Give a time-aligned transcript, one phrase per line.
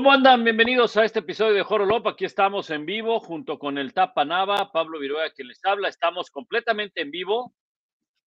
[0.00, 0.44] ¿Cómo andan?
[0.44, 2.06] Bienvenidos a este episodio de Jorolop.
[2.06, 5.90] Aquí estamos en vivo junto con el Tapa Nava, Pablo Viruega quien les habla.
[5.90, 7.52] Estamos completamente en vivo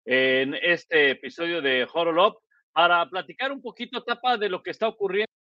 [0.05, 5.33] en este episodio de Jorolop para platicar un poquito, Tapa, de lo que está ocurriendo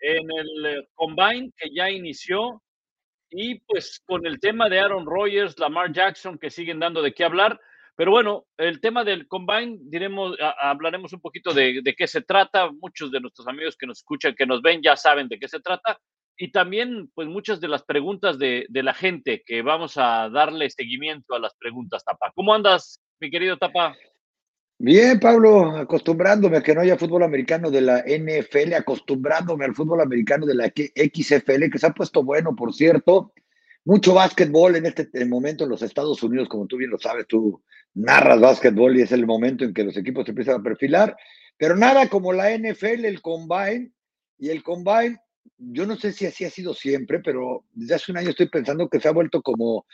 [0.00, 2.60] en el Combine que ya inició
[3.30, 7.22] y pues con el tema de Aaron Rodgers, Lamar Jackson que siguen dando de qué
[7.22, 7.60] hablar.
[8.00, 12.70] Pero bueno, el tema del combine, diremos, hablaremos un poquito de, qué se trata.
[12.72, 15.60] Muchos de nuestros amigos que nos escuchan, que nos ven, ya saben de qué se
[15.60, 16.00] trata.
[16.34, 21.34] Y también, pues, muchas de las preguntas de, la gente, que vamos a darle seguimiento
[21.34, 22.32] a las preguntas, Tapa.
[22.34, 23.94] ¿Cómo andas, mi querido Tapa?
[24.78, 30.00] Bien, Pablo, acostumbrándome a que no haya fútbol americano de la NFL, acostumbrándome al fútbol
[30.00, 33.34] americano de la XFL, que se ha puesto bueno, por cierto.
[33.90, 37.60] Mucho básquetbol en este momento en los Estados Unidos, como tú bien lo sabes, tú
[37.92, 41.16] narras básquetbol y es el momento en que los equipos se empiezan a perfilar,
[41.56, 43.90] pero nada como la NFL, el combine,
[44.38, 45.18] y el combine,
[45.58, 48.88] yo no sé si así ha sido siempre, pero desde hace un año estoy pensando
[48.88, 49.86] que se ha vuelto como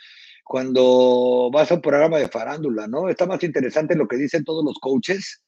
[0.43, 3.09] cuando vas a un programa de farándula, ¿no?
[3.09, 5.41] Está más interesante lo que dicen todos los coaches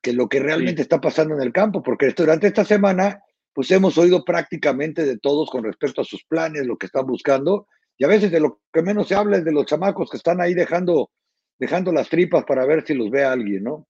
[0.00, 3.98] que lo que realmente está pasando en el campo, porque durante esta semana, pues hemos
[3.98, 7.66] oído prácticamente de todos con respecto a sus planes, lo que están buscando,
[8.00, 10.40] y a veces de lo que menos se habla es de los chamacos que están
[10.40, 11.10] ahí dejando
[11.58, 13.86] dejando las tripas para ver si los ve alguien, ¿no?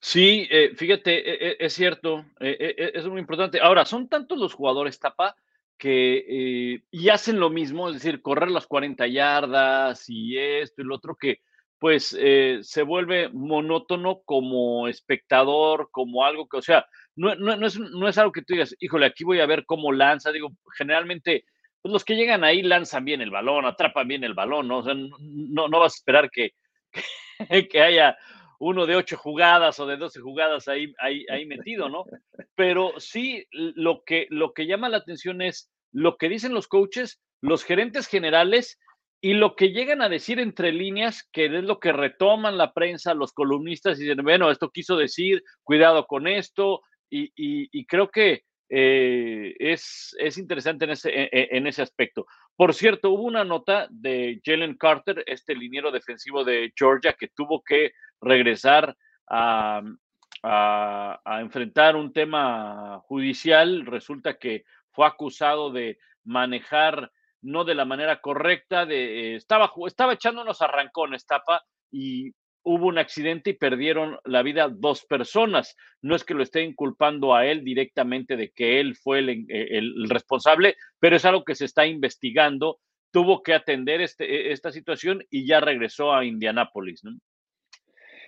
[0.00, 3.60] Sí, eh, fíjate, e, e, es cierto, e, es muy importante.
[3.60, 5.36] Ahora, son tantos los jugadores, Tapa,
[5.78, 10.84] que eh, y hacen lo mismo, es decir, correr las 40 yardas y esto y
[10.84, 11.38] lo otro, que
[11.78, 17.78] pues eh, se vuelve monótono como espectador, como algo que, o sea, no, no, es,
[17.78, 21.44] no es algo que tú digas, híjole, aquí voy a ver cómo lanza, digo, generalmente
[21.82, 24.78] pues los que llegan ahí lanzan bien el balón, atrapan bien el balón, ¿no?
[24.78, 26.52] O sea, no, vas a esperar que,
[27.68, 28.16] que haya
[28.60, 32.04] uno de ocho jugadas o de doce jugadas ahí, ahí, ahí metido, ¿no?
[32.54, 37.20] Pero sí, lo que, lo que llama la atención es lo que dicen los coaches,
[37.40, 38.78] los gerentes generales
[39.20, 43.14] y lo que llegan a decir entre líneas, que es lo que retoman la prensa,
[43.14, 48.44] los columnistas, y dicen, bueno, esto quiso decir, cuidado con esto, y, y creo que
[48.74, 52.24] eh, es, es, interesante en ese, e, e, en, ese aspecto.
[52.56, 57.62] Por cierto, hubo una nota de Jalen Carter, este liniero defensivo de Georgia, que tuvo
[57.62, 58.96] que regresar
[59.28, 59.82] a,
[60.42, 63.84] a, enfrentar un tema judicial.
[63.84, 67.12] Resulta que fue acusado de manejar
[67.42, 72.32] no de la manera correcta, de, estaba, estaba echando unos arrancones, tapa, y
[72.64, 75.76] hubo un accidente y perdieron la vida dos personas.
[76.00, 79.80] No es que lo estén culpando a él directamente de que él fue el, eh,
[80.08, 82.78] responsable, pero es algo que se está investigando.
[83.10, 87.02] Tuvo que atender este, e, esta situación y ya regresó a Indianápolis.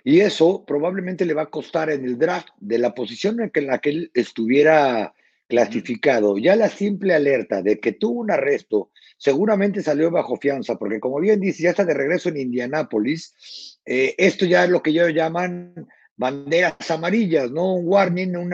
[0.03, 3.79] Y eso probablemente le va a costar en el draft de la posición en la
[3.79, 5.13] que él estuviera
[5.47, 6.37] clasificado.
[6.37, 11.19] Ya la simple alerta de que tuvo un arresto seguramente salió bajo fianza, porque como
[11.19, 13.79] bien dice, ya está de regreso en Indianápolis.
[13.85, 15.73] Eh, esto ya es lo que ellos llaman
[16.17, 17.73] banderas amarillas, ¿no?
[17.73, 18.53] Un warning, un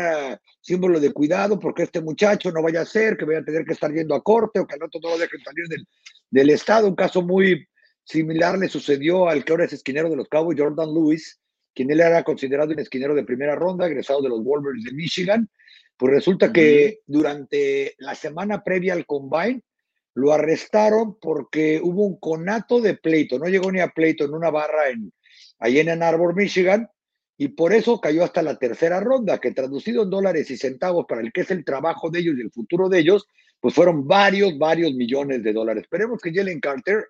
[0.59, 3.73] símbolo de cuidado, porque este muchacho no vaya a ser que vaya a tener que
[3.73, 5.87] estar yendo a corte o que al otro no lo dejen salir del,
[6.29, 6.87] del estado.
[6.87, 7.67] Un caso muy
[8.03, 11.39] similar le sucedió al que ahora es esquinero de los Cowboys, Jordan Lewis,
[11.73, 15.49] quien él era considerado un esquinero de primera ronda, egresado de los Wolverines de Michigan,
[16.01, 19.61] pues resulta que durante la semana previa al combine
[20.15, 24.49] lo arrestaron porque hubo un conato de pleito, no llegó ni a pleito en una
[24.49, 25.13] barra en,
[25.59, 26.89] ahí en Ann Arbor, Michigan,
[27.37, 31.21] y por eso cayó hasta la tercera ronda, que traducido en dólares y centavos para
[31.21, 33.27] el que es el trabajo de ellos y el futuro de ellos,
[33.59, 35.83] pues fueron varios, varios millones de dólares.
[35.83, 37.09] Esperemos que Jalen Carter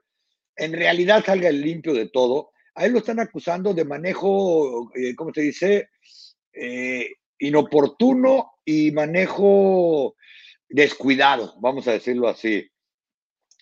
[0.57, 2.50] en realidad salga limpio de todo.
[2.75, 5.88] A él lo están acusando de manejo, eh, ¿cómo se dice?
[6.51, 7.07] Eh,
[7.42, 10.16] inoportuno y manejo
[10.70, 12.70] descuidado, vamos a decirlo así,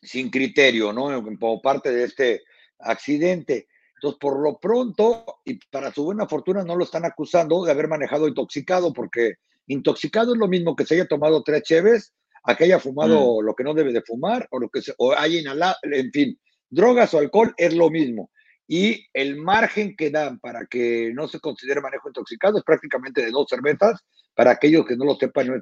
[0.02, 1.24] sin criterio, ¿no?
[1.24, 2.44] Como parte de este
[2.78, 3.68] accidente.
[3.96, 7.88] Entonces, por lo pronto, y para su buena fortuna, no lo están acusando de haber
[7.88, 9.36] manejado intoxicado, porque
[9.68, 13.46] intoxicado es lo mismo que se haya tomado tres cheves a que haya fumado mm.
[13.46, 16.40] lo que no debe de fumar o lo que se, o haya inhalado, en fin,
[16.70, 18.30] drogas o alcohol es lo mismo.
[18.71, 23.31] Y el margen que dan para que no se considere manejo intoxicado es prácticamente de
[23.31, 24.00] dos cervezas.
[24.36, 25.60] Para aquellos que no lo sepan,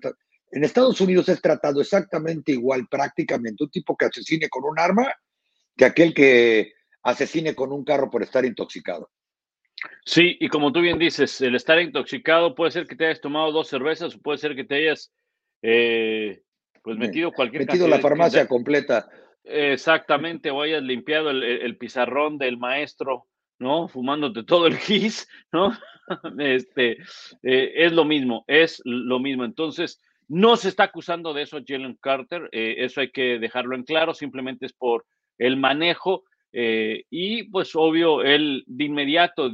[0.51, 5.09] en Estados Unidos es tratado exactamente igual, prácticamente, un tipo que asesine con un arma
[5.77, 6.73] que aquel que
[7.03, 9.09] asesine con un carro por estar intoxicado.
[10.03, 13.53] Sí, y como tú bien dices, el estar intoxicado puede ser que te hayas tomado
[13.53, 15.13] dos cervezas o puede ser que te hayas
[15.61, 16.41] eh,
[16.83, 19.07] pues metido cualquier metido la farmacia completa.
[19.49, 23.27] Exactamente, o hayas limpiado el, pizarrón del maestro,
[23.59, 23.87] ¿no?
[23.87, 25.71] Fumándote todo el gis, ¿no?
[26.39, 26.97] Este,
[27.43, 29.43] eh, es lo mismo, es lo mismo.
[29.43, 33.83] Entonces, no se está acusando de eso Jalen Carter, eh, eso hay que dejarlo en
[33.83, 35.05] claro, simplemente es por
[35.37, 36.23] el manejo
[36.53, 39.51] eh, y pues obvio, él de inmediato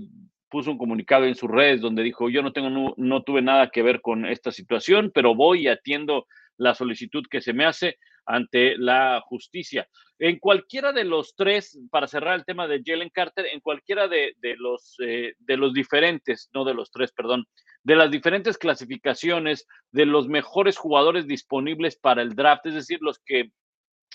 [0.49, 3.69] puso un comunicado en sus redes donde dijo, yo no tengo, no, no tuve nada
[3.69, 7.97] que ver con esta situación, pero voy y atiendo la solicitud que se me hace
[8.25, 9.87] ante la justicia.
[10.19, 14.35] En cualquiera de los tres, para cerrar el tema de Jalen Carter, en cualquiera de,
[14.57, 17.45] los, eh, de los diferentes, no de los tres, perdón,
[17.83, 23.19] de las diferentes clasificaciones de los mejores jugadores disponibles para el draft, es decir, los
[23.19, 23.51] que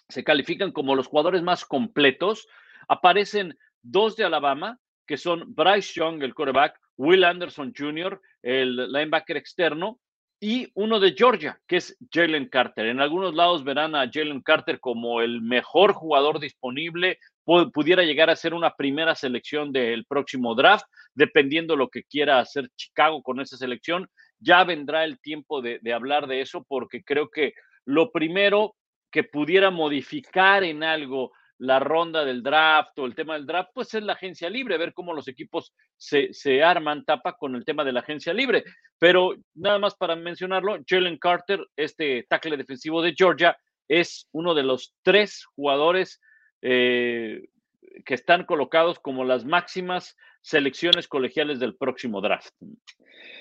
[0.08, 2.46] se califican como los jugadores más completos,
[2.88, 9.37] aparecen dos de Alabama, que son Bryce Young, el quarterback, Will Anderson Jr., el linebacker
[9.37, 10.00] externo,
[10.40, 12.87] y uno de Georgia, que es Jalen Carter.
[12.87, 17.19] En algunos lados verán a Jalen Carter como el mejor jugador disponible,
[17.73, 22.69] pudiera llegar a ser una primera selección del próximo draft, dependiendo lo que quiera hacer
[22.76, 24.08] Chicago con esa selección.
[24.38, 27.55] Ya vendrá el tiempo de, de hablar de eso, porque creo que
[27.85, 28.76] lo primero
[29.11, 33.93] que pudiera modificar en algo la ronda del draft o el tema del draft, pues
[33.94, 37.84] es la agencia libre, ver cómo los equipos se, se, arman tapa con el tema
[37.84, 38.64] de la agencia libre.
[38.99, 43.56] Pero nada más para mencionarlo, Jalen Carter, este tackle defensivo de Georgia,
[43.88, 46.20] es uno de los tres jugadores
[46.62, 47.49] eh,
[48.04, 52.54] que están colocados como las máximas selecciones colegiales del próximo draft.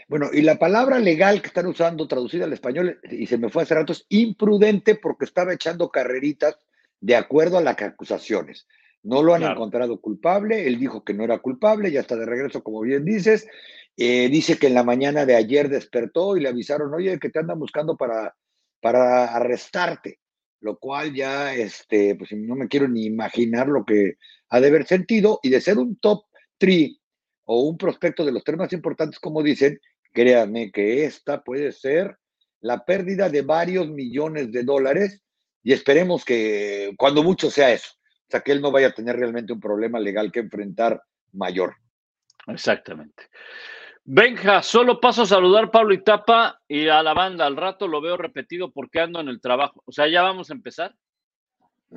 [0.07, 3.63] Bueno, y la palabra legal que están usando traducida al español, y se me fue
[3.63, 6.57] hace rato, es imprudente porque estaba echando carreritas
[6.99, 8.67] de acuerdo a las acusaciones.
[9.03, 12.63] No lo han encontrado culpable, él dijo que no era culpable, ya está de regreso,
[12.63, 13.47] como bien dices.
[13.95, 17.39] Eh, dice que en la mañana de ayer despertó y le avisaron, oye, que te
[17.39, 18.35] andan buscando para,
[18.81, 20.19] para arrestarte,
[20.59, 24.15] lo cual ya, este, pues no me quiero ni imaginar lo que
[24.49, 26.25] ha de haber sentido y de ser un top
[26.57, 26.99] three
[27.45, 29.79] o un prospecto de los tres más importantes, como dicen,
[30.11, 32.17] créanme que esta puede ser
[32.59, 35.23] la pérdida de varios millones de dólares
[35.67, 39.17] y esperemos que cuando mucho sea eso, o sea, que él no vaya a tener
[39.17, 41.03] realmente un problema legal que enfrentar
[41.33, 41.75] mayor.
[42.47, 43.23] Exactamente.
[44.05, 47.45] Benja, solo paso a saludar Pablo y Tapa y a la banda.
[47.45, 49.83] Al rato lo veo repetido porque ando en el trabajo.
[49.83, 50.95] O sea, ya vamos a empezar.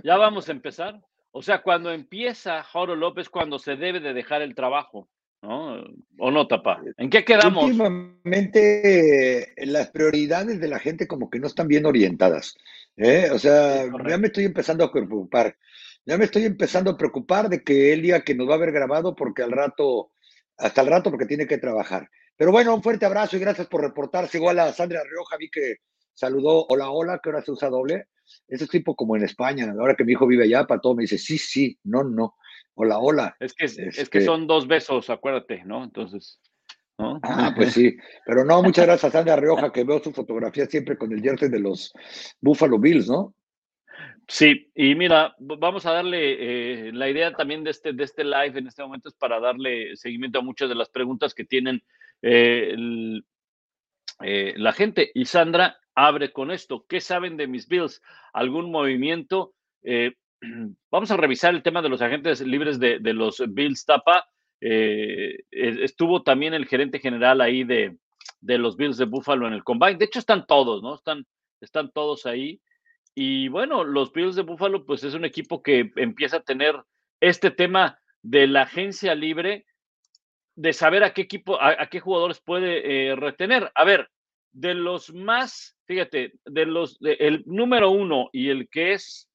[0.02, 1.00] Ya vamos a empezar.
[1.30, 5.08] O sea, cuando empieza Joro López, cuando se debe de dejar el trabajo.
[5.42, 5.84] ¿no?
[6.18, 6.82] ¿O no, Tapa?
[6.96, 7.66] ¿En qué quedamos?
[7.66, 12.56] Últimamente las prioridades de la gente como que no están bien orientadas.
[13.00, 13.30] ¿Eh?
[13.30, 15.56] O sea, ya me estoy empezando a preocupar.
[16.04, 18.72] Ya me estoy empezando a preocupar de que él diga que nos va a haber
[18.72, 20.12] grabado porque al rato,
[20.56, 22.08] hasta el rato porque tiene que trabajar.
[22.36, 24.38] Pero bueno, un fuerte abrazo y gracias por reportarse.
[24.38, 25.76] Igual a Sandra Rioja, vi que
[26.14, 28.06] saludó hola, hola, que ahora se usa doble.
[28.48, 31.18] Ese tipo como en España, ahora que mi hijo vive allá, para todo me dice
[31.18, 32.36] sí, sí, no, no.
[32.74, 33.36] Hola, hola.
[33.40, 35.84] Es que, es, que este son dos besos, acuérdate, ¿no?
[35.84, 36.40] Entonces.
[37.22, 37.96] Ah, pues sí.
[38.26, 41.48] Pero no, muchas gracias a Sandra Rioja, que veo su fotografía siempre con el jersey
[41.48, 41.92] de los
[42.40, 43.34] Buffalo Bills, ¿no?
[44.30, 48.60] Sí, y mira, vamos a darle eh, la idea también de este, de este live
[48.60, 51.82] en este momento es para darle seguimiento a muchas de las preguntas que tienen
[52.22, 52.72] eh,
[54.22, 55.10] eh, la gente.
[55.14, 56.86] Y Sandra abre con esto.
[56.88, 58.00] ¿Qué saben de mis Bills?
[58.32, 59.52] ¿Algún movimiento?
[60.90, 64.28] vamos a revisar el tema de los agentes libres de, los Bills Tapa.
[64.60, 67.96] Eh, estuvo también el gerente general ahí de,
[68.40, 69.96] los Bills de Buffalo en el combine.
[69.96, 70.94] De hecho, están todos, ¿no?
[70.94, 71.26] Están,
[71.60, 72.60] están todos ahí.
[73.14, 76.80] Y bueno, los Bills de Buffalo, pues es un equipo que empieza a tener
[77.20, 79.66] este tema de la agencia libre,
[80.54, 83.70] de saber a qué equipo, a, qué jugadores puede eh, retener.
[83.74, 84.10] A ver,
[84.52, 89.30] de los más, fíjate, de los, el número uno y el que es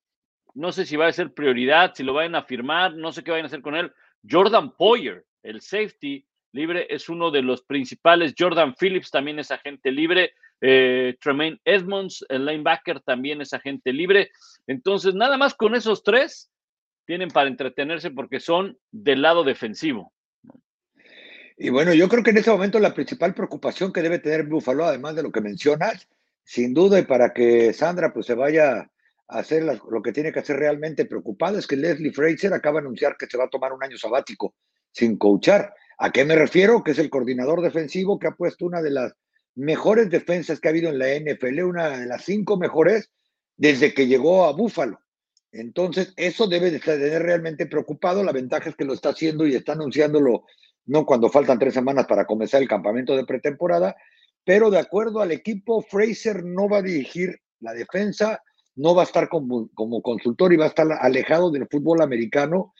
[0.55, 3.31] no sé si va a ser prioridad, si lo vayan a firmar, no sé qué
[3.31, 3.93] vayan a hacer con él.
[4.29, 8.33] Jordan Poyer, el safety libre, es uno de los principales.
[8.37, 10.33] Jordan Phillips también es agente libre.
[10.61, 14.31] Eh, Tremaine Edmonds, el linebacker, también es agente libre.
[14.67, 16.49] Entonces, nada más con esos tres
[17.05, 20.13] tienen para entretenerse porque son del lado defensivo.
[21.57, 24.85] Y bueno, yo creo que en ese momento la principal preocupación que debe tener Buffalo,
[24.85, 26.07] además de lo que mencionas,
[26.43, 28.89] sin duda, y para que Sandra pues se vaya
[29.27, 33.17] hacer lo que tiene que hacer realmente preocupada, es que Leslie Fraser acaba de anunciar
[33.17, 34.55] que se va a tomar un año sabático
[34.91, 35.73] sin coachar.
[35.97, 36.83] ¿A qué me refiero?
[36.83, 39.13] Que es el coordinador defensivo que ha puesto una de las
[39.55, 43.09] mejores defensas que ha habido en la NFL, una de las cinco mejores
[43.57, 44.99] desde que llegó a Búfalo.
[45.51, 48.23] Entonces, eso debe de tener realmente preocupado.
[48.23, 50.43] La ventaja es que lo está haciendo y está anunciándolo
[50.85, 53.95] no cuando faltan tres semanas para comenzar el campamento de pretemporada,
[54.43, 58.43] pero de acuerdo al equipo, Fraser no va a dirigir la defensa,
[58.75, 62.73] no va a estar como, como consultor y va a estar alejado del fútbol americano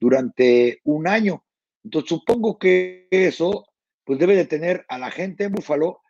[0.00, 1.44] durante un año.
[1.84, 3.66] Entonces, supongo que eso
[4.04, 6.00] pues debe de tener a la gente en Búfalo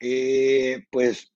[0.00, 1.32] eh, pues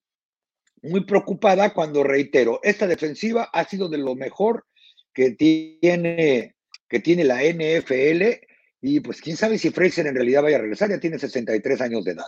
[0.81, 4.65] muy preocupada cuando reitero, esta defensiva ha sido de lo mejor
[5.13, 6.55] que tiene,
[6.87, 8.45] que tiene la NFL
[8.81, 12.03] y pues quién sabe si Fraser en realidad vaya a regresar, ya tiene 63 años
[12.05, 12.27] de edad.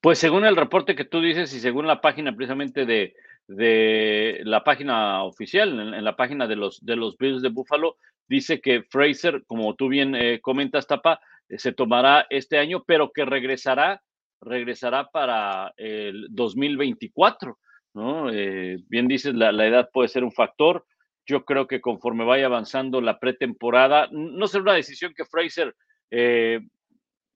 [0.00, 3.14] Pues según el reporte que tú dices y según la página precisamente de,
[3.46, 7.96] de la página oficial, en, la página de los, de los Bills de Buffalo,
[8.28, 13.10] dice que Fraser, como tú bien eh, comentas, Tapa, eh, se tomará este año, pero
[13.12, 14.02] que regresará
[14.42, 17.58] regresará para el 2024,
[17.92, 18.30] ¿no?
[18.32, 20.86] Eh, bien dices, la, edad puede ser un factor.
[21.26, 25.74] Yo creo que conforme vaya avanzando la pretemporada, no será una decisión que Fraser,
[26.08, 26.62] es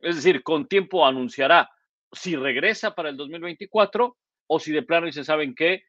[0.01, 1.69] decir, con tiempo anunciará
[2.11, 5.83] si regresa para el 2024 o si de plano dice, ¿saben qué?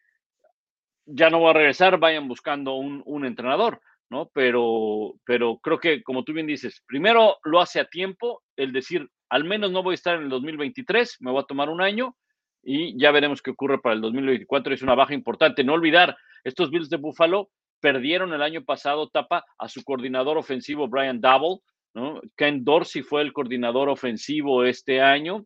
[1.05, 3.81] Ya no va a regresar, vayan buscando un, un entrenador.
[4.09, 4.29] ¿no?
[4.33, 9.09] Pero, pero creo que, como tú bien dices, primero lo hace a tiempo, el decir,
[9.29, 12.15] al menos no voy a estar en el 2023, me voy a tomar un año
[12.63, 14.73] y ya veremos qué ocurre para el 2024.
[14.73, 15.63] Es una baja importante.
[15.63, 20.87] No olvidar, estos Bills de Buffalo perdieron el año pasado, tapa, a su coordinador ofensivo,
[20.87, 21.61] Brian Double,
[21.93, 22.19] ¿no?
[22.35, 25.45] Ken Dorsey fue el coordinador ofensivo este año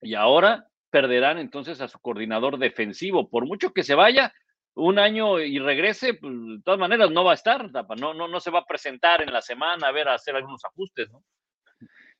[0.00, 3.30] y ahora perderán entonces a su coordinador defensivo.
[3.30, 4.32] Por mucho que se vaya,
[4.74, 8.40] un año y regrese, pues, de todas maneras no va a estar, no, no, no
[8.40, 11.22] se va a presentar en la semana a ver, a hacer algunos ajustes, ¿no?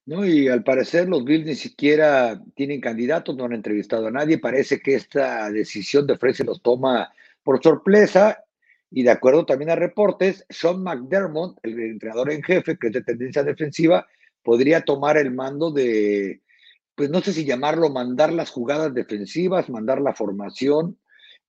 [0.05, 4.39] No, y al parecer los Bills ni siquiera tienen candidatos, no han entrevistado a nadie.
[4.39, 7.13] Parece que esta decisión de Frey los toma
[7.45, 8.43] por sorpresa.
[8.91, 13.03] Y de acuerdo también a reportes, Sean McDermott, el entrenador en jefe, que es de
[13.03, 14.07] tendencia defensiva,
[14.43, 16.43] podría tomar el mando de,
[16.97, 20.99] pues no sé si llamarlo, mandar las jugadas defensivas, mandar la formación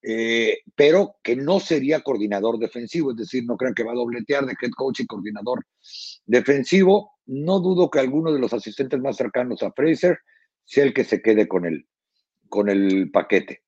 [0.03, 4.45] eh, pero que no sería coordinador defensivo, es decir, no crean que va a dobletear
[4.45, 5.65] de head coach y coordinador
[6.25, 7.11] defensivo.
[7.25, 10.19] No dudo que alguno de los asistentes más cercanos a Fraser
[10.65, 11.87] sea el que se quede con el,
[12.49, 13.63] con el paquete.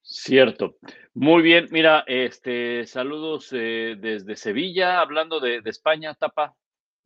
[0.00, 0.76] Cierto.
[1.12, 6.54] Muy bien, mira, este, saludos eh, desde Sevilla, hablando de, de España, Tapa.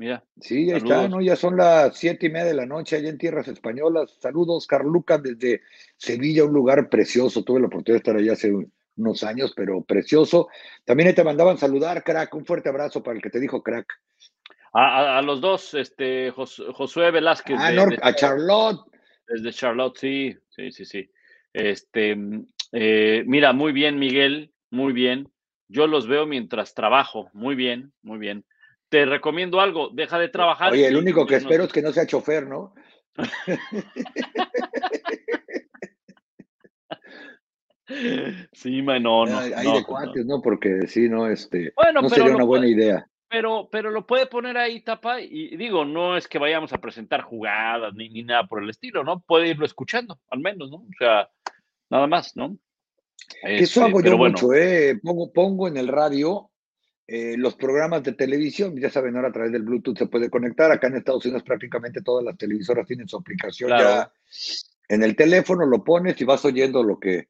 [0.00, 0.24] Mira.
[0.40, 1.20] Sí, ya está, ¿no?
[1.20, 4.16] Ya son las siete y media de la noche allá en tierras españolas.
[4.18, 5.60] Saludos, Carluca, desde
[5.98, 7.44] Sevilla, un lugar precioso.
[7.44, 8.50] Tuve la oportunidad de estar allá hace
[8.96, 10.48] unos años, pero precioso.
[10.86, 12.34] También te mandaban saludar, crack.
[12.34, 13.92] Un fuerte abrazo para el que te dijo crack.
[14.72, 17.58] A, los dos, este, Josué Velázquez.
[17.60, 18.80] Ah, a Charlotte.
[19.28, 21.10] Desde Charlotte, sí, sí, sí, sí.
[21.52, 22.16] Este,
[22.72, 25.28] eh, mira, muy bien, Miguel, muy bien.
[25.68, 28.46] Yo los veo mientras trabajo, muy bien, muy bien
[28.90, 30.72] te recomiendo algo, deja de trabajar.
[30.72, 32.74] Oye, el único que espero es que no sea chofer, ¿no?
[38.52, 39.38] sí, no, no.
[39.38, 40.42] Hay de cuates, no.
[40.42, 43.06] Porque sí, no, este, bueno, no sería una buena idea.
[43.28, 47.22] Pero, pero lo puede poner ahí, tapa, y digo, no es que vayamos a presentar
[47.22, 49.20] jugadas ni, ni nada por el estilo, ¿no?
[49.20, 50.78] Puede irlo escuchando, al menos, ¿no?
[50.78, 51.30] O sea,
[51.90, 52.58] nada más, ¿no?
[53.44, 54.98] Eso hago este, yo mucho, ¿eh?
[55.00, 56.49] Pongo, pongo en el radio
[57.12, 60.70] eh, los programas de televisión, ya saben, ahora a través del Bluetooth se puede conectar.
[60.70, 64.12] Acá en Estados Unidos prácticamente todas las televisoras tienen su aplicación ya
[64.88, 67.26] en el teléfono, lo pones y vas oyendo lo que,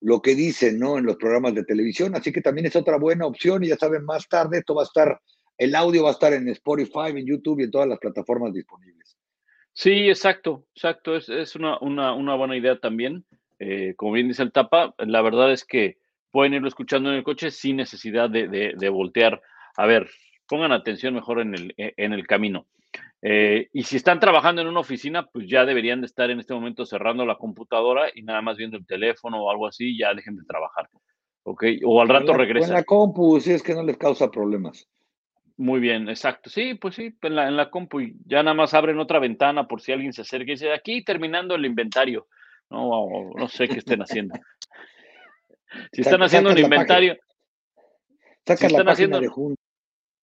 [0.00, 0.98] lo que dicen, ¿no?
[0.98, 2.16] En los programas de televisión.
[2.16, 4.86] Así que también es otra buena opción y ya saben, más tarde esto va a
[4.86, 5.20] estar,
[5.58, 9.16] el audio va a estar en Spotify, en YouTube y en todas las plataformas disponibles.
[9.72, 11.14] Sí, exacto, exacto.
[11.14, 13.24] Es, es una, una, una, buena idea también.
[13.60, 15.99] Eh, como bien dice el Tapa, la verdad es que
[16.30, 19.40] pueden irlo escuchando en el coche sin necesidad de, voltear.
[19.76, 20.10] A ver,
[20.46, 22.66] pongan atención mejor en el, e, en el camino.
[23.22, 26.54] Eh, y si están trabajando en una oficina, pues ya deberían de estar en este
[26.54, 30.36] momento cerrando la computadora y nada más viendo el teléfono o algo así, ya dejen
[30.36, 30.88] de trabajar.
[31.42, 31.64] ¿Ok?
[31.84, 32.70] O al rato regresan.
[32.70, 34.88] En la compu, si es que no les causa problemas.
[35.56, 36.48] Muy bien, exacto.
[36.48, 39.68] Sí, pues sí, en la, en la compu y ya nada más abren otra ventana
[39.68, 42.26] por si alguien se acerca y dice, aquí terminando el inventario.
[42.70, 44.34] No, no sé qué estén haciendo.
[45.92, 47.16] Si están haciendo un inventario.
[48.46, 49.64] Saca la página de juntas.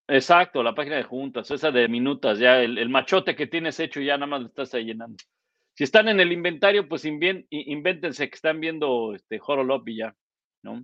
[0.08, 4.16] Exacto, la página de juntas, esa de minutas, ya el, machote que tienes hecho ya
[4.16, 5.16] nada más lo estás ahí llenando.
[5.74, 10.14] si están en el inventario, pues invéntense que están viendo este Horolop y ya,
[10.62, 10.82] ¿no?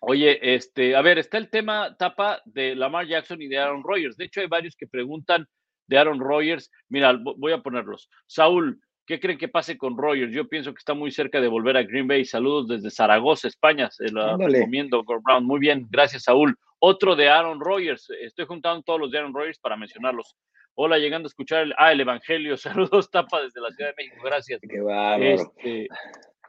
[0.00, 4.16] Oye, este, a ver, está el tema tapa de Lamar Jackson y de Aaron Rodgers.
[4.16, 5.48] De hecho, hay varios que preguntan
[5.88, 6.70] de Aaron Rodgers.
[6.88, 8.08] Mira, voy a ponerlos.
[8.26, 10.32] Saúl, ¿qué creen que pase con Rodgers?
[10.32, 12.24] Yo pienso que está muy cerca de volver a Green Bay.
[12.24, 13.90] Saludos desde Zaragoza, España.
[13.90, 15.44] Se lo recomiendo, Brown.
[15.44, 16.56] Muy bien, gracias, Saúl.
[16.78, 18.10] Otro de Aaron Rodgers.
[18.20, 20.36] Estoy juntando todos los de Aaron Rodgers para mencionarlos.
[20.74, 22.56] Hola, llegando a escuchar el, ah, el Evangelio.
[22.90, 24.22] Saludos, Tapa, desde la Ciudad de México.
[24.24, 24.60] Gracias.
[24.60, 25.32] Qué.
[25.32, 25.88] Este,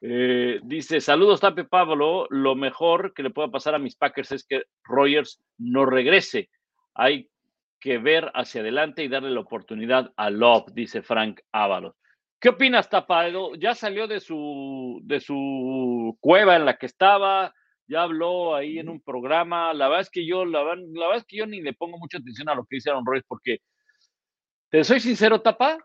[0.02, 4.46] eh, dice, saludos Tape Pablo, lo mejor que le pueda pasar a mis Packers es
[4.46, 6.50] que Rogers no regrese.
[6.94, 7.30] Hay
[7.80, 11.96] que ver hacia adelante y darle la oportunidad a Love, dice Frank Ábalos.
[12.39, 13.56] ¿Qué opinas, Tapado?
[13.56, 17.53] Ya salió de su, de su cueva en la que estaba,
[17.88, 19.74] ya habló ahí en un programa.
[19.74, 22.20] La verdad es que yo, la, la verdad es que yo ni le pongo mucha
[22.20, 23.60] atención a lo que dice Aaron Rodgers porque,
[24.70, 25.77] te soy sincero, Tapa,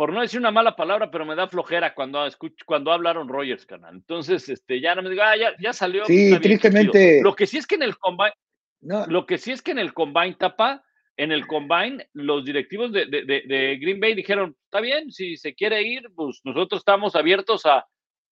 [0.00, 3.66] por no decir una mala palabra, pero me da flojera cuando escucho, cuando hablaron Rogers,
[3.66, 3.94] canal.
[3.94, 6.06] Entonces, este, ya no me digo, ah, ya, salió.
[6.06, 7.20] Sí, tristemente.
[7.22, 8.32] Lo que sí es que en el combine,
[8.80, 10.82] lo que sí es que en el combine tapa,
[11.20, 15.82] en el combine, los directivos de, de, Green Bay dijeron, está bien, si se quiere
[15.82, 17.86] ir, pues nosotros estamos abiertos a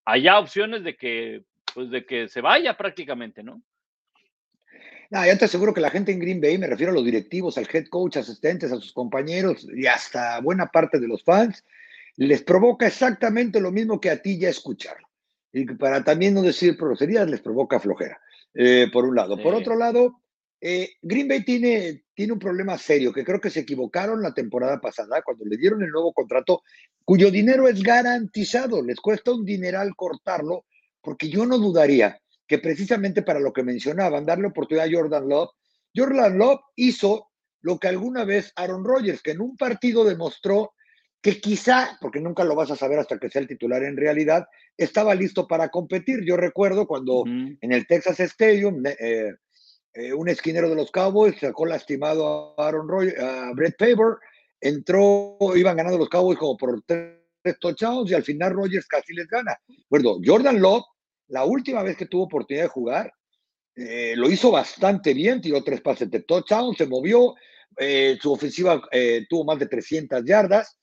[0.06, 1.42] allá opciones de que,
[1.74, 3.60] pues de que se vaya prácticamente, ¿no?
[5.10, 7.58] No, ya te aseguro que la gente en Green Bay, me refiero a los directivos,
[7.58, 11.66] al head coach, asistentes, a sus compañeros y hasta buena parte de los fans,
[12.16, 15.06] les provoca exactamente lo mismo que a ti ya escucharlo.
[15.52, 18.18] Y para también no decir groserías, les provoca flojera,
[18.54, 19.36] eh, por un lado.
[19.36, 20.22] Por otro lado,
[20.60, 24.80] eh, Green Bay tiene, tiene un problema serio, que creo que se equivocaron la temporada
[24.80, 26.62] pasada cuando le dieron el nuevo contrato,
[27.04, 30.64] cuyo dinero es garantizado, les cuesta un dineral cortarlo,
[31.00, 35.50] porque yo no dudaría que precisamente para lo que mencionaban, darle oportunidad a Jordan Love,
[35.94, 37.28] Jordan Love hizo
[37.60, 40.72] lo que alguna vez Aaron Rodgers, que en un partido demostró
[41.20, 44.46] que quizá, porque nunca lo vas a saber hasta que sea el titular en realidad,
[44.76, 46.24] estaba listo para competir.
[46.24, 49.34] Yo recuerdo cuando en el Texas Stadium, eh,
[49.94, 54.20] eh, un esquinero de los Cowboys sacó lastimado a Aaron Rodgers, a Brett Favor,
[54.60, 57.18] entró, iban ganando los Cowboys como por tres
[57.60, 59.56] touchdowns y al final Rodgers casi les gana.
[59.88, 60.84] Bueno, Jordan Love
[61.28, 63.12] la última vez que tuvo oportunidad de jugar,
[63.76, 67.34] eh, lo hizo bastante bien, tiró tres pases de touchdown, se movió,
[67.76, 70.78] eh, su ofensiva eh, tuvo más de 300 yardas.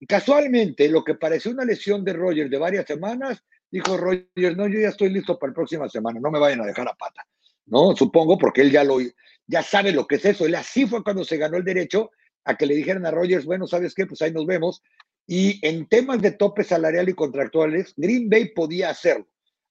[0.00, 4.68] Y casualmente, lo que pareció una lesión de Rogers de varias semanas, dijo Rogers, no,
[4.68, 7.26] yo ya estoy listo para la próxima semana, no me vayan a dejar a pata.
[7.70, 7.94] ¿No?
[7.96, 8.98] Supongo, porque él ya lo
[9.46, 10.46] ya sabe lo que es eso.
[10.46, 12.10] Él así fue cuando se ganó el derecho
[12.44, 14.06] a que le dijeran a Rogers, bueno, ¿sabes qué?
[14.06, 14.82] Pues ahí nos vemos.
[15.26, 19.26] Y en temas de tope salarial y contractuales, Green Bay podía hacerlo.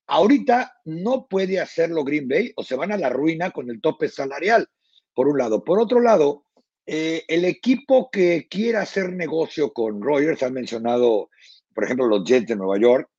[0.07, 4.09] Ahorita no puede hacerlo Green Bay o se van a la ruina con el tope
[4.09, 4.67] salarial,
[5.13, 5.63] por un lado.
[5.63, 6.45] Por otro lado,
[6.85, 11.29] eh, el equipo que quiera hacer negocio con Rogers, han mencionado,
[11.73, 13.09] por ejemplo, los Jets de Nueva York,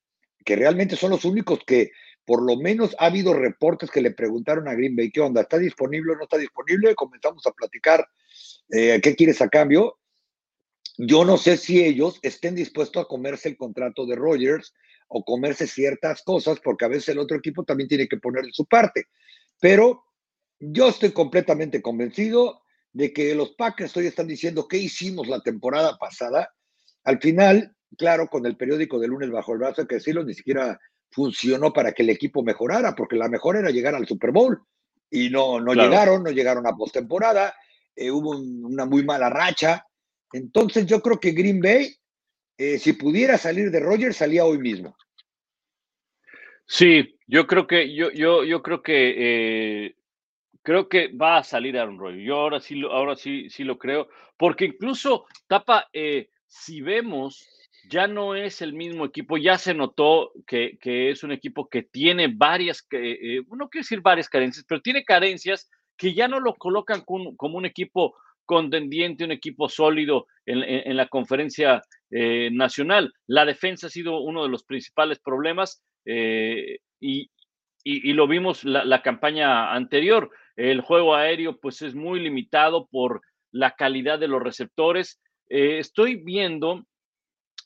[0.45, 1.91] que realmente son los únicos que,
[2.29, 5.41] por lo menos, ha habido reportes que le preguntaron a Green Bay, ¿qué onda?
[5.41, 6.95] ¿Está disponible o no está disponible?
[6.95, 8.07] Comenzamos a platicar
[8.69, 9.99] eh, qué quieres a cambio.
[10.99, 14.75] Yo no sé si ellos estén dispuestos a comerse el contrato de Rogers
[15.09, 18.67] o comerse ciertas cosas, porque a veces el otro equipo también tiene que poner su
[18.67, 19.07] parte.
[19.59, 20.05] Pero
[20.61, 22.61] yo estoy completamente convencido
[22.93, 26.55] de que los Packers hoy están diciendo qué hicimos la temporada pasada.
[27.05, 30.35] Al final, claro, con el periódico de lunes bajo el brazo, hay que decirlo, ni
[30.35, 30.79] siquiera
[31.11, 34.61] funcionó para que el equipo mejorara, porque la mejor era llegar al Super Bowl.
[35.11, 37.55] Y no, no llegaron, no llegaron a postemporada,
[37.97, 39.87] eh, hubo una muy mala racha.
[40.33, 41.99] Entonces yo creo que Green Bay
[42.59, 44.97] eh, si pudiera salir de Rogers, salía hoy mismo.
[46.67, 49.15] Sí, yo creo que, yo, yo, yo creo que
[49.87, 49.95] eh,
[50.63, 52.25] creo que va a salir Aaron Rodgers.
[52.27, 57.49] Yo ahora sí, ahora sí, sí lo creo, porque incluso Tapa, eh, si vemos,
[57.89, 62.29] ya no es el mismo equipo, ya se notó que, es un equipo que tiene
[62.29, 67.03] varias, eh, no quiero decir varias carencias, pero tiene carencias que ya no lo colocan
[67.03, 68.15] como un equipo
[68.49, 73.13] contendiente, un equipo sólido en, la conferencia eh, nacional.
[73.27, 77.31] La defensa ha sido uno de los principales problemas eh, y,
[77.85, 80.31] lo vimos la, campaña anterior.
[80.57, 83.21] El juego aéreo pues es muy limitado por
[83.53, 85.21] la calidad de los receptores.
[85.51, 86.87] Eh, estoy viendo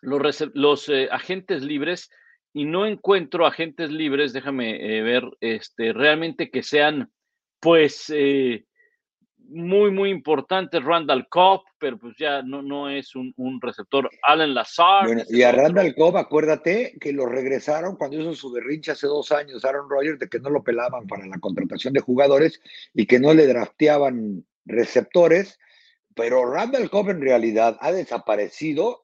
[0.03, 2.11] los, los agentes libres
[2.53, 7.11] y no encuentro agentes libres, déjame ver, este, realmente que sean
[7.61, 8.13] pues
[9.53, 14.11] muy, muy importante Randall Cobb, pero pues ya no, no es un, receptor.
[14.23, 15.07] Allen Lazar.
[15.29, 19.65] y a Randall Cobb, acuérdate que lo regresaron cuando hizo su berrinche hace dos años,
[19.65, 22.61] Aaron Rodgers, de que no lo pelaban para la contratación de jugadores
[22.95, 25.59] y que no le drafteaban receptores.
[26.15, 29.02] Pero Randall Cobb en realidad ha desaparecido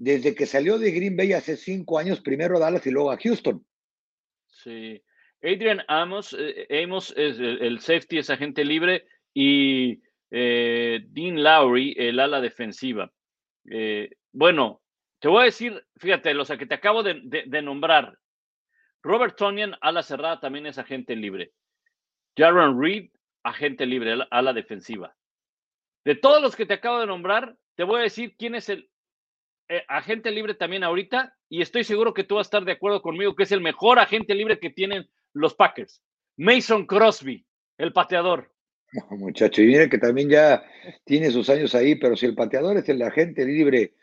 [0.00, 3.18] desde que salió de Green Bay hace cinco años, primero a Dallas y luego a
[3.18, 3.64] Houston.
[4.46, 5.02] Sí.
[5.42, 12.18] Adrian Amos, eh, Amos es el, safety, es agente libre, y eh, Dean Lowry, el
[12.18, 13.12] ala defensiva.
[13.70, 14.80] Eh, bueno,
[15.18, 18.16] te voy a decir, fíjate, los que te acabo de, nombrar.
[19.02, 21.52] Robert Tonian, ala cerrada, también es agente libre.
[22.38, 23.10] Jaron Reed,
[23.42, 25.14] agente libre, ala defensiva.
[26.06, 28.90] De todos los que te acabo de nombrar, te voy a decir quién es el
[29.72, 33.02] eh, agente libre también ahorita, y estoy seguro que tú vas a estar de acuerdo
[33.02, 36.02] conmigo que es el mejor agente libre que tienen los Packers.
[36.36, 37.46] Mason Crosby,
[37.78, 38.50] el pateador.
[39.10, 40.64] muchacho, y mire que también ya
[41.04, 43.94] tiene sus años ahí, pero si el pateador es el agente libre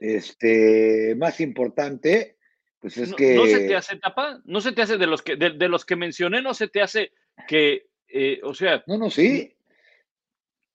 [0.00, 2.38] este, más importante,
[2.80, 3.34] pues es que.
[3.34, 4.40] ¿No se te hace tapa?
[4.46, 7.12] ¿No se te hace de los que, de, los que mencioné, no se te hace
[7.46, 8.82] que, eh, o sea.
[8.86, 9.54] No, no, sí.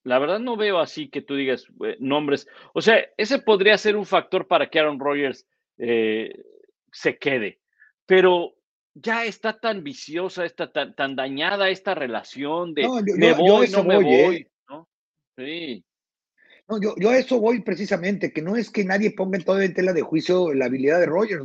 [0.07, 2.47] La verdad no veo así que tú digas eh, nombres.
[2.73, 5.45] O sea, ese podría ser un factor para que Aaron Rodgers
[5.77, 6.45] eh,
[6.93, 7.59] se quede.
[8.05, 8.55] Pero
[8.93, 14.01] ya está tan viciosa, está tan, tan dañada esta relación de me voy, no me
[14.01, 14.47] voy.
[14.69, 14.87] ¿no?
[15.35, 15.83] Sí.
[16.69, 19.65] No, yo, yo, a eso voy precisamente, que no es que nadie ponga en toda
[19.65, 21.43] en tela de juicio la habilidad de Rogers.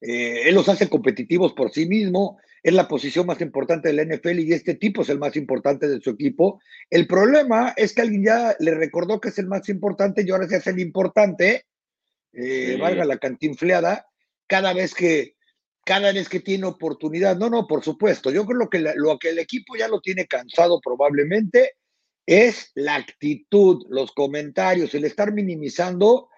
[0.00, 4.16] Eh, él los hace competitivos por sí mismo, es la posición más importante de la
[4.16, 6.60] NFL y este tipo es el más importante de su equipo.
[6.90, 10.48] El problema es que alguien ya le recordó que es el más importante y ahora
[10.48, 11.66] se hace el importante,
[12.32, 14.06] eh, valga la cantinfleada,
[14.46, 15.36] cada vez que
[15.84, 17.38] cada vez que tiene oportunidad.
[17.38, 18.30] No, no, por supuesto.
[18.30, 21.76] Yo creo que lo que el equipo ya lo tiene cansado probablemente
[22.26, 26.28] es la actitud, los comentarios, el estar minimizando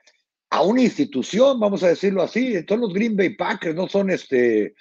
[0.50, 2.54] a una institución, vamos a decirlo así.
[2.54, 4.74] Entonces los Green Bay Packers no son este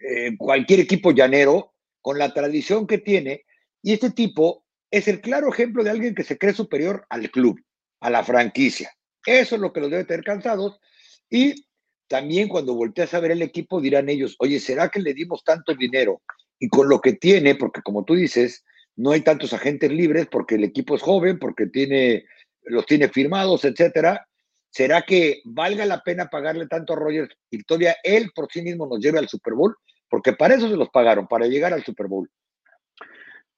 [0.00, 3.44] eh, cualquier equipo llanero con la tradición que tiene.
[3.82, 7.60] Y este tipo es el claro ejemplo de alguien que se cree superior al club,
[8.00, 8.90] a la franquicia.
[9.24, 10.80] Eso es lo que los debe tener cansados.
[11.28, 11.66] Y
[12.08, 15.74] también cuando volteas a ver el equipo dirán ellos, oye, ¿será que le dimos tanto
[15.74, 16.22] dinero?
[16.58, 18.64] Y con lo que tiene, porque como tú dices,
[18.96, 22.24] no hay tantos agentes libres porque el equipo es joven, porque tiene,
[22.62, 24.26] los tiene firmados, etcétera.
[24.70, 28.86] ¿Será que valga la pena pagarle tanto a Rogers y todavía él por sí mismo
[28.86, 29.74] nos lleve al Super Bowl?
[30.10, 32.28] Porque para eso se los pagaron, para llegar al Super Bowl.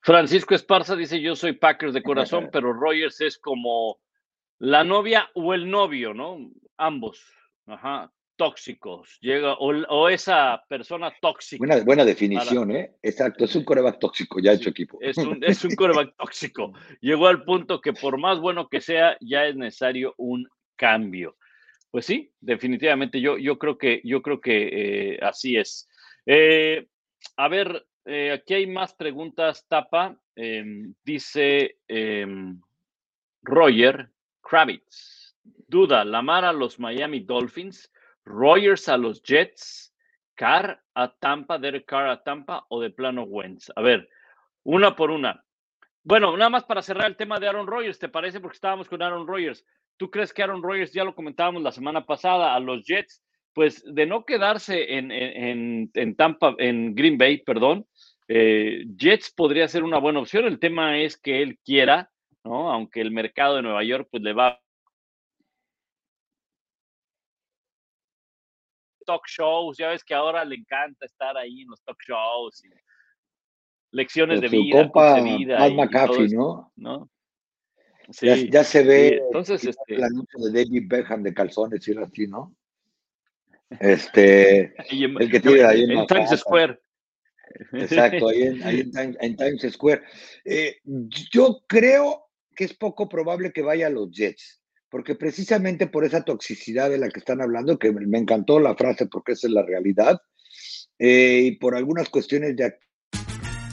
[0.01, 3.99] Francisco Esparza dice, yo soy Packers de corazón, pero Rogers es como
[4.59, 6.51] la novia o el novio, ¿no?
[6.77, 7.25] Ambos.
[7.67, 8.13] Ajá
[8.43, 11.59] tóxicos, llega, o, esa persona tóxica.
[11.59, 12.93] Buena, buena definición, ¿eh?
[13.03, 14.99] Exacto, es un coreback tóxico, ya hecho equipo.
[15.01, 16.73] Es un, es un coreback tóxico.
[17.01, 21.37] Llegó al punto que por más bueno que sea, ya es necesario un cambio.
[21.93, 25.89] Pues sí, definitivamente, yo, yo creo que, yo creo que eh, así es.
[26.27, 26.87] Eh,
[27.37, 30.17] a ver, eh, aquí hay más preguntas, Tapa.
[30.35, 32.61] Em, dice em,
[33.43, 35.37] Roger Kravitz.
[35.45, 37.91] Duda, ¿la a los Miami Dolphins?
[38.25, 39.95] Rogers a los Jets,
[40.35, 43.73] Carr a Tampa, Derek Carr a Tampa o de plano Wentz.
[43.75, 44.09] A ver,
[44.63, 45.45] una por una.
[46.05, 48.41] Bueno, nada más para cerrar el tema de Aaron Rodgers, ¿te parece?
[48.41, 49.65] Porque estábamos con Aaron Rodgers.
[49.97, 53.23] ¿Tú crees que Aaron Rodgers, ya lo comentábamos la semana pasada, a los Jets,
[53.55, 57.87] pues de no quedarse en, en, Tampa, en Green Bay, perdón,
[58.29, 60.45] eh, Jets podría ser una buena opción.
[60.47, 62.11] El tema es que él quiera,
[62.45, 62.73] ¿no?
[62.73, 64.59] Aunque el mercado de Nueva York pues le va
[69.05, 72.63] talk shows, ya ves que ahora le encanta estar ahí en los talk shows,
[73.91, 76.73] lecciones de vida, compa, vida McAfee, ¿no?
[76.77, 77.11] ¿no?
[78.11, 82.27] Sí, ya, se ve entonces, este, el anuncio de David Beckham de calzones y así,
[82.27, 82.55] ¿no?
[83.81, 86.79] Este, el que tiene ahí en, Times Square.
[87.73, 88.43] Exacto, ahí
[89.21, 90.03] en, Times Square.
[90.45, 90.77] Eh,
[91.31, 96.23] yo creo que es poco probable que vaya a los Jets porque precisamente por esa
[96.23, 99.63] toxicidad de la que están hablando, que me encantó la frase porque esa es la
[99.63, 100.21] realidad,
[100.99, 102.75] eh, y por algunas cuestiones de...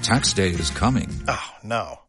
[0.08, 1.10] Tax day is coming.
[1.28, 2.09] Oh, no.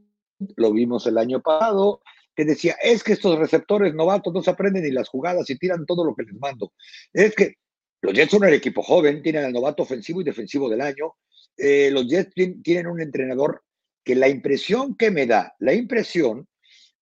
[0.55, 2.01] Lo vimos el año pasado,
[2.35, 5.85] que decía, es que estos receptores novatos no se aprenden ni las jugadas y tiran
[5.85, 6.73] todo lo que les mando.
[7.13, 7.55] Es que
[8.01, 11.15] los Jets son el equipo joven, tienen al novato ofensivo y defensivo del año.
[11.57, 13.63] Eh, los Jets tienen un entrenador
[14.03, 16.47] que la impresión que me da, la impresión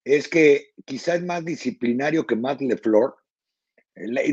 [0.04, 3.14] es que quizás es más disciplinario que Matt LeFleur,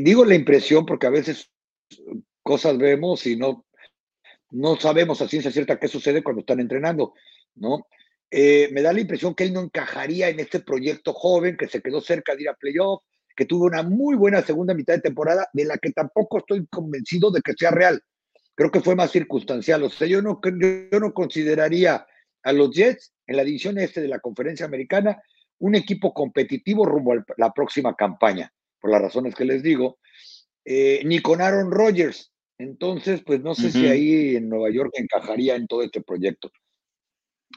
[0.02, 1.50] digo la impresión porque a veces
[2.42, 3.66] cosas vemos y no,
[4.50, 7.14] no sabemos a ciencia cierta qué sucede cuando están entrenando,
[7.54, 7.86] ¿no?
[8.30, 11.80] Eh, me da la impresión que él no encajaría en este proyecto joven que se
[11.80, 13.02] quedó cerca de ir a playoff,
[13.34, 17.30] que tuvo una muy buena segunda mitad de temporada, de la que tampoco estoy convencido
[17.30, 18.02] de que sea real.
[18.54, 19.82] Creo que fue más circunstancial.
[19.84, 22.04] O sea, yo no, yo no consideraría
[22.42, 25.22] a los Jets en la división este de la conferencia americana
[25.60, 29.98] un equipo competitivo rumbo a la próxima campaña, por las razones que les digo,
[30.64, 32.32] eh, ni con Aaron Rodgers.
[32.58, 36.50] Entonces, pues no sé si ahí en Nueva York encajaría en todo este proyecto.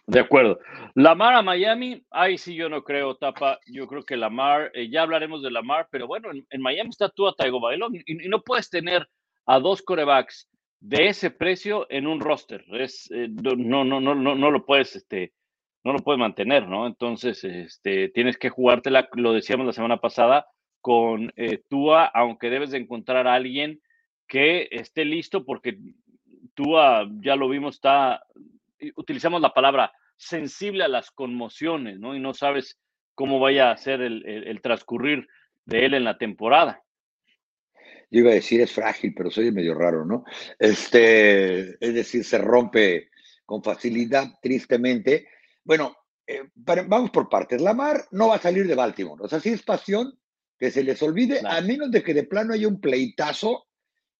[0.07, 0.59] De acuerdo.
[0.95, 3.59] Lamar a Miami, ahí sí yo no creo, Tapa.
[3.67, 7.27] Yo creo que Lamar, eh, ya hablaremos de Lamar, pero bueno, en, Miami está tú
[7.27, 9.07] a Taigo Bailón y, no puedes tener
[9.45, 10.49] a dos corebacks
[10.79, 12.63] de ese precio en un roster.
[12.71, 15.33] Es, eh, no, no, no, no, no lo puedes, este,
[15.83, 16.87] no lo puedes mantener, ¿no?
[16.87, 20.47] Entonces, este, tienes que jugártela, lo decíamos la semana pasada,
[20.81, 23.81] con eh, Tua, aunque debes de encontrar a alguien
[24.27, 25.77] que esté listo, porque
[26.55, 28.23] Tua, ya lo vimos, está,
[28.95, 32.15] utilizamos la palabra sensible a las conmociones, ¿no?
[32.15, 32.79] Y no sabes
[33.15, 35.27] cómo vaya a ser el, el transcurrir
[35.65, 36.83] de él en la temporada.
[38.09, 40.25] Yo iba a decir es frágil, pero soy medio raro, ¿no?
[40.59, 43.09] Este, es decir, se rompe
[43.45, 45.27] con facilidad, tristemente.
[45.63, 45.95] Bueno,
[46.27, 47.61] eh, vamos por partes.
[47.61, 49.23] Lamar no va a salir de Baltimore.
[49.23, 50.17] O sea, si es pasión,
[50.59, 53.67] que se les olvide, a menos de que de plano haya un pleitazo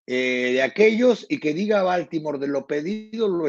[0.08, 3.48] eh, de aquellos y que diga Baltimore de lo pedido, lo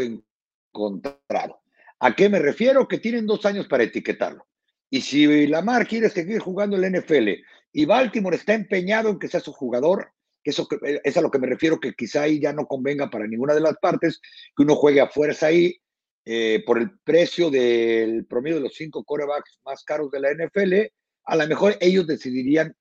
[0.72, 1.60] encontrado.
[2.00, 2.88] ¿A qué me refiero?
[2.88, 4.46] Que tienen dos años para etiquetarlo.
[4.90, 7.28] Y si Lamar quiere seguir jugando en la NFL
[7.72, 11.30] y Baltimore está empeñado en que sea su jugador, que eso eh, es a lo
[11.30, 14.20] que me refiero, que quizá ahí ya no convenga para ninguna de las partes,
[14.56, 15.76] que uno juegue a fuerza ahí,
[16.24, 20.74] eh, por el precio del promedio de los cinco corebacks más caros de la NFL,
[21.24, 22.76] a lo mejor ellos decidirían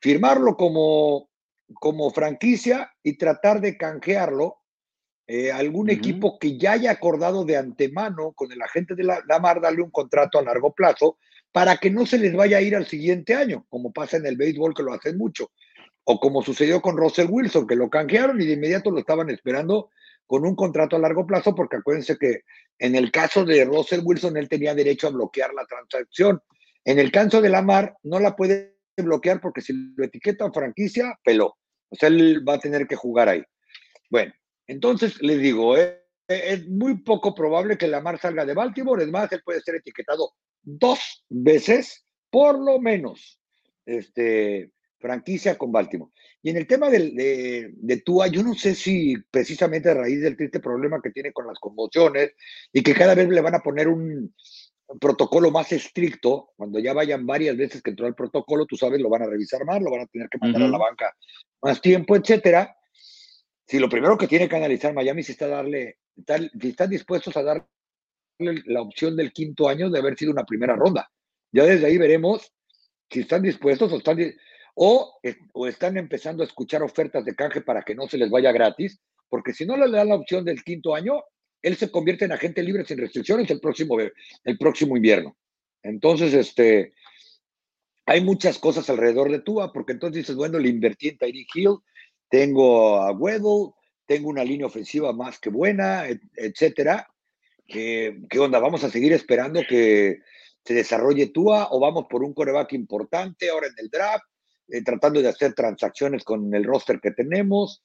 [0.00, 1.28] firmarlo como,
[1.74, 4.59] como franquicia y tratar de canjearlo
[5.32, 9.60] eh, algún equipo que ya haya acordado de antemano con el agente de la, Lamar
[9.60, 11.18] darle un contrato a largo plazo
[11.52, 14.36] para que no se les vaya a ir al siguiente año, como pasa en el
[14.36, 15.52] béisbol que lo hacen mucho.
[16.02, 19.90] O como sucedió con Russell Wilson, que lo canjearon y de inmediato lo estaban esperando
[20.26, 22.40] con un contrato a largo plazo, porque acuérdense que
[22.80, 26.42] en el caso de Russell Wilson, él tenía derecho a bloquear la transacción.
[26.84, 31.56] En el caso de Lamar, no la puede bloquear porque si lo etiqueta franquicia, peló.
[31.88, 33.44] O sea, él va a tener que jugar ahí.
[34.10, 34.32] Bueno,
[34.70, 39.02] entonces les digo, eh, es muy poco probable que Lamar salga de Baltimore.
[39.02, 43.40] Es más, él puede ser etiquetado dos veces, por lo menos.
[43.84, 46.12] Este, franquicia con Baltimore.
[46.42, 50.36] Y en el tema de, de, Tua, yo no sé si precisamente a raíz del
[50.36, 52.32] triste problema que tiene con las conmociones
[52.72, 54.32] y que cada vez le van a poner un,
[54.98, 59.08] protocolo más estricto, cuando ya vayan varias veces que entró el protocolo, tú sabes, lo
[59.08, 61.14] van a revisar más, lo van a tener que mandar a la banca
[61.62, 62.76] más tiempo, etcétera.
[63.70, 65.98] Si lo primero que tiene que analizar Miami si está darle,
[66.60, 67.62] si están dispuestos a darle
[68.64, 71.08] la opción del quinto año de haber sido una primera ronda.
[71.52, 72.52] Ya desde ahí veremos
[73.08, 74.18] si están dispuestos o están
[74.74, 75.20] o,
[75.68, 79.52] están empezando a escuchar ofertas de canje para que no se les vaya gratis, porque
[79.52, 81.22] si no le dan la opción del quinto año,
[81.62, 85.36] él se convierte en agente libre sin restricciones el próximo, el próximo invierno.
[85.84, 86.92] Entonces, este,
[88.04, 91.76] hay muchas cosas alrededor de Tua, porque entonces dices, bueno, le invertí en Tyreek Hill,
[92.30, 93.72] tengo a Weddle,
[94.06, 97.06] tengo una línea ofensiva más que buena, etcétera.
[97.66, 98.58] ¿Qué, ¿Qué onda?
[98.58, 100.20] ¿Vamos a seguir esperando que
[100.64, 104.24] se desarrolle Tua o vamos por un coreback importante ahora en el draft?
[104.68, 107.82] Eh, tratando de hacer transacciones con el roster que tenemos,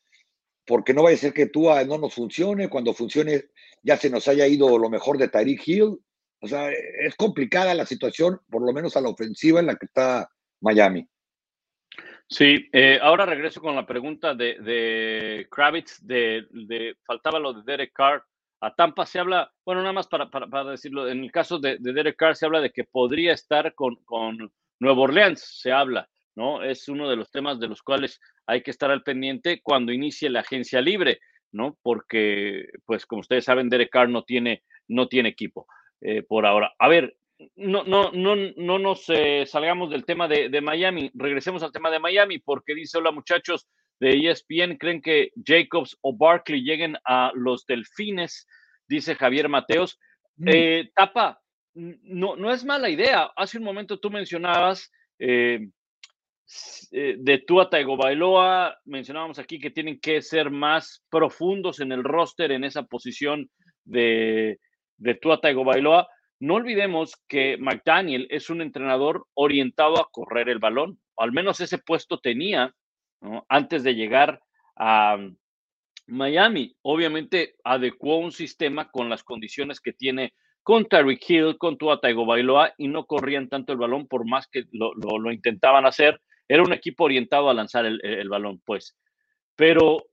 [0.66, 3.46] porque no vaya a ser que Tua no nos funcione, cuando funcione
[3.82, 6.00] ya se nos haya ido lo mejor de Tyreek Hill.
[6.42, 9.88] O sea, es complicada la situación, por lo menos a la ofensiva en la que
[9.88, 10.30] está
[10.62, 11.08] Miami.
[12.28, 17.94] Sí, eh, ahora regreso con la pregunta de, de Kravitz, de, faltaba lo de Derek
[17.94, 18.24] Carr.
[18.62, 22.16] A Tampa se habla, bueno, nada más para, para, decirlo, en el caso de, Derek
[22.16, 26.10] Carr se habla de que podría estar con, con Nueva Orleans, se habla.
[26.36, 26.64] ¿no?
[26.64, 30.30] Es uno de los temas de los cuales hay que estar al pendiente cuando inicie
[30.30, 31.20] la agencia libre,
[31.52, 31.78] ¿no?
[31.82, 35.68] Porque, pues, como ustedes saben, Derek Carr no tiene, no tiene equipo
[36.02, 36.74] eh, por ahora.
[36.78, 37.16] A ver,
[37.56, 41.92] no, no, no, no nos eh, salgamos del tema de, de, Miami, regresemos al tema
[41.92, 43.68] de Miami, porque dice, hola muchachos
[44.00, 48.48] de ESPN, ¿creen que Jacobs o Barkley lleguen a los Delfines?
[48.88, 50.00] Dice Javier Mateos.
[50.38, 50.48] Mm.
[50.52, 51.42] Eh, tapa,
[51.74, 53.32] no, no es mala idea.
[53.36, 55.60] Hace un momento tú mencionabas eh,
[57.18, 62.64] de Tua Bailoa mencionábamos aquí que tienen que ser más profundos en el roster en
[62.64, 63.50] esa posición
[63.84, 64.60] de,
[64.98, 66.08] de Tua Bailoa
[66.40, 71.78] No olvidemos que McDaniel es un entrenador orientado a correr el balón, al menos ese
[71.78, 72.74] puesto tenía
[73.48, 74.42] antes de llegar
[74.76, 75.38] a mm,
[76.08, 76.76] Miami.
[76.82, 82.74] Obviamente adecuó un sistema con las condiciones que tiene con Tyreek Hill, con Tua Bailoa
[82.78, 86.20] y no corrían tanto el balón por más que lo, intentaban hacer.
[86.48, 88.98] Era un equipo orientado a lanzar el, el, balón, pues.
[89.56, 90.04] Pero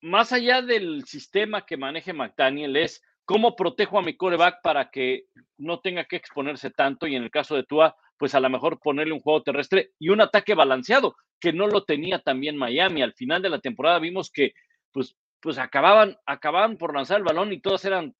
[0.00, 5.26] más allá del sistema que maneje McDaniel es cómo protejo a mi coreback para que
[5.58, 8.80] no tenga que exponerse tanto y en el caso de Tua, pues a lo mejor
[8.80, 13.02] ponerle un juego terrestre y un ataque balanceado, que no lo tenía también Miami.
[13.02, 14.54] Al final de la temporada vimos que
[14.92, 18.14] pues, pues acababan, acababan por lanzar el balón y todas eran,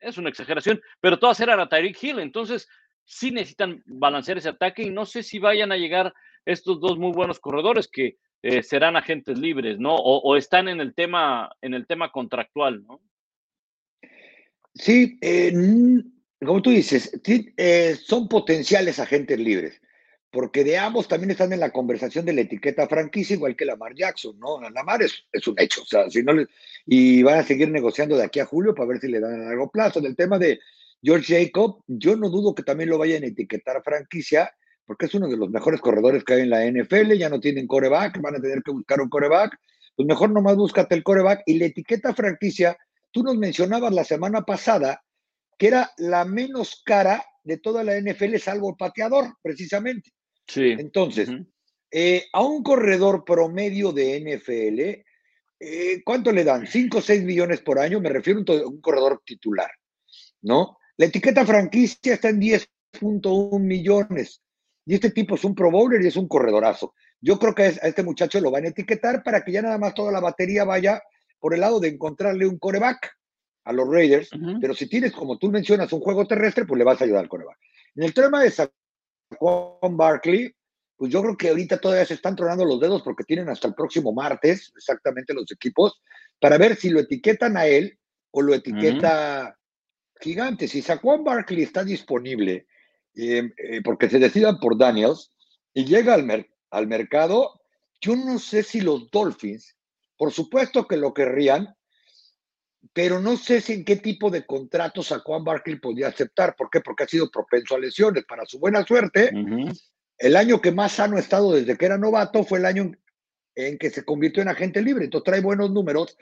[0.00, 2.18] es una exageración, pero todas eran a Tyreek Hill.
[2.18, 2.68] Entonces,
[3.04, 6.12] sí necesitan balancear ese ataque y no sé si vayan a llegar
[6.44, 9.94] estos dos muy buenos corredores que eh, serán agentes libres, ¿no?
[9.94, 13.00] O, están en el tema, en el tema contractual, ¿no?
[14.78, 15.52] Sí, eh,
[16.40, 19.80] como tú dices, eh, son potenciales agentes libres,
[20.30, 23.94] porque de ambos también están en la conversación de la etiqueta franquicia, igual que Lamar
[23.94, 24.60] Jackson, ¿no?
[24.70, 26.32] Lamar es, es un hecho, o sea, si no
[26.86, 29.44] y van a seguir negociando de aquí a julio para ver si le dan a
[29.44, 30.00] largo plazo.
[30.00, 30.60] Del tema de
[31.02, 34.54] George Jacob, yo no dudo que también lo vayan a etiquetar franquicia,
[34.86, 37.66] porque es uno de los mejores corredores que hay en la NFL, ya no tienen
[37.66, 39.58] coreback, van a tener que buscar un coreback,
[39.96, 42.78] pues mejor nomás búscate el coreback y la etiqueta franquicia,
[43.10, 45.02] tú nos mencionabas la semana pasada
[45.58, 50.12] que era la menos cara de toda la NFL, salvo el pateador, precisamente.
[50.46, 50.76] Sí.
[50.78, 51.28] Entonces,
[51.90, 55.04] eh, a un corredor promedio de NFL,
[55.60, 56.66] eh, ¿cuánto le dan?
[56.66, 58.00] ¿5 o 6 millones por año?
[58.00, 59.70] Me refiero a un, corredor titular,
[60.42, 60.78] ¿no?
[60.96, 64.42] La etiqueta franquicia está en 10.1 millones.
[64.86, 66.94] Y este tipo es un pro bowler y es un corredorazo.
[67.20, 69.94] Yo creo que a este muchacho lo van a etiquetar para que ya nada más
[69.94, 71.02] toda la batería vaya
[71.38, 73.16] por el lado de encontrarle un coreback
[73.64, 77.00] a los Raiders, pero si tienes, como tú mencionas, un juego terrestre, pues le vas
[77.00, 77.58] a ayudar al coreback.
[77.96, 80.54] En el tema de Saquon Barkley,
[80.96, 83.74] pues yo creo que ahorita todavía se están tronando los dedos porque tienen hasta el
[83.74, 86.00] próximo martes, exactamente los equipos,
[86.40, 87.98] para ver si lo etiquetan a él
[88.30, 89.56] o lo etiqueta
[90.20, 90.66] gigante.
[90.66, 92.66] Si Saquon Barkley está disponible,
[93.14, 95.30] eh, eh, porque se decidan por Daniels,
[95.74, 97.60] y llega al, al mercado,
[98.00, 99.76] yo no sé si los Dolphins,
[100.18, 101.74] por supuesto que lo querrían,
[102.92, 106.56] pero no sé si en qué tipo de contratos a Juan Barkley podía aceptar.
[106.56, 106.80] ¿Por qué?
[106.80, 108.24] Porque ha sido propenso a lesiones.
[108.24, 109.30] Para su buena suerte,
[110.18, 112.92] el año que más sano ha estado desde que era novato fue el año
[113.54, 115.04] en que se convirtió en agente libre.
[115.04, 116.16] Entonces trae buenos números,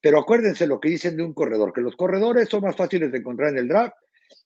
[0.00, 3.18] pero acuérdense lo que dicen de un corredor, que los corredores son más fáciles de
[3.18, 3.96] encontrar en el draft,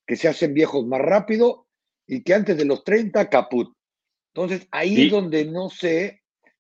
[0.07, 1.67] que se hacen viejos más rápido
[2.07, 3.73] y que antes de los 30 caput.
[4.35, 6.18] Entonces ahí es donde no sé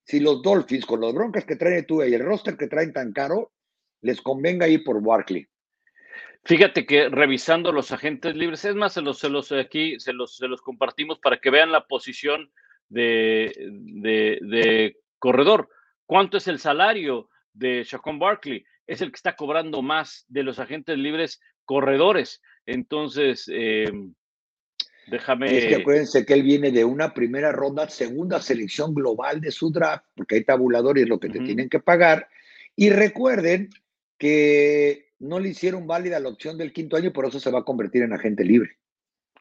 [0.09, 3.13] si los Dolphins, con los broncas que traen tú y el roster que traen tan
[3.13, 3.53] caro,
[4.01, 5.47] les convenga ir por Barkley.
[6.45, 11.37] Fíjate que revisando los agentes libres, es más, se los, aquí se los, compartimos para
[11.37, 12.51] que vean la posición
[12.89, 13.53] de,
[15.19, 15.69] corredor.
[16.07, 18.65] ¿Cuánto es el salario de Shaquan Barkley?
[18.87, 22.41] Es el que está cobrando más de los agentes libres corredores.
[22.65, 23.93] Entonces, eh,
[25.11, 25.57] déjame.
[25.57, 29.71] Es que acuérdense que él viene de una primera ronda, segunda selección global de su
[29.71, 32.29] draft, porque hay tabuladores lo que te tienen que pagar.
[32.77, 33.71] Y recuerden
[34.19, 37.65] que no le hicieron válida la opción del quinto año por eso se va a
[37.65, 38.77] convertir en agente libre.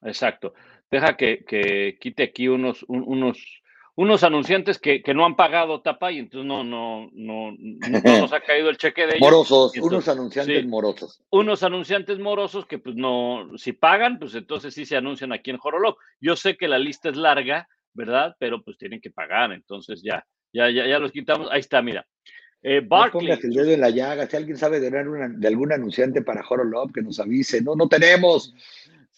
[0.02, 0.54] Exacto.
[0.90, 3.62] Deja que, quite aquí unos, unos,
[3.98, 8.70] unos anunciantes que, no han pagado tapa y entonces no, no, no, nos ha caído
[8.70, 9.22] el cheque de ellos.
[9.22, 11.20] Morosos, unos anunciantes morosos.
[11.32, 15.58] Unos anunciantes morosos que pues no, si pagan, pues entonces sí se anuncian aquí en
[15.58, 15.98] Jorolog.
[16.22, 18.36] Yo sé que la lista es larga, ¿verdad?
[18.38, 21.50] Pero pues tienen que pagar, entonces ya, ya, ya, ya los quitamos.
[21.52, 22.06] Ahí está, mira.
[22.62, 22.86] Eh.
[22.88, 24.30] No el dedo en la llaga.
[24.30, 27.64] Si alguien sabe de, de algún anunciante para Horolop, que nos avise.
[27.64, 28.54] No, no tenemos.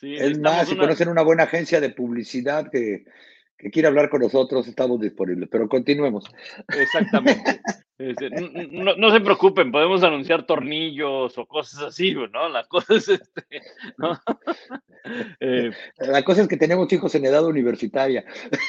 [0.01, 3.03] es más, si conocen una buena agencia de publicidad que,
[3.59, 5.49] que quiere hablar con nosotros, estamos disponibles.
[5.51, 6.25] Pero continuemos.
[6.67, 7.61] Exactamente.
[7.99, 12.47] Este, no, se preocupen, podemos anunciar tornillos o cosas así, ¿no?
[12.47, 13.43] La cosa es este,
[15.41, 18.23] eh, la cosa es que tenemos hijos en edad universitaria.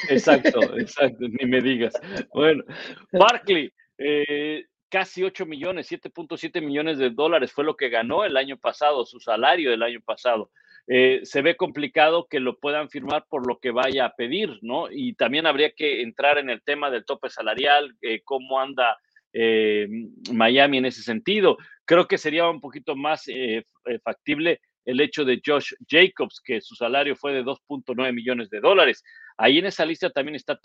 [0.09, 1.93] Exacto, exacto, ni me digas.
[2.33, 2.65] Bueno,
[3.13, 8.57] Barkley, eh, casi 8 millones, 7.7 millones de dólares fue lo que ganó el año
[8.57, 10.51] pasado, su salario del año pasado.
[10.87, 14.87] Eh, se ve complicado que lo puedan firmar por lo que vaya a pedir, ¿no?
[14.91, 18.97] Y también habría que entrar en el tema del tope salarial, eh, cómo anda
[20.33, 21.57] Miami en ese sentido.
[21.85, 23.23] Creo que sería un poquito más
[24.03, 29.05] factible el hecho de Josh Jacobs, que su salario fue de 2.9 millones de dólares.
[29.37, 30.59] Ahí en esa lista también está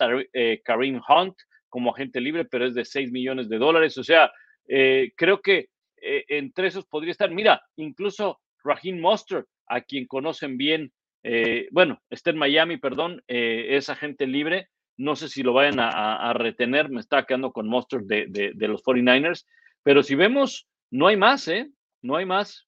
[0.65, 1.35] Kareem Hunt,
[1.69, 3.97] como agente libre, pero es de 6 millones de dólares.
[3.97, 4.31] O sea,
[4.67, 5.69] eh, creo que
[6.01, 10.91] eh, entre esos podría estar, mira, incluso Raheem Monster, a quien conocen bien,
[11.23, 16.33] eh, bueno, está en Miami, perdón, es agente libre no sé si lo vayan a,
[16.33, 19.45] retener, me está quedando con Monster de, los 49ers,
[19.83, 21.69] pero si vemos, no hay más, ¿eh?
[22.01, 22.67] No hay más,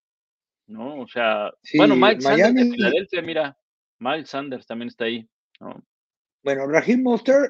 [0.67, 1.01] ¿no?
[1.01, 3.57] O sea, bueno, Miles Sanders de Filadelfia, mira,
[3.97, 5.27] Miles Sanders también está ahí,
[6.43, 7.49] Bueno, Raheem Monster,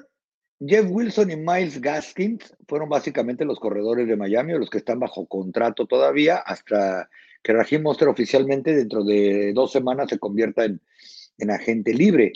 [0.66, 5.28] Jeff Wilson y Miles Gaskins fueron básicamente los corredores de Miami, los que están bajo
[5.28, 7.10] contrato todavía, hasta
[7.42, 10.82] que Raheem Monster oficialmente dentro de dos semanas se convierta en,
[11.50, 12.34] agente libre.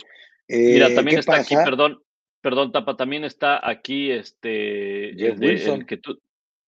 [0.48, 2.04] Mira, eh, también está aquí, perdón,
[2.44, 5.86] Perdón, Tapa, también está aquí este Jeff Wilson.
[5.86, 6.20] que tú,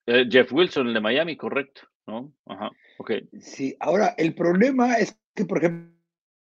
[0.07, 2.32] eh, Jeff Wilson, el de Miami, correcto, ¿no?
[2.47, 3.11] Ajá, ok.
[3.39, 5.93] Sí, ahora el problema es que, por ejemplo,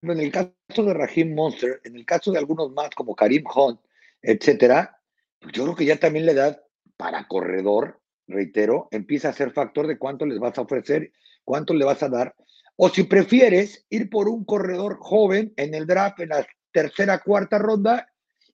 [0.03, 0.53] en el caso
[0.85, 3.81] de Raheem Monster, en el caso de algunos más como Karim Hunt,
[4.21, 5.01] etcétera,
[5.41, 6.63] pues yo creo que ya también la edad
[6.95, 11.11] para corredor, reitero, empieza a ser factor de cuánto les vas a ofrecer,
[11.45, 12.35] cuánto le vas a dar,
[12.75, 17.57] o si prefieres ir por un corredor joven en el draft en la tercera, cuarta
[17.57, 18.09] ronda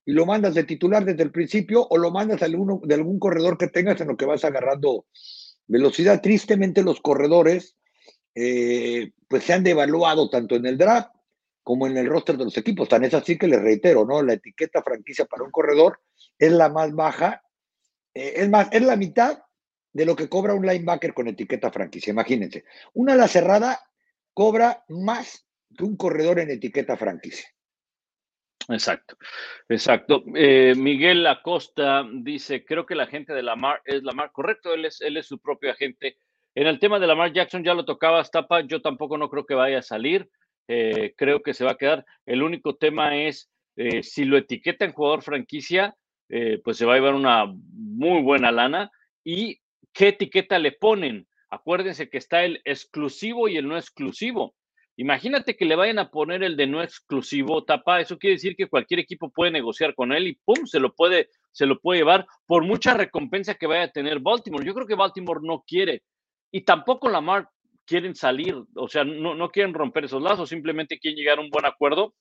[0.06, 3.58] y lo mandas de titular desde el principio o lo mandas de, de algún corredor
[3.58, 5.06] que tengas en lo que vas agarrando
[5.68, 6.22] velocidad.
[6.22, 7.78] Tristemente los corredores
[8.36, 11.10] eh, pues se han devaluado tanto en el draft
[11.64, 12.90] como en el roster de los equipos.
[12.90, 14.22] Tan es así que les reitero, ¿no?
[14.22, 16.00] La etiqueta franquicia para un corredor
[16.38, 17.44] es la más baja,
[18.14, 19.40] eh, es más, es la mitad
[19.94, 22.12] de lo que cobra un linebacker con etiqueta franquicia.
[22.12, 22.64] Imagínense,
[22.94, 23.80] una ala cerrada
[24.34, 27.48] cobra más que un corredor en etiqueta franquicia.
[28.70, 29.18] Exacto,
[29.68, 30.24] exacto.
[30.36, 35.02] Eh, Miguel Acosta dice, creo que la gente de Lamar es Lamar, correcto, él es,
[35.02, 36.18] él es su propio agente.
[36.54, 39.56] En el tema de Lamar Jackson ya lo tocaba Stapa, yo tampoco no creo que
[39.56, 40.30] vaya a salir,
[40.68, 42.06] eh, creo que se va a quedar.
[42.26, 45.96] El único tema es, eh, si lo etiqueta en jugador franquicia,
[46.64, 48.90] pues se va a llevar una muy buena lana.
[49.22, 49.60] ¿Y
[49.94, 51.28] qué etiqueta le ponen?
[51.50, 54.56] Acuérdense que está el exclusivo y el no exclusivo.
[54.98, 58.68] Imagínate que le vayan a poner el de no exclusivo tapa, eso quiere decir que
[58.68, 62.28] cualquier equipo puede negociar con él y pum, se lo puede, se lo puede llevar
[62.46, 64.66] por mucha recompensa que vaya a tener Baltimore.
[64.66, 66.04] Yo creo que Baltimore no quiere
[66.52, 67.50] y tampoco Lamar
[67.86, 71.50] quieren salir, o sea, no, no quieren romper esos lazos, simplemente quieren llegar a un
[71.50, 72.14] buen acuerdo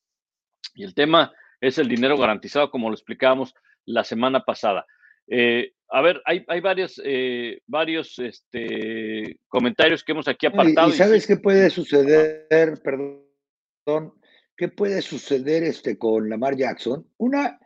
[0.74, 3.54] y el tema es el dinero garantizado, como lo explicábamos
[3.84, 4.86] la semana pasada.
[5.30, 10.90] Eh, a ver, hay, hay varios, eh, varios este, comentarios que hemos aquí apartado.
[10.90, 12.80] ¿Y, sabes qué puede suceder?
[12.82, 14.14] Perdón,
[14.56, 17.06] ¿qué puede suceder este, con Lamar Jackson?
[17.16, 17.58] Una,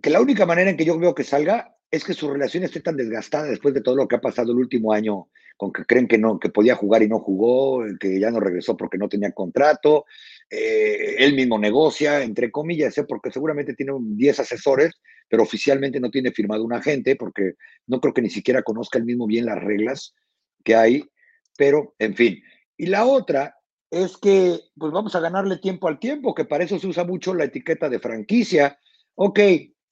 [0.00, 2.80] que la única manera en que yo veo que salga es que su relación esté
[2.80, 6.06] tan desgastada después de todo lo que ha pasado el último año, con que creen
[6.06, 9.32] que no, que podía jugar y no jugó, que ya no regresó porque no tenía
[9.32, 10.04] contrato,
[10.48, 13.04] eh, él mismo negocia, entre comillas, ¿eh?
[13.04, 15.00] porque seguramente tiene 10 asesores,
[15.30, 17.54] pero oficialmente no tiene firmado un agente, porque
[17.86, 20.12] no creo que ni siquiera conozca él mismo bien las reglas
[20.64, 21.08] que hay,
[21.56, 22.42] pero en fin.
[22.76, 23.56] Y la otra
[23.90, 27.32] es que, pues vamos a ganarle tiempo al tiempo, que para eso se usa mucho
[27.32, 28.76] la etiqueta de franquicia.
[29.14, 29.38] Ok,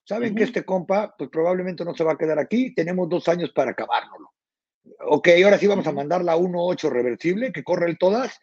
[0.04, 3.52] saben que este compa, pues probablemente no se va a quedar aquí, tenemos dos años
[3.54, 4.32] para acabárnoslo.
[5.06, 8.40] Ok, ahora sí vamos a mandarla a 1-8 reversible, que corre el todas,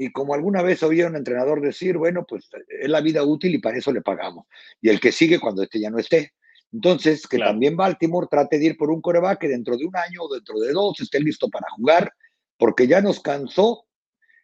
[0.00, 3.58] y como alguna vez oía un entrenador decir, bueno, pues es la vida útil y
[3.58, 4.46] para eso le pagamos.
[4.80, 6.32] Y el que sigue cuando este ya no esté.
[6.72, 10.22] Entonces, que también Baltimore trate de ir por un coreback que dentro de un año
[10.22, 12.14] o dentro de dos esté listo para jugar,
[12.56, 13.84] porque ya nos cansó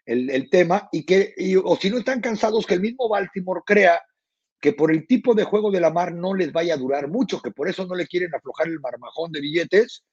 [0.04, 1.32] el, tema y que,
[1.64, 4.02] o si no están cansados, que el mismo Baltimore crea
[4.60, 7.40] que por el tipo de juego de la mar no les vaya a durar mucho,
[7.40, 10.04] que por eso no le quieren aflojar el marmajón de billetes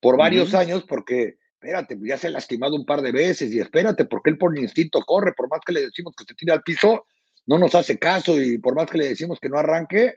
[0.00, 3.58] por varios años, porque espérate, pues, ya se ha lastimado un par de veces y
[3.60, 6.62] espérate, porque él por instinto corre, por más que le decimos que se tire al
[6.62, 7.06] piso,
[7.46, 10.16] no nos hace caso y por más que le decimos que no arranque,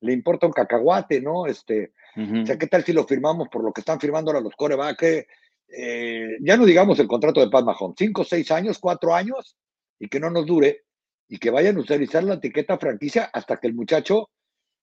[0.00, 1.46] le importa un cacahuate, ¿no?
[1.46, 4.56] Este, O sea, ¿qué tal si lo firmamos por lo que están firmando ahora los
[4.56, 5.26] corebacks?
[5.68, 9.56] Eh, ya no digamos el contrato de Pat Mahomes, cinco, seis años, cuatro años,
[9.98, 10.84] y que no nos dure,
[11.28, 14.30] y que vayan a utilizar la etiqueta franquicia hasta que el muchacho,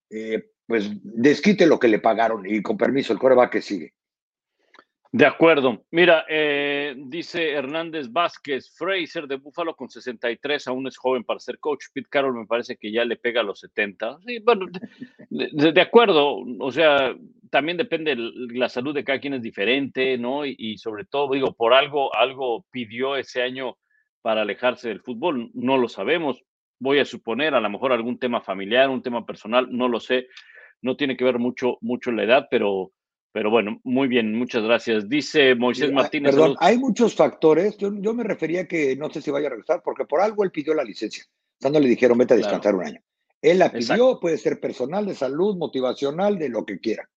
[0.10, 3.94] eh, pues, desquite lo que le pagaron y con permiso el coreback que sigue.
[5.12, 5.86] De acuerdo.
[5.92, 11.60] Mira, eh, dice Hernández Vázquez, Fraser de Búfalo con 63, aún es joven para ser
[11.60, 11.86] coach.
[11.94, 14.20] Pete Carroll me parece que ya le pega a los 70.
[14.26, 14.66] Sí, bueno,
[15.30, 16.44] de, acuerdo.
[16.60, 17.16] O sea,
[17.50, 20.46] también depende, la salud de cada quien es diferente, ¿no?
[20.46, 23.78] Y, sobre todo, digo, por algo, algo pidió ese año
[24.22, 25.52] para alejarse del fútbol.
[25.54, 26.44] No lo sabemos.
[26.80, 30.28] Voy a suponer, a lo mejor algún tema familiar, un tema personal, no lo sé.
[30.82, 32.92] No tiene que ver mucho, mucho la edad, pero
[33.38, 35.08] pero bueno, muy bien, muchas gracias.
[35.08, 36.34] Dice Moisés Martínez.
[36.34, 37.78] Perdón, hay muchos factores.
[37.78, 40.74] Yo, me refería que no sé si vaya a regresar, porque por algo él pidió
[40.74, 41.24] la licencia.
[41.62, 43.00] Cuando le dijeron, vete a descansar un año.
[43.40, 47.08] Él la pidió, puede ser personal, de salud, motivacional, de lo que quiera.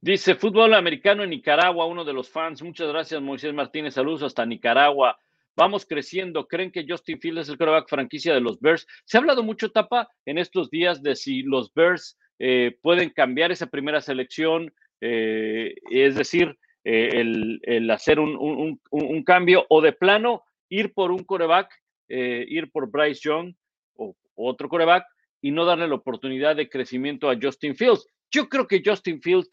[0.00, 2.60] Dice fútbol americano en Nicaragua, uno de los fans.
[2.60, 3.94] Muchas gracias, Moisés Martínez.
[3.94, 5.16] Saludos hasta Nicaragua.
[5.54, 8.84] vamos creciendo, creen que Justin Fields es el quarterback franquicia de los Bears.
[9.04, 13.50] Se ha hablado mucho, Tapa, en estos días de si los Bears eh, pueden cambiar
[13.50, 17.20] esa primera selección, eh, es decir, eh,
[17.64, 18.80] el, hacer un,
[19.24, 21.70] cambio o de plano ir por un coreback,
[22.08, 23.54] ir por Bryce Young
[23.96, 25.04] o otro coreback
[25.40, 28.06] y no darle la oportunidad de crecimiento a Justin Fields.
[28.30, 29.48] Yo creo que Justin Fields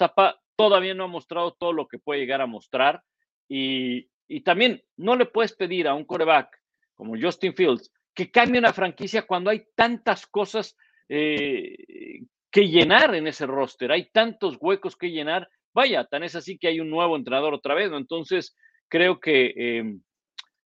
[0.55, 3.03] todavía no ha mostrado todo lo que puede llegar a mostrar
[3.47, 4.09] y,
[4.43, 6.59] también no le puedes pedir a un coreback
[6.95, 10.75] como Justin Fields que cambie una franquicia cuando hay tantas cosas
[11.09, 12.23] eh,
[12.55, 15.49] que llenar en ese roster, hay tantos huecos que llenar.
[15.73, 17.97] Vaya, tan es así que hay un nuevo entrenador otra vez, ¿no?
[17.97, 18.55] Entonces,
[18.87, 20.01] creo que em,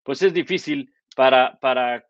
[0.04, 2.06] pues es difícil para, para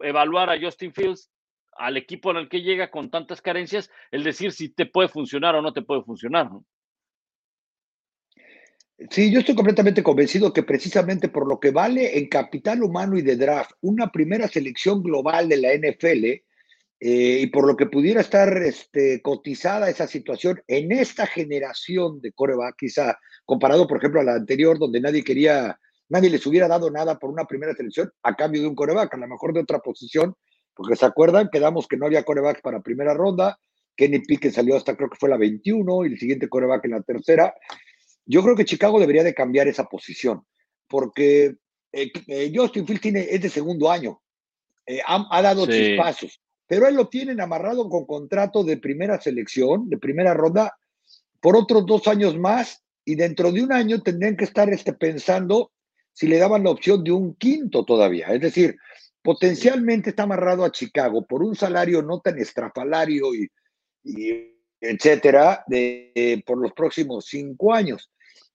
[0.00, 1.30] evaluar a Justin Fields
[1.72, 5.54] al equipo en el que llega con tantas carencias, el decir si te puede funcionar
[5.56, 6.48] o no te puede funcionar.
[9.10, 13.20] Sí, yo estoy completamente convencido que precisamente por lo que vale en capital humano y
[13.20, 16.45] de draft una primera selección global de la NFL
[16.98, 22.32] eh, y por lo que pudiera estar este, cotizada esa situación en esta generación de
[22.32, 25.78] coreback, quizá comparado, por ejemplo, a la anterior, donde nadie quería,
[26.08, 29.18] nadie les hubiera dado nada por una primera selección a cambio de un coreback, a
[29.18, 30.34] lo mejor de otra posición,
[30.74, 33.58] porque se acuerdan, quedamos que no había corebacks para primera ronda,
[33.96, 37.02] Kenny Pickett salió hasta creo que fue la 21 y el siguiente coreback en la
[37.02, 37.54] tercera.
[38.26, 40.44] Yo creo que Chicago debería de cambiar esa posición,
[40.88, 41.56] porque
[41.92, 44.20] eh, eh, Justin Fields tiene, es de segundo año,
[44.86, 45.96] eh, ha, dado sí.
[45.96, 50.76] pasos, pero él lo tienen amarrado con contrato de primera selección, de primera ronda,
[51.40, 55.72] por otros dos años más, y dentro de un año tendrían que estar este, pensando
[56.12, 58.28] si le daban la opción de un quinto todavía.
[58.28, 58.76] Es decir,
[59.22, 63.48] potencialmente está amarrado a Chicago por un salario no tan estrafalario y,
[64.80, 68.10] etcétera, de, por los próximos cinco años.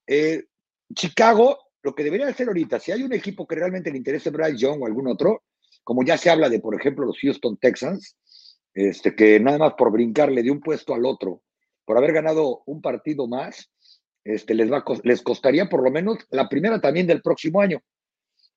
[0.05, 0.45] Eh,
[0.93, 4.57] Chicago, lo que debería hacer ahorita, si hay un equipo que realmente le interese Bryce
[4.57, 5.43] Young o algún otro,
[5.83, 8.15] como ya se habla de, por ejemplo, los Houston Texans,
[8.73, 11.41] este, que nada más por brincarle de un puesto al otro,
[11.85, 13.69] por haber ganado un partido más,
[14.23, 17.81] este, les, va, les costaría por lo menos la primera también del próximo año.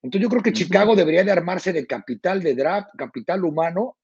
[0.03, 3.97] Entonces yo creo que Chicago debería de armarse de capital de draft, capital humano,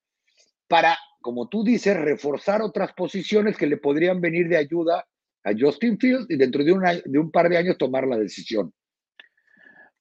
[0.67, 5.07] para, como tú dices, reforzar otras posiciones que le podrían venir de ayuda
[5.45, 8.73] a Justin Fields y dentro de un, de un par de años tomar la decisión.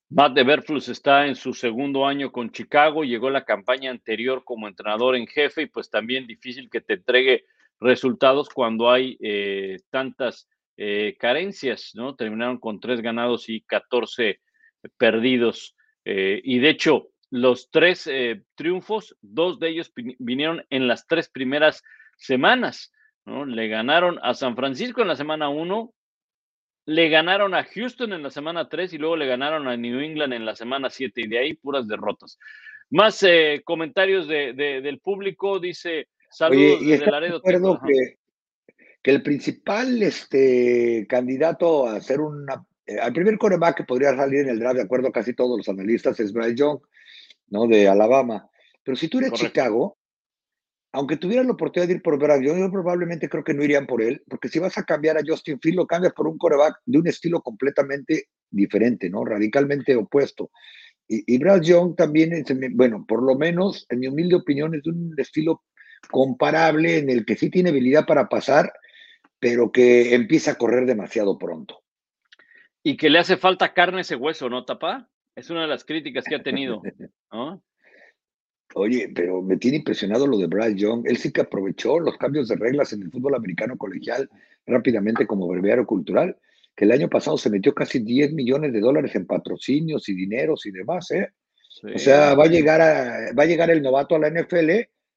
[0.10, 5.16] Matt de está en su segundo año con Chicago, llegó la campaña anterior como entrenador
[5.16, 7.46] en jefe y pues también difícil que te entregue
[7.80, 12.16] resultados cuando hay eh, tantas eh, carencias, ¿no?
[12.16, 14.40] Terminaron con tres ganados y 14
[14.98, 15.76] perdidos.
[16.06, 21.30] Eh, y de hecho, los tres eh, triunfos, dos de ellos vinieron en las tres
[21.30, 21.84] primeras
[22.18, 22.92] semanas.
[23.26, 23.46] ¿no?
[23.46, 25.94] Le ganaron a San Francisco en la semana uno,
[26.90, 30.34] le ganaron a Houston en la semana tres y luego le ganaron a New England
[30.34, 32.40] en la semana siete y de ahí puras derrotas.
[32.90, 37.42] Más eh, comentarios de, del público, dice saludos desde Laredo.
[37.44, 38.18] Que,
[39.04, 44.40] que el principal este, candidato a ser una eh, al primer coreback que podría salir
[44.40, 46.80] en el draft, de acuerdo a casi todos los analistas, es Bryce Young,
[47.50, 47.68] ¿no?
[47.68, 48.50] De Alabama.
[48.84, 49.99] Pero si tú eres Chicago,
[50.92, 53.86] aunque tuvieras la oportunidad de ir por Bryce Young, yo probablemente creo que no irían
[53.86, 56.80] por él, porque si vas a cambiar a Justin Field, lo cambias por un coreback
[56.86, 59.24] de un estilo completamente diferente, ¿no?
[59.24, 60.50] Radicalmente opuesto.
[61.08, 64.84] Y, y Bryce Young también, es, bueno, por lo menos, en mi humilde opinión, es
[64.84, 65.64] de un estilo
[66.10, 68.74] comparable en el que sí tiene habilidad para pasar,
[69.40, 71.82] pero que empieza a correr demasiado pronto.
[72.84, 75.10] Y que le hace falta carne ese hueso, ¿no, Tapa?
[75.36, 76.82] Es una de las críticas que ha tenido.
[78.76, 81.04] Oye, pero me tiene impresionado lo de Bryce Young.
[81.06, 84.30] Él sí que aprovechó los cambios de reglas en el fútbol americano colegial
[84.66, 86.38] rápidamente como breviario cultural,
[86.76, 90.66] que el año pasado se metió casi 10 millones de dólares en patrocinios y dineros
[90.66, 91.30] y demás, ¿eh?
[91.84, 94.70] O sea, va a llegar a, va a llegar el novato a la NFL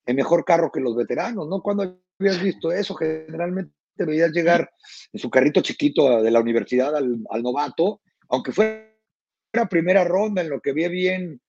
[0.07, 1.61] en mejor carro que los veteranos, ¿no?
[1.61, 2.95] ¿Cuándo habías visto eso?
[2.95, 4.71] Generalmente te veías llegar
[5.13, 8.89] en su carrito chiquito de la universidad al, novato, aunque fuera
[9.69, 11.41] primera ronda en lo que ve bien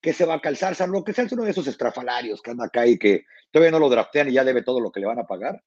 [0.00, 2.86] que se va a calzar, salvo que sea uno de esos estrafalarios que anda acá
[2.86, 5.26] y que todavía no lo draftean y ya debe todo lo que le van a
[5.26, 5.62] pagar.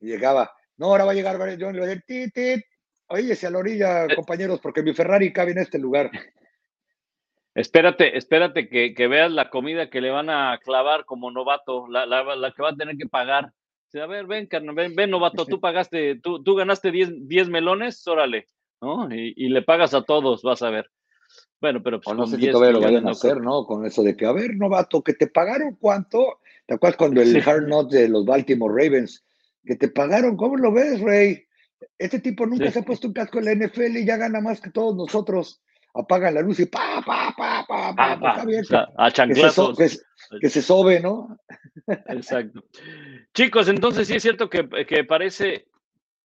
[0.00, 2.64] Y llegaba, no, ahora va a llegar John y le va a decir, tit,
[3.08, 4.14] oye, a la orilla, eh.
[4.16, 6.10] compañeros, porque mi Ferrari cabe en este lugar.
[7.54, 12.04] Espérate, espérate que, que, veas la comida que le van a clavar como novato, la,
[12.04, 13.52] la, la que va a tener que pagar
[14.00, 18.46] a ver, ven, carnal, ven, ven, novato, tú pagaste, tú, tú ganaste 10, melones, órale,
[18.80, 19.08] ¿no?
[19.12, 20.90] Y, le pagas a todos, vas a ver.
[21.60, 22.16] Bueno, pero pues.
[22.16, 23.64] no sé si todavía lo vayan a hacer, ¿no?
[23.64, 26.40] Con eso de que, a ver, novato, que te pagaron cuánto.
[26.66, 29.24] ¿Te acuerdas cuando el hard not de los Baltimore Ravens,
[29.64, 31.44] que te pagaron, ¿cómo lo ves, Rey?
[31.98, 34.60] Este tipo nunca se ha puesto un casco en la NFL y ya gana más
[34.60, 35.62] que todos nosotros.
[35.94, 38.64] apagan la luz y pa, pa, pa, pa, pa, pa, está bien.
[38.96, 39.78] a chanclazos.
[39.78, 39.98] Que se,
[40.40, 41.38] que, se sobe, ¿no?
[41.86, 42.64] Exacto.
[43.32, 45.66] Chicos, entonces sí es cierto que, que parece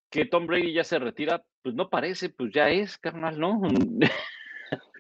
[0.09, 3.61] que Tom Brady ya se retira, pues no parece, pues ya es, carnal, ¿no?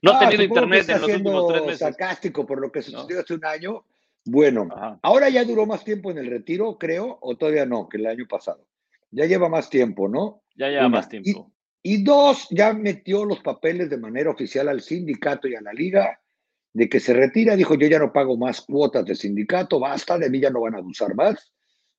[0.01, 1.79] No ha tenido internet en los últimos tres meses.
[1.79, 3.85] sarcástico por lo que sucedió hace un año.
[4.25, 4.67] Bueno,
[5.01, 8.25] ahora ya duró más tiempo en el retiro, creo, o todavía no, que el año
[8.27, 8.65] pasado.
[9.11, 10.43] Ya lleva más tiempo, ¿no?
[10.55, 11.51] Ya lleva más tiempo.
[11.81, 16.19] Y, dos, ya metió los papeles de manera oficial al sindicato y a la liga
[16.73, 17.55] de que se retira.
[17.55, 20.75] Dijo, yo ya no pago más cuotas de sindicato, basta, de mí ya no van
[20.75, 21.51] a abusar más.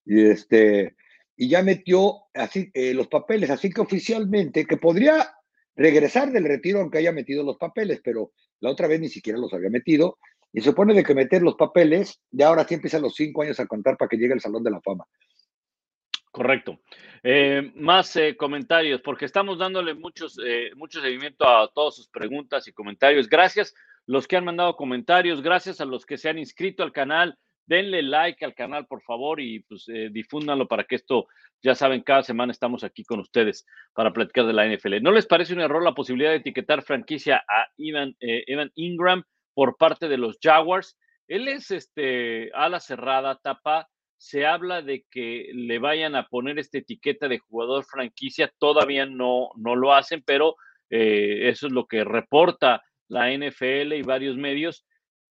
[0.04, 0.94] Y este,
[1.36, 5.34] y ya metió así eh, los papeles, así que oficialmente, que podría
[5.80, 9.52] regresar del retiro aunque haya metido los papeles, pero la otra vez ni siquiera los
[9.52, 10.18] había metido,
[10.52, 13.60] y se supone de que meter los papeles, ya ahora sí empiezan los cinco años
[13.60, 15.04] a contar para que llegue al Salón de la Fama.
[16.32, 16.80] Correcto.
[17.22, 20.38] Eh, más eh, comentarios, porque estamos dándole muchos,
[20.76, 23.28] mucho seguimiento a todas sus preguntas y comentarios.
[23.28, 23.74] Gracias
[24.06, 28.02] los que han mandado comentarios, gracias a los que se han inscrito al canal denle
[28.02, 31.28] like al canal, por favor, y pues eh, difúndanlo para que esto,
[31.62, 35.00] ya saben, cada semana estamos aquí con ustedes para platicar de la NFL.
[35.02, 39.22] ¿No les parece un error la posibilidad de etiquetar franquicia a Evan, eh, Evan Ingram
[39.54, 40.96] por parte de los Jaguars?
[41.28, 43.88] Él es este ala cerrada, tapa.
[44.16, 48.52] Se habla de que le vayan a poner esta etiqueta de jugador franquicia.
[48.58, 50.56] Todavía no, no lo hacen, pero
[50.90, 54.84] eh, eso es lo que reporta la NFL y varios medios.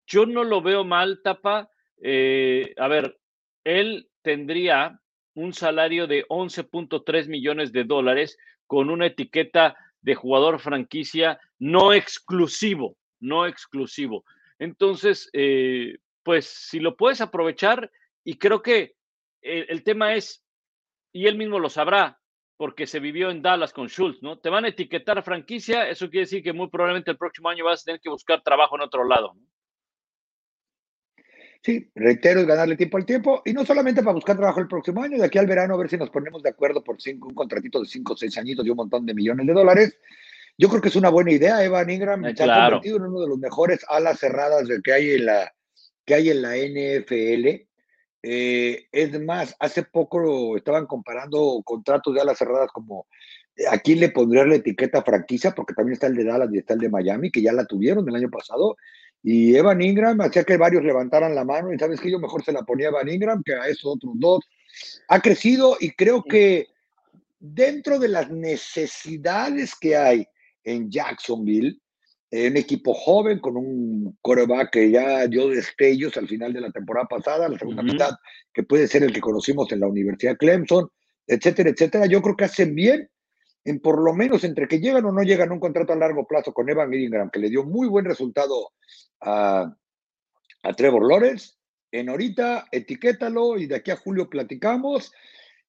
[0.06, 1.68] Yo no lo veo mal, tapa
[2.02, 3.18] eh, a ver,
[3.64, 5.00] él tendría
[5.34, 8.36] un salario de 11.3 millones de dólares
[8.66, 14.24] con una etiqueta de jugador franquicia no exclusivo, no exclusivo.
[14.58, 17.90] Entonces, eh, pues si lo puedes aprovechar,
[18.24, 18.94] y creo que
[19.40, 20.44] el, el, tema es,
[21.12, 22.18] y él mismo lo sabrá,
[22.56, 24.38] porque se vivió en Dallas con Schultz, ¿no?
[24.38, 27.82] Te van a etiquetar franquicia, eso quiere decir que muy probablemente el próximo año vas
[27.82, 29.34] a tener que buscar trabajo en otro lado.
[29.34, 29.40] ¿no?
[31.62, 35.02] Sí, reitero, es ganarle tiempo al tiempo y no solamente para buscar trabajo el próximo
[35.02, 37.34] año, de aquí al verano a ver si nos ponemos de acuerdo por cinco, un
[37.34, 39.98] contratito de cinco o seis añitos y un montón de millones de dólares.
[40.56, 41.62] Yo creo que es una buena idea.
[41.64, 45.26] Evan Ingram se ha convertido en uno de los mejores alas cerradas que hay en
[45.26, 45.52] la,
[46.04, 47.68] que hay en la NFL.
[48.22, 53.06] Eh, es más, hace poco estaban comparando contratos de alas cerradas como
[53.54, 56.58] eh, a quién le pondría la etiqueta franquicia, porque también está el de Dallas y
[56.58, 58.76] está el de Miami, que ya la tuvieron el año pasado,
[59.22, 62.52] y Evan Ingram hacía que varios levantaran la mano y sabes que yo mejor se
[62.52, 64.44] la ponía a Evan Ingram que a esos otros dos.
[65.08, 66.68] Ha crecido y creo que
[67.40, 70.26] dentro de las necesidades que hay
[70.64, 71.80] en Jacksonville,
[72.30, 77.06] un equipo joven con un coreback que ya dio destellos al final de la temporada
[77.08, 78.10] pasada, la segunda mitad,
[78.52, 80.88] que puede ser el que conocimos en la Universidad Clemson,
[81.26, 82.06] etcétera, etcétera.
[82.06, 83.08] Yo creo que hacen bien
[83.64, 86.52] en por lo menos entre que llegan o no llegan un contrato a largo plazo
[86.52, 88.72] con Evan Ingram, que le dio muy buen resultado
[89.20, 89.74] a,
[90.76, 91.54] Trevor Lawrence.
[91.90, 95.12] En ahorita, etiquétalo y de aquí a julio platicamos.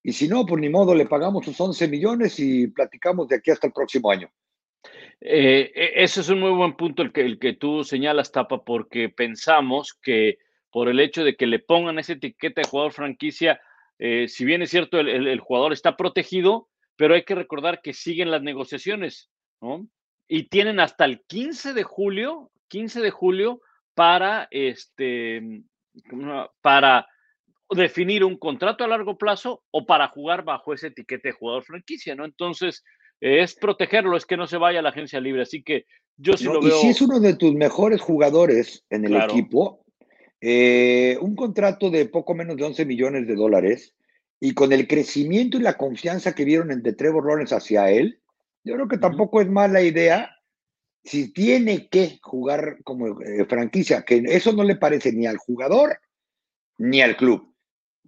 [0.03, 3.51] Y si no, pues ni modo, le pagamos sus 11 millones y platicamos de aquí
[3.51, 4.29] hasta el próximo año.
[5.21, 8.63] Eh, e, ese es un muy buen punto el que, el que tú señalas, Tapa,
[8.63, 10.37] porque pensamos que
[10.71, 13.59] por el hecho de que le pongan esa etiqueta de jugador franquicia,
[13.97, 16.68] eh, si bien es cierto, el, jugador está protegido,
[16.99, 19.31] pero hay que recordar que siguen las negociaciones,
[19.61, 19.87] ¿no?
[20.27, 23.61] Y tienen hasta el 15 de julio 15 de julio
[23.95, 25.63] para, este,
[26.61, 27.07] para
[27.69, 32.15] definir un contrato a largo plazo o para jugar bajo ese etiquete de jugador franquicia,
[32.15, 32.25] ¿no?
[32.25, 32.83] Entonces,
[33.21, 35.43] es protegerlo, es que no se vaya a la agencia libre.
[35.43, 35.85] Así que
[36.17, 36.77] yo sí lo veo.
[36.77, 39.85] Y si es uno de tus mejores jugadores en el equipo,
[40.41, 43.95] eh, un contrato de poco menos de 11 millones de dólares
[44.39, 48.21] y con el crecimiento y la confianza que vieron entre Trevor Lawrence hacia él,
[48.63, 50.35] yo creo que tampoco es mala idea
[51.03, 55.99] si tiene que jugar como eh, franquicia, que eso no le parece ni al jugador
[56.77, 57.53] ni al club.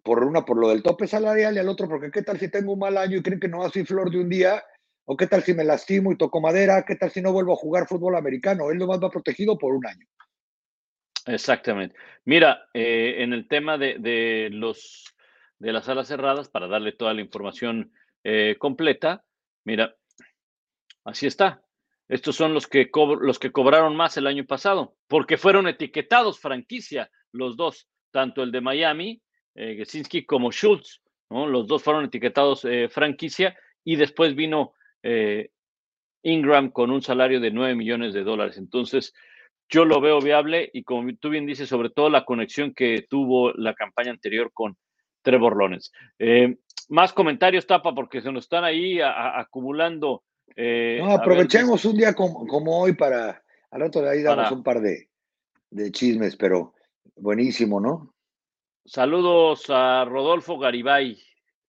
[0.03, 2.73] Por una, por lo del tope salarial y al otro, porque qué tal si tengo
[2.73, 4.63] un mal año y creen que no soy flor de un día,
[5.05, 7.57] o qué tal si me lastimo y toco madera, qué tal si no vuelvo a
[7.57, 8.71] jugar fútbol americano.
[8.71, 10.07] Él lo más va protegido por un año.
[11.25, 11.95] Exactamente.
[12.25, 15.11] Mira, eh, en el tema de, los
[15.62, 17.91] de las salas cerradas, para darle toda la información
[18.24, 19.24] eh, completa,
[19.64, 19.95] mira,
[21.05, 21.64] así está.
[22.09, 22.89] Estos son los que,
[23.22, 28.51] los que cobraron más el año pasado, porque fueron etiquetados franquicia los dos, tanto el
[28.51, 29.22] de Miami,
[29.55, 29.86] eh,
[30.26, 31.01] como Schultz.
[31.30, 31.47] ¿no?
[31.47, 35.51] Los dos fueron etiquetados eh, franquicia y después vino eh,
[36.24, 38.57] Ingram con un salario de 9 millones de dólares.
[38.57, 39.14] Entonces,
[39.70, 43.53] yo lo veo viable y como tú bien dices, sobre todo la conexión que tuvo
[43.53, 44.76] la campaña anterior con
[45.22, 45.91] Trevor Lawrence.
[46.89, 50.24] más comentarios, Tapa, porque se nos están ahí acumulando
[50.55, 53.41] eh, no, aprovechemos un día como, hoy para
[53.72, 55.09] Al rato de ahí damos un par de,
[55.69, 56.74] de chismes, pero
[57.15, 58.13] buenísimo, ¿no?
[58.86, 61.17] Saludos a Rodolfo Garibay,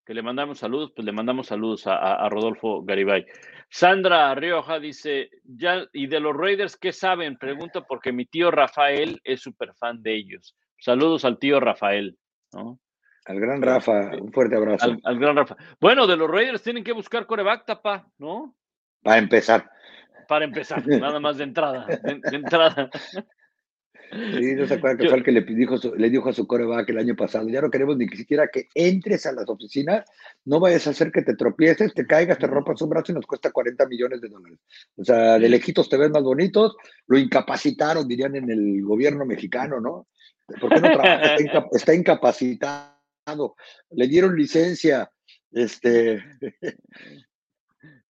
[0.04, 3.26] que le mandamos saludos, pues le mandamos saludos a, Rodolfo Garibay.
[3.70, 7.36] Sandra Rioja dice, ya, ¿y de los Raiders qué saben?
[7.36, 10.56] Pregunta porque mi tío Rafael es súper fan de ellos.
[10.78, 12.18] Saludos al tío Rafael,
[12.52, 12.80] ¿no?
[13.24, 14.96] Al gran Rafa, este, un fuerte abrazo.
[15.04, 15.56] Al, gran Rafa.
[15.80, 18.54] Bueno, de los Raiders tienen que buscar coreback, tapa, ¿no?
[19.02, 19.70] Para empezar.
[20.28, 21.86] Para empezar, nada más de entrada.
[21.86, 22.90] De, entrada.
[24.12, 26.90] Sí, no se acuerda que fue el que le dijo, le dijo a su coreback
[26.90, 30.04] el año pasado, ya no queremos ni siquiera que entres a las oficinas,
[30.44, 33.26] no vayas a hacer que te tropieces, te caigas, te rompas un brazo y nos
[33.26, 34.58] cuesta 40 millones de dólares.
[34.96, 39.80] O sea, de lejitos te ven más bonitos, lo incapacitaron, dirían en el gobierno mexicano,
[39.80, 40.08] ¿no?
[40.60, 41.36] ¿Por qué no trabaja?
[41.72, 42.92] Está, incapacitado.
[43.90, 45.10] Le dieron licencia.
[45.50, 46.24] Este.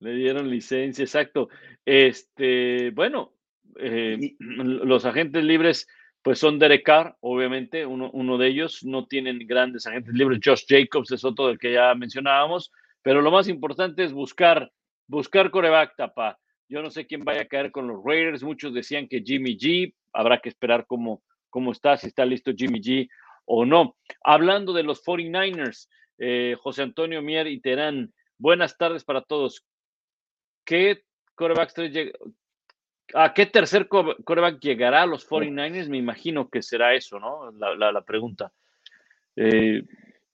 [0.01, 1.49] Le dieron licencia, exacto.
[1.85, 3.35] Este, bueno,
[3.79, 5.87] eh, los agentes libres,
[6.23, 8.85] pues son Derek Carr, obviamente, uno, uno, de ellos.
[8.85, 10.41] No tienen grandes agentes libres.
[10.43, 12.73] Josh Jacobs es otro del que ya mencionábamos.
[13.03, 14.73] Pero lo más importante es buscar,
[15.09, 16.39] buscar coreback, tapa.
[16.69, 18.43] Yo no sé quién vaya a caer con los Raiders.
[18.43, 19.95] Muchos decían que Jimmy G.
[20.13, 23.09] Habrá que esperar cómo, cómo está, si está listo Jimmy G
[23.45, 23.97] o no.
[24.23, 25.89] Hablando de los 49ers,
[26.19, 29.65] eh, José Antonio Mier y Terán, buenas tardes para todos.
[30.65, 31.03] ¿Qué
[31.35, 31.73] coreback
[33.15, 35.89] ¿A qué tercer coreback llegará a los 49ers?
[35.89, 37.51] Me imagino que será eso, ¿no?
[37.53, 38.53] La, pregunta.
[39.37, 39.83] Eh,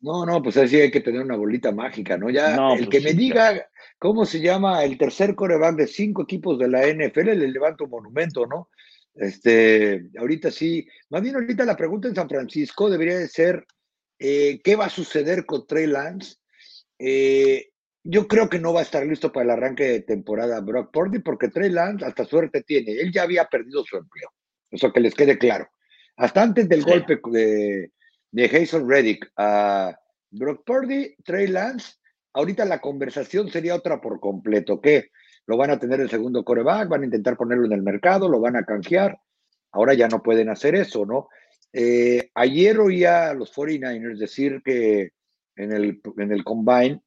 [0.01, 2.31] no, no, pues así hay que tener una bolita mágica, ¿no?
[2.31, 6.59] Ya el pues que me diga cómo se llama el tercer coreback de cinco equipos
[6.59, 8.69] de la NFL, le levanto un monumento, ¿no?
[9.19, 13.67] Este, ahorita sí, más bien ahorita la pregunta en San Francisco debería de ser,
[14.19, 16.37] eh, ¿qué va a suceder con Trey Lance?
[17.01, 17.71] Eh,
[18.05, 21.19] yo creo que no va a estar listo para el arranque de temporada Brock Purdy
[21.19, 22.93] porque Trey Lance hasta suerte tiene.
[22.93, 24.31] Él ya había perdido su empleo.
[24.71, 25.69] Eso que les quede claro.
[26.17, 27.91] Hasta antes del golpe de,
[28.31, 29.99] de Jason Reddick a
[30.31, 31.95] Brock Purdy, Trey Lance,
[32.35, 34.81] ahorita la conversación sería otra por completo.
[34.81, 35.11] ¿Qué?
[35.49, 38.39] Lo van a tener el segundo coreback, van a intentar ponerlo en el mercado, lo
[38.39, 39.19] van a canjear.
[39.73, 41.29] Ahora ya no pueden hacer eso, ¿no?
[41.73, 45.13] Eh, ayer oía a los 49ers decir que
[45.57, 47.01] en el, en el combine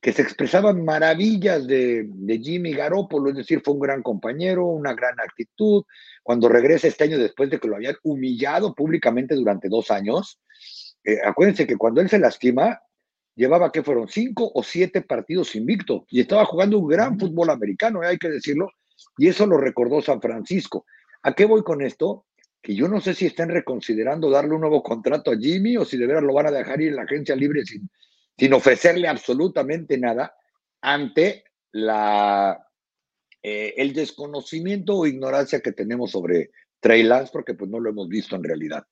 [0.00, 2.08] que se expresaban maravillas de,
[2.42, 5.84] Jimmy Garoppolo, es decir, fue un gran compañero, una gran actitud.
[6.24, 10.40] Cuando regresa este año después de que lo habían humillado públicamente durante dos años,
[11.04, 12.80] eh, acuérdense que cuando él se lastima,
[13.36, 18.02] llevaba que fueron cinco o siete partidos invicto y estaba jugando un gran fútbol americano,
[18.02, 18.08] ¿eh?
[18.08, 18.70] hay que decirlo,
[19.18, 20.86] y eso lo recordó San Francisco.
[21.22, 22.24] ¿A qué voy con esto?
[22.62, 25.96] Que yo no sé si están reconsiderando darle un nuevo contrato a Jimmy o si
[25.96, 27.88] de veras lo van a dejar ir en la agencia libre sin,
[28.36, 30.34] sin ofrecerle absolutamente nada
[30.80, 32.66] ante la,
[33.42, 38.08] eh, el desconocimiento o ignorancia que tenemos sobre Trey Lance, porque pues no lo hemos
[38.08, 38.84] visto en realidad.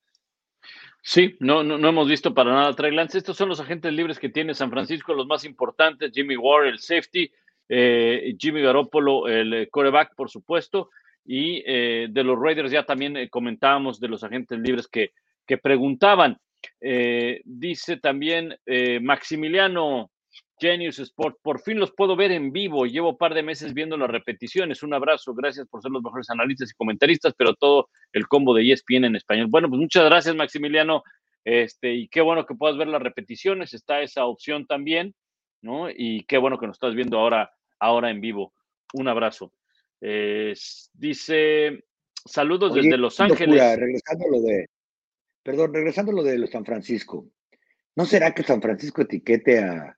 [1.06, 2.96] Sí, no, no, hemos visto para nada Trey.
[3.12, 6.12] Estos son los agentes libres que tiene San Francisco, los más importantes.
[6.14, 7.30] Jimmy Ward, el safety,
[7.68, 10.88] eh, Jimmy Garoppolo, el coreback, eh, por supuesto.
[11.26, 15.12] Y eh, de los Raiders ya también comentábamos de los agentes libres que,
[15.46, 16.38] que preguntaban.
[16.80, 18.56] dice también
[19.02, 20.10] Maximiliano
[20.58, 21.38] Genius Sport.
[21.42, 22.86] Por fin los puedo ver en vivo.
[22.86, 24.82] Llevo un par de meses viendo las repeticiones.
[24.82, 25.34] Un abrazo.
[25.34, 29.16] Gracias por ser los mejores analistas y comentaristas, pero todo el combo de ESPN en
[29.16, 29.48] español.
[29.48, 31.02] Bueno, pues muchas gracias, Maximiliano.
[31.44, 33.74] Este, y qué bueno que puedas ver las repeticiones.
[33.74, 35.14] Está esa opción también,
[35.60, 35.90] ¿no?
[35.90, 38.52] Y qué bueno que nos estás viendo ahora, ahora en vivo.
[38.92, 39.52] Un abrazo.
[40.00, 41.84] dice,
[42.24, 43.76] saludos desde Los Ángeles.
[43.76, 44.68] regresando lo de,
[45.42, 47.26] perdón, regresando a lo de San Francisco.
[47.96, 49.96] ¿No será que San Francisco etiquete a,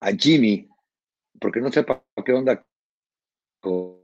[0.00, 0.68] a Jimmy,
[1.40, 2.64] porque no sepa qué onda
[3.60, 3.96] con,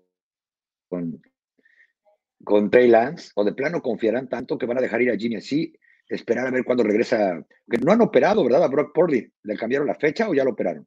[2.45, 5.37] con, Trey Lance, o de plano confiarán tanto que van a dejar ir a Jimmy
[5.37, 5.75] así,
[6.09, 7.45] esperar a ver cuándo regresa.
[7.69, 8.65] Que no han operado, ¿verdad?
[8.65, 9.27] A Brock Purdy.
[9.43, 10.87] ¿Le cambiaron la fecha o ya lo operaron?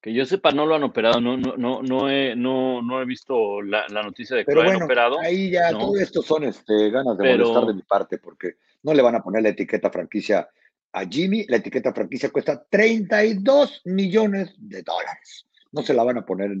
[0.00, 3.06] Que yo sepa, no lo han operado, no, no, no, no, he, no, no he
[3.06, 5.18] visto la, noticia de que lo han operado.
[5.18, 9.00] Ahí ya todo esto son este, ganas de molestar de mi parte, porque no le
[9.00, 10.46] van a poner la etiqueta franquicia
[10.94, 15.46] a Jimmy, la etiqueta franquicia cuesta 32 millones de dólares.
[15.72, 16.52] No se la van a poner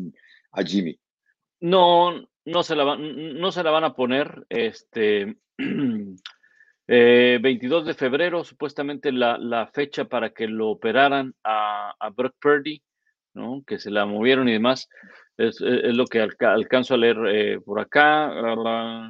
[0.50, 0.98] a Jimmy.
[1.60, 4.44] No, no se la, no se la van a poner.
[4.48, 6.12] Este 22
[6.88, 12.82] eh, de febrero, supuestamente la, fecha para que lo operaran a, a Brock Purdy,
[13.34, 13.62] ¿no?
[13.64, 14.88] que se la movieron y demás.
[15.36, 18.30] Es, lo que alcanzo a leer eh, por acá.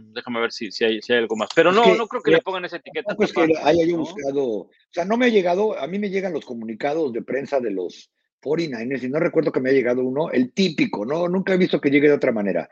[0.04, 1.50] déjame ver si, si, hay, si, hay, algo más.
[1.54, 3.14] Pero no, no creo que le pongan esa etiqueta.
[3.18, 3.98] No es que haya ¿no?
[3.98, 7.60] buscado, o sea, no me ha llegado, a mí me llegan los comunicados de prensa
[7.60, 8.10] de los
[8.40, 11.28] 49ers y no recuerdo que me haya llegado uno, el típico, ¿no?
[11.28, 12.70] Nunca he visto que llegue de otra manera.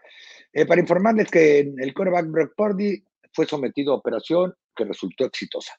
[0.50, 5.74] Eh, para informarles que el coreback Brock Purdy fue sometido a operación que resultó exitosa,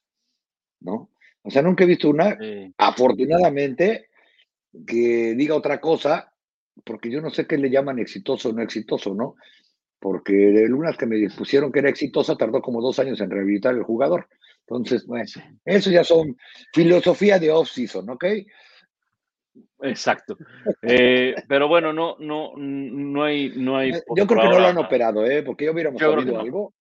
[0.82, 1.10] ¿no?
[1.42, 2.38] O sea, nunca he visto una,
[2.78, 4.10] afortunadamente,
[4.86, 6.33] que diga otra cosa,
[6.84, 9.36] porque yo no sé qué le llaman exitoso o no exitoso, ¿no?
[10.00, 13.74] Porque de lunas que me dispusieron que era exitosa, tardó como dos años en rehabilitar
[13.74, 14.28] el jugador.
[14.68, 15.26] Entonces, bueno,
[15.66, 16.38] eso ya son
[16.74, 18.26] filosofía de off-season, ¿ok?
[19.82, 20.38] Exacto.
[20.82, 23.92] Eh, pero bueno, no, no, no hay, no hay.
[23.92, 25.44] Eh, yo creo que no lo han operado, ¿eh?
[25.44, 26.74] Porque yo hubiéramos sabido algo.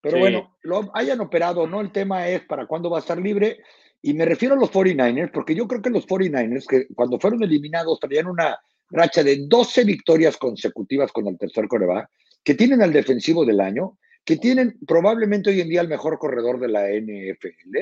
[0.00, 1.80] Pero bueno, lo hayan operado, ¿no?
[1.80, 3.60] El tema es para cuándo va a estar libre.
[4.02, 7.40] Y me refiero a los 49ers, porque yo creo que los 49ers, que cuando fueron
[7.44, 8.58] eliminados, traían una
[8.92, 12.08] racha de 12 victorias consecutivas con el tercer coreback,
[12.44, 16.60] que tienen al defensivo del año, que tienen probablemente hoy en día el mejor corredor
[16.60, 17.78] de la NFL,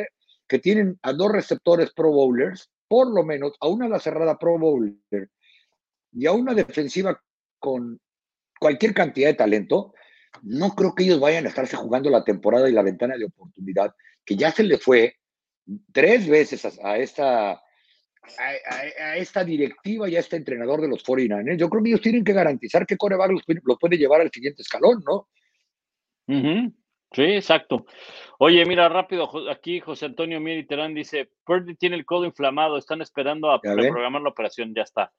[0.49, 4.59] que tienen a dos receptores pro bowlers, por lo menos a una la cerrada pro
[4.59, 5.29] bowler
[6.13, 7.21] y a una defensiva
[7.59, 8.01] con
[8.59, 9.95] cualquier cantidad de talento,
[10.43, 13.95] no creo que ellos vayan a estarse jugando la temporada y la ventana de oportunidad,
[14.25, 15.17] que ya se le fue
[15.93, 17.63] tres veces a, esta,
[18.39, 21.59] a, esta directiva y a este entrenador de los 49ers.
[21.59, 24.62] Yo creo que ellos tienen que garantizar que Coreback los, los puede llevar al siguiente
[24.62, 25.29] escalón, ¿no?
[27.12, 27.87] Sí, exacto.
[28.39, 33.51] Oye, mira, rápido, aquí José Antonio Terán dice, Purdy tiene el codo inflamado, están esperando
[33.51, 35.12] a reprogramar la operación, ya está.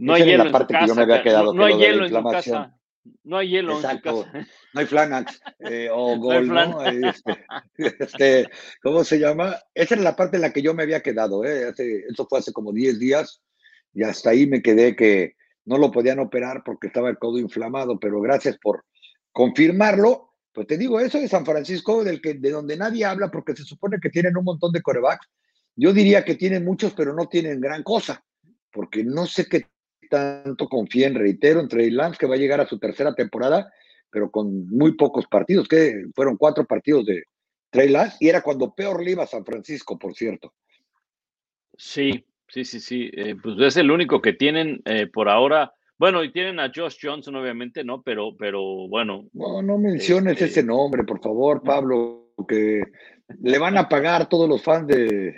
[0.00, 1.04] No hay hielo en tu casa.
[1.52, 2.76] no, hay hielo en tu casa.
[3.24, 4.32] No hay hielo en tu casa.
[4.74, 7.46] No hay Flanax eh, o Gol, no, este,
[7.98, 8.48] este,
[8.82, 9.56] ¿Cómo se llama?
[9.74, 11.44] Esa era la parte en la que yo me había quedado.
[11.44, 11.72] ¿eh?
[12.08, 13.42] eso fue hace como 10 días
[13.92, 15.34] y hasta ahí me quedé que
[15.64, 18.84] no lo podían operar porque estaba el codo inflamado, pero gracias por
[19.32, 23.54] confirmarlo pues te digo, eso de San Francisco, del que, de donde nadie habla, porque
[23.54, 25.28] se supone que tienen un montón de corebacks,
[25.76, 28.24] yo diría que tienen muchos, pero no tienen gran cosa,
[28.72, 29.66] porque no sé qué
[30.10, 33.72] tanto confíen, reitero, en Trey Lance, que va a llegar a su tercera temporada,
[34.10, 37.24] pero con muy pocos partidos, que fueron cuatro partidos de
[37.70, 40.52] Trey Lance, y era cuando peor le iba a San Francisco, por cierto.
[41.78, 46.24] Sí, sí, sí, sí, eh, pues es el único que tienen eh, por ahora bueno,
[46.24, 48.00] y tienen a Josh Johnson, obviamente, ¿no?
[48.00, 49.28] Pero, pero bueno.
[49.34, 52.80] No, no menciones este ese nombre, por favor, Pablo, que
[53.42, 55.34] le van a pagar todos los fans de.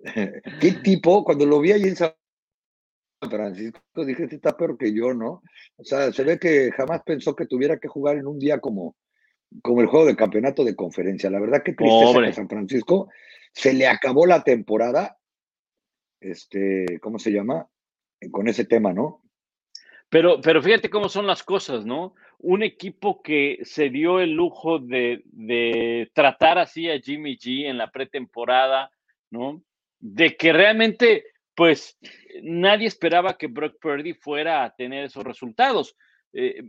[0.60, 1.22] ¿Qué tipo?
[1.22, 2.12] Cuando lo vi ahí en San
[3.28, 5.42] Francisco, dije, este está peor que yo, ¿no?
[5.76, 8.96] O sea, se ve que jamás pensó que tuviera que jugar en un día como,
[9.62, 11.30] como el juego de campeonato de conferencia.
[11.30, 13.10] La verdad que tristeza que San Francisco
[13.52, 15.18] se le acabó la temporada,
[16.20, 17.68] este, ¿cómo se llama?
[18.30, 19.22] Con ese tema, ¿no?
[20.08, 22.14] Pero, pero fíjate cómo son las cosas, ¿no?
[22.38, 27.78] Un equipo que se dio el lujo de, de tratar así a Jimmy G en
[27.78, 28.90] la pretemporada,
[29.30, 29.62] ¿no?
[30.00, 31.24] De que realmente,
[31.60, 31.98] pues,
[32.42, 35.94] nadie esperaba que Brock Purdy fuera a tener esos resultados.
[36.32, 36.62] Eh,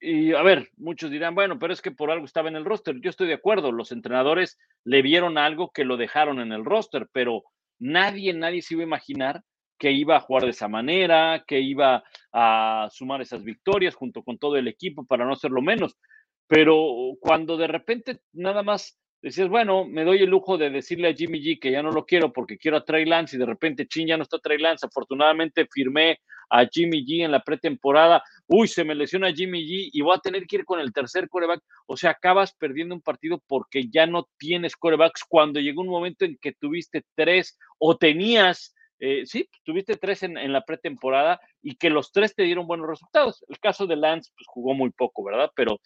[0.00, 2.98] y a ver, muchos dirán, bueno, pero es que por algo estaba en el roster.
[3.02, 7.06] Yo estoy de acuerdo, los entrenadores le vieron algo que lo dejaron en el roster,
[7.12, 7.42] pero
[7.78, 9.42] nadie, nadie se iba a imaginar
[9.78, 12.02] que iba a jugar de esa manera, que iba
[12.32, 15.98] a sumar esas victorias junto con todo el equipo para no hacerlo menos.
[16.46, 21.14] Pero cuando de repente nada más decías, bueno, me doy el lujo de decirle a
[21.14, 23.86] Jimmy G que ya no lo quiero porque quiero a Trey Lance y de repente,
[23.86, 24.86] chin, ya no está Trey Lance.
[24.86, 28.22] Afortunadamente firmé a Jimmy G en la pretemporada.
[28.46, 31.28] Uy, se me lesiona Jimmy G y voy a tener que ir con el tercer
[31.28, 31.62] coreback.
[31.86, 36.24] O sea, acabas perdiendo un partido porque ya no tienes corebacks cuando llegó un momento
[36.24, 41.88] en que tuviste tres o tenías eh, sí, tuviste tres en, la pretemporada y que
[41.90, 43.44] los tres te dieron buenos resultados.
[43.48, 45.50] El caso de Lance, pues jugó muy poco, ¿verdad?
[45.54, 45.80] Pero,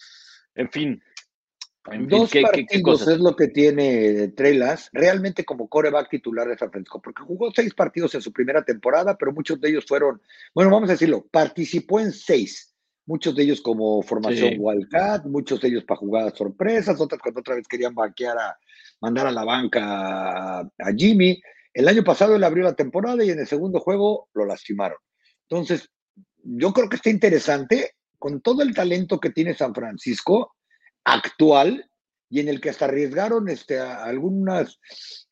[0.54, 1.02] en fin.
[1.84, 7.02] Dos partidos es lo que tiene Trey Lance, realmente como coreback titular de San Francisco,
[7.02, 10.22] porque jugó seis partidos en su primera temporada, pero muchos de ellos fueron,
[10.54, 12.72] bueno, vamos a decirlo, participó en seis,
[13.04, 17.56] muchos de ellos como formación Wildcat, muchos de ellos para jugadas sorpresas, otras cuando otra
[17.56, 18.56] vez querían banquear a,
[19.00, 21.42] mandar a la banca a Jimmy,
[21.74, 24.98] el año pasado él abrió la temporada y en el segundo juego lo lastimaron.
[25.48, 25.90] Entonces,
[26.44, 30.54] yo creo que está interesante con todo el talento que tiene San Francisco
[31.04, 31.88] actual
[32.28, 34.80] y en el que hasta arriesgaron este, algunas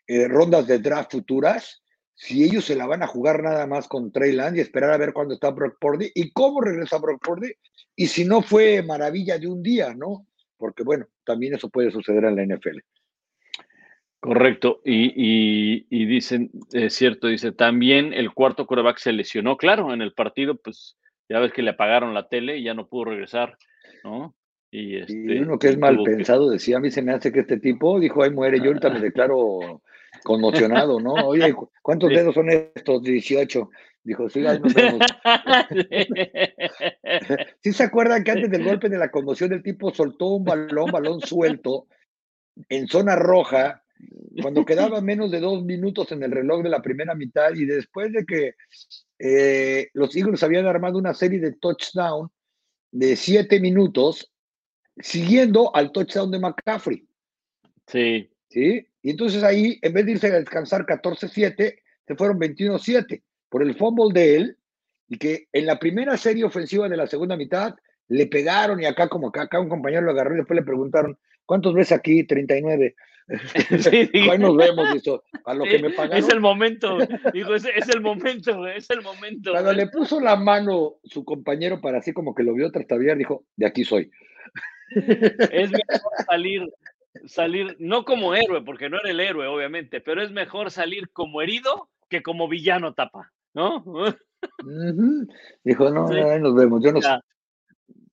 [0.07, 1.83] eh, rondas de draft futuras,
[2.15, 4.99] si ellos se la van a jugar nada más con Trey Land y esperar a
[4.99, 7.51] ver cuándo está Brock Purdy y cómo regresa Brock Purdy
[7.97, 10.27] y si no fue maravilla de un día, ¿no?
[10.59, 12.81] Porque bueno, también eso puede suceder en la NFL.
[14.21, 14.83] Correcto.
[14.85, 20.13] Y, y, dicen, es cierto, dice, también el cuarto coreback se lesionó, claro, en el
[20.13, 20.99] partido, pues
[21.31, 23.57] ya ves que le apagaron la tele y ya no pudo regresar,
[24.05, 24.35] ¿no?
[24.71, 27.59] Y, este, uno que es mal pensado decía, a mí se me hace que este
[27.59, 29.83] tipo dijo, ay, muere, yo ahorita me declaro
[30.23, 31.15] conmocionado, ¿no?
[31.15, 33.03] Oye, ¿cuántos dedos son estos?
[33.03, 33.71] 18.
[34.03, 35.01] Dijo, sí, ahí nos vemos.
[37.63, 40.91] ¿Sí se acuerdan que antes del golpe de la conmoción el tipo soltó un balón,
[40.91, 41.87] balón suelto,
[42.69, 43.83] en zona roja,
[44.41, 48.13] cuando quedaba menos de dos minutos en el reloj de la primera mitad y después
[48.13, 48.55] de que
[49.19, 52.31] eh, los Eagles habían armado una serie de touchdown
[52.93, 54.33] de siete minutos,
[55.03, 57.07] siguiendo al touchdown de McCaffrey.
[57.87, 58.31] Sí.
[58.49, 58.87] ¿Sí?
[59.03, 63.77] Y entonces ahí, en vez de irse a descansar 14-7, se fueron 21-7 por el
[63.77, 64.57] fumble de él
[65.09, 67.75] y que en la primera serie ofensiva de la segunda mitad
[68.09, 71.19] le pegaron y acá como acá, acá un compañero lo agarró y después le preguntaron,
[71.47, 72.25] ¿cuántos ves aquí?
[72.25, 72.95] 39.
[73.79, 74.89] Sí, Ahí nos vemos,
[75.45, 76.19] a lo que me pagaron.
[76.19, 76.99] Es el momento,
[77.33, 79.53] dijo, es, es, el momento, es el momento.
[79.53, 83.45] Cuando le puso la mano su compañero para así como que lo vio trastabillar, dijo,
[83.55, 84.11] de aquí soy.
[84.91, 86.73] Es mejor salir,
[87.27, 91.43] salir, no como héroe, porque no era el héroe, obviamente, pero es mejor salir como
[91.43, 93.85] herido que como villano tapa, ¿no?
[95.65, 96.83] Dijo, no, ahí nos vemos.
[96.83, 97.01] Yo no,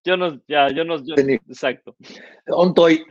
[0.07, 1.95] yo no, ya, yo no, yo, exacto.
[2.47, 3.05] Ontoy,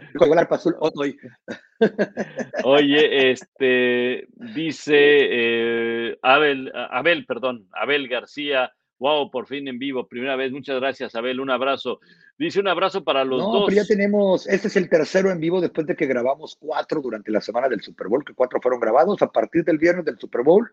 [2.64, 10.36] Oye, este, dice eh, Abel, Abel, perdón, Abel García, wow, por fin en vivo, primera
[10.36, 12.00] vez, muchas gracias, Abel, un abrazo.
[12.38, 13.64] Dice un abrazo para los no, dos.
[13.68, 17.30] Pero ya tenemos, este es el tercero en vivo después de que grabamos cuatro durante
[17.30, 19.20] la semana del Super Bowl, que cuatro fueron grabados.
[19.22, 20.70] A partir del viernes del Super Bowl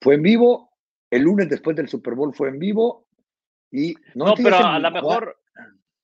[0.00, 0.70] fue en vivo,
[1.10, 3.06] el lunes después del Super Bowl fue en vivo,
[3.70, 5.36] y no, pero a lo mejor,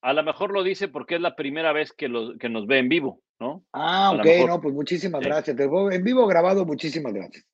[0.03, 2.79] a lo mejor lo dice porque es la primera vez que, lo, que nos ve
[2.79, 3.65] en vivo, ¿no?
[3.73, 5.57] Ah, ok, no, pues muchísimas gracias.
[5.59, 7.47] En vivo grabado, muchísimas gracias.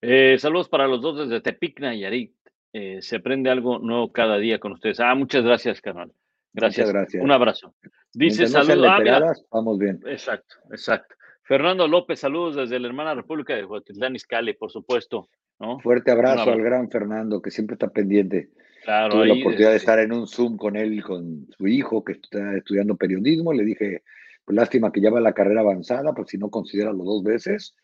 [0.00, 2.32] Eh, saludos para los dos desde Tepic, Nayarit.
[2.72, 5.00] Eh, se aprende algo nuevo cada día con ustedes.
[5.00, 6.12] Ah, muchas gracias, carnal.
[6.52, 6.90] Gracias.
[6.90, 7.22] gracias.
[7.22, 7.74] Un abrazo.
[8.12, 8.86] Dice saludos.
[8.86, 10.00] Ah, vamos bien.
[10.06, 11.14] Exacto, exacto.
[11.42, 15.28] Fernando López, saludos desde la hermana República de Huatitlán Izcalli, por supuesto.
[15.58, 15.78] ¿no?
[15.80, 18.50] Fuerte abrazo, al gran Fernando, que siempre está pendiente.
[18.84, 22.12] Claro, Tuve la oportunidad de estar en un Zoom con él, con su hijo que
[22.12, 23.52] está estudiando periodismo.
[23.52, 24.02] Le dije,
[24.44, 27.74] pues lástima que lleva la carrera avanzada, pues si no considera los dos veces.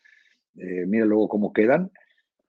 [0.57, 1.91] Eh, mira luego cómo quedan.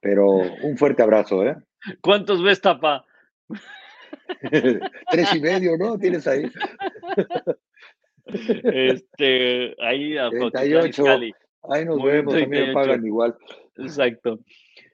[0.00, 1.56] Pero un fuerte abrazo, ¿eh?
[2.00, 3.04] ¿Cuántos ves, Tapa?
[5.10, 5.98] Tres y medio, ¿no?
[5.98, 6.50] Tienes ahí.
[8.26, 11.04] este, ahí a 38.
[11.68, 13.36] Ahí nos vemos, también me pagan igual.
[13.76, 14.40] Exacto.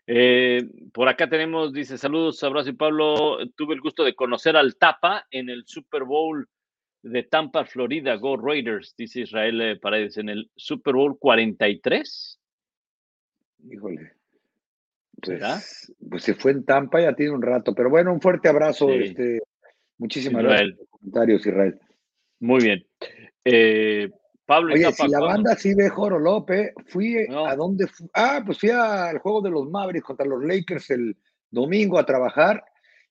[0.06, 4.76] Eh, por acá tenemos, dice, saludos, abrazo y Pablo, tuve el gusto de conocer al
[4.76, 6.48] Tapa en el Super Bowl
[7.02, 12.40] de Tampa, Florida, Go Raiders, dice Israel eh, Paredes, en el Super Bowl 43.
[13.70, 14.12] Híjole.
[15.22, 18.90] Pues, pues, se fue en Tampa, ya tiene un rato, pero bueno, un fuerte abrazo.
[18.90, 19.40] Este,
[19.98, 21.80] muchísimas gracias por los comentarios, Israel.
[22.40, 22.86] Muy bien.
[23.44, 24.10] Eh,
[24.44, 27.16] Pablo Oye, si la banda sí ve Joro López, fui
[27.46, 31.16] a dónde Ah, pues fui al juego de los Mavericks contra los Lakers el
[31.50, 32.64] domingo a trabajar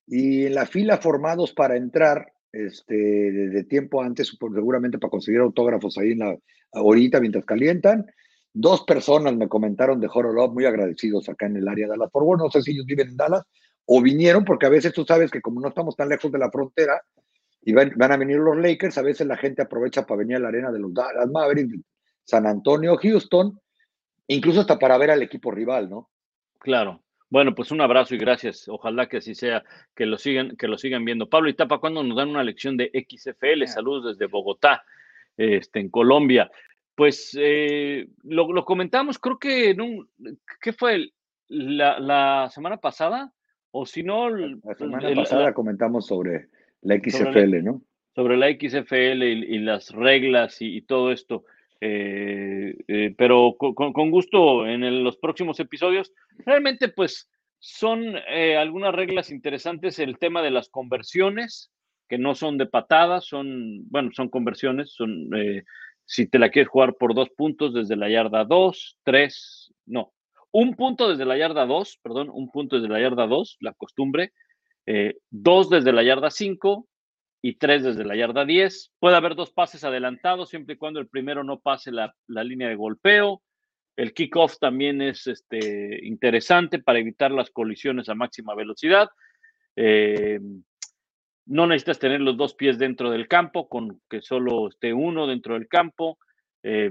[0.06, 5.98] y en la fila formados para entrar este, de, tiempo antes, seguramente para conseguir autógrafos
[5.98, 6.38] ahí en la
[6.74, 8.06] ahorita mientras calientan.
[8.54, 12.12] Dos personas me comentaron de López, muy agradecidos acá en el área de Dallas.
[12.12, 13.44] Por bueno, no sé si ellos viven en Dallas
[13.86, 16.52] o vinieron, porque a veces tú sabes que como no estamos tan lejos de la
[16.52, 17.02] frontera,
[17.64, 20.48] y van, a venir los Lakers, a veces la gente aprovecha para venir a la
[20.48, 21.80] arena de los Dallas Mavericks,
[22.24, 23.60] San Antonio, Houston,
[24.28, 26.10] incluso hasta para ver al equipo rival, ¿no?
[26.60, 27.04] Claro.
[27.30, 28.68] Bueno, pues un abrazo y gracias.
[28.68, 29.64] Ojalá que así sea,
[29.96, 31.30] que lo sigan, que lo sigan viendo.
[31.30, 33.66] Pablo y Tapa, ¿cuándo nos dan una lección de XFL?
[33.68, 34.84] Saludos desde Bogotá,
[35.38, 36.52] este, en Colombia.
[36.96, 40.10] Pues eh, lo, comentamos, creo que en un,
[40.62, 41.12] ¿qué fue?
[41.48, 43.34] La, la semana pasada,
[43.72, 46.50] o si no, la semana pasada comentamos sobre
[46.82, 47.82] la XFL, ¿no?
[48.16, 51.46] Sobre la XFL y, las reglas y, todo esto.
[51.80, 56.14] Eh, eh, pero con, gusto en los próximos episodios.
[56.46, 57.30] Realmente, pues,
[57.60, 60.00] son eh, algunas reglas interesantes.
[60.00, 61.72] El tema de las conversiones,
[62.10, 65.30] que no son de patadas, son, bueno, son conversiones, son,
[66.12, 70.12] si te la quieres jugar por dos puntos desde la yarda 2, 3, no,
[70.52, 74.34] un punto desde la yarda 2, perdón, un punto desde la yarda 2, la costumbre,
[74.86, 76.86] eh, dos desde la yarda 5
[77.42, 78.92] y tres desde la yarda 10.
[79.00, 82.76] Puede haber dos pases adelantados siempre y cuando el primero no pase la, línea de
[82.76, 83.42] golpeo.
[83.96, 89.08] El kickoff también es este, interesante para evitar las colisiones a máxima velocidad.
[89.78, 90.42] Eh,
[91.46, 95.56] no necesitas tener los dos pies dentro del campo, con que solo esté uno dentro
[95.56, 96.18] del campo.
[96.64, 96.90] Eh,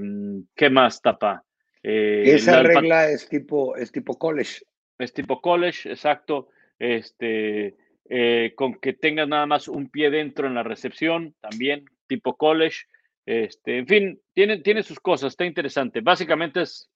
[0.55, 1.45] ¿Qué más, Tapa?
[1.83, 4.63] Esa regla es tipo, es tipo college.
[4.99, 6.49] Es tipo college, exacto
[6.81, 7.77] este,
[8.09, 12.87] eh, con que tengas nada más un pie dentro en la recepción, también tipo college.
[13.27, 16.01] Este, en fin, tiene, tiene sus cosas, está interesante.
[16.01, 16.91] Básicamente es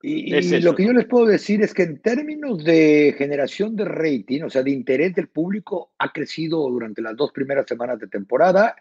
[0.00, 4.42] Y, lo que yo les puedo decir es que en términos de generación de rating,
[4.42, 8.76] o sea, de interés del público, ha crecido durante las dos primeras semanas de temporada.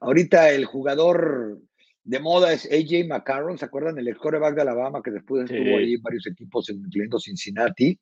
[0.00, 1.58] Ahorita el jugador
[2.04, 3.98] de moda es AJ McCarron, ¿se acuerdan?
[3.98, 7.98] El coreback de Alabama que después estuvo ahí en varios equipos, incluyendo Cincinnati.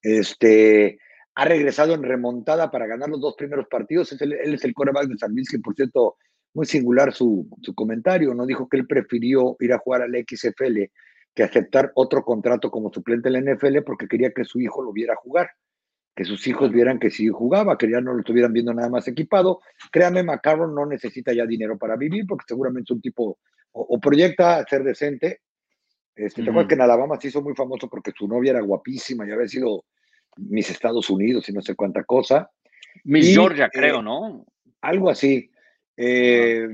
[0.00, 0.98] Este,
[1.34, 4.18] ha regresado en remontada para ganar los dos primeros partidos.
[4.20, 6.16] él es el coreback de San Luis, que por cierto,
[6.54, 8.46] muy singular su, su comentario, ¿no?
[8.46, 10.90] Dijo que él prefirió ir a jugar al XFL
[11.38, 14.92] que aceptar otro contrato como suplente en la NFL porque quería que su hijo lo
[14.92, 15.48] viera jugar,
[16.16, 19.06] que sus hijos vieran que sí jugaba, que ya no lo estuvieran viendo nada más
[19.06, 19.60] equipado.
[19.92, 23.38] Créame, McCarron no necesita ya dinero para vivir porque seguramente es un tipo
[23.70, 25.42] o, proyecta ser decente.
[26.16, 29.24] Este, Te acuerdas que en Alabama se hizo muy famoso porque su novia era guapísima
[29.24, 29.84] y había sido
[30.38, 32.50] mis Estados Unidos y no sé cuánta cosa.
[33.04, 34.44] Miss Georgia, eh, creo, ¿no?
[34.80, 35.48] Algo así.
[35.96, 36.68] Eh,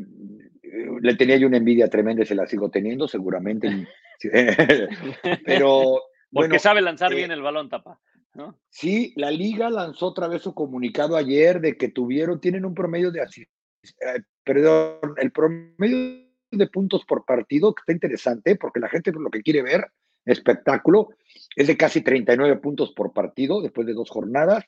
[1.00, 3.68] le tenía yo una envidia tremenda se la sigo teniendo, seguramente
[5.44, 6.02] Pero.
[6.30, 8.00] Porque sabe lanzar eh, bien el balón, tapa.
[8.34, 8.58] ¿no?
[8.68, 13.12] Sí, la liga lanzó otra vez su comunicado ayer de que tuvieron, tienen un promedio
[13.12, 19.12] de eh, perdón, el promedio de puntos por partido, que está interesante, porque la gente
[19.12, 19.86] lo que quiere ver,
[20.24, 21.10] espectáculo,
[21.54, 24.64] es de casi 39 puntos por partido después de dos jornadas.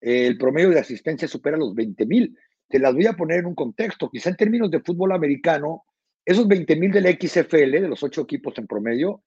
[0.00, 2.36] El promedio de asistencia supera los 20 mil.
[2.72, 4.08] Te las voy a poner en un contexto.
[4.08, 5.84] Quizá en términos de fútbol americano,
[6.24, 9.24] esos 20 mil del XFL, de los ocho equipos en promedio,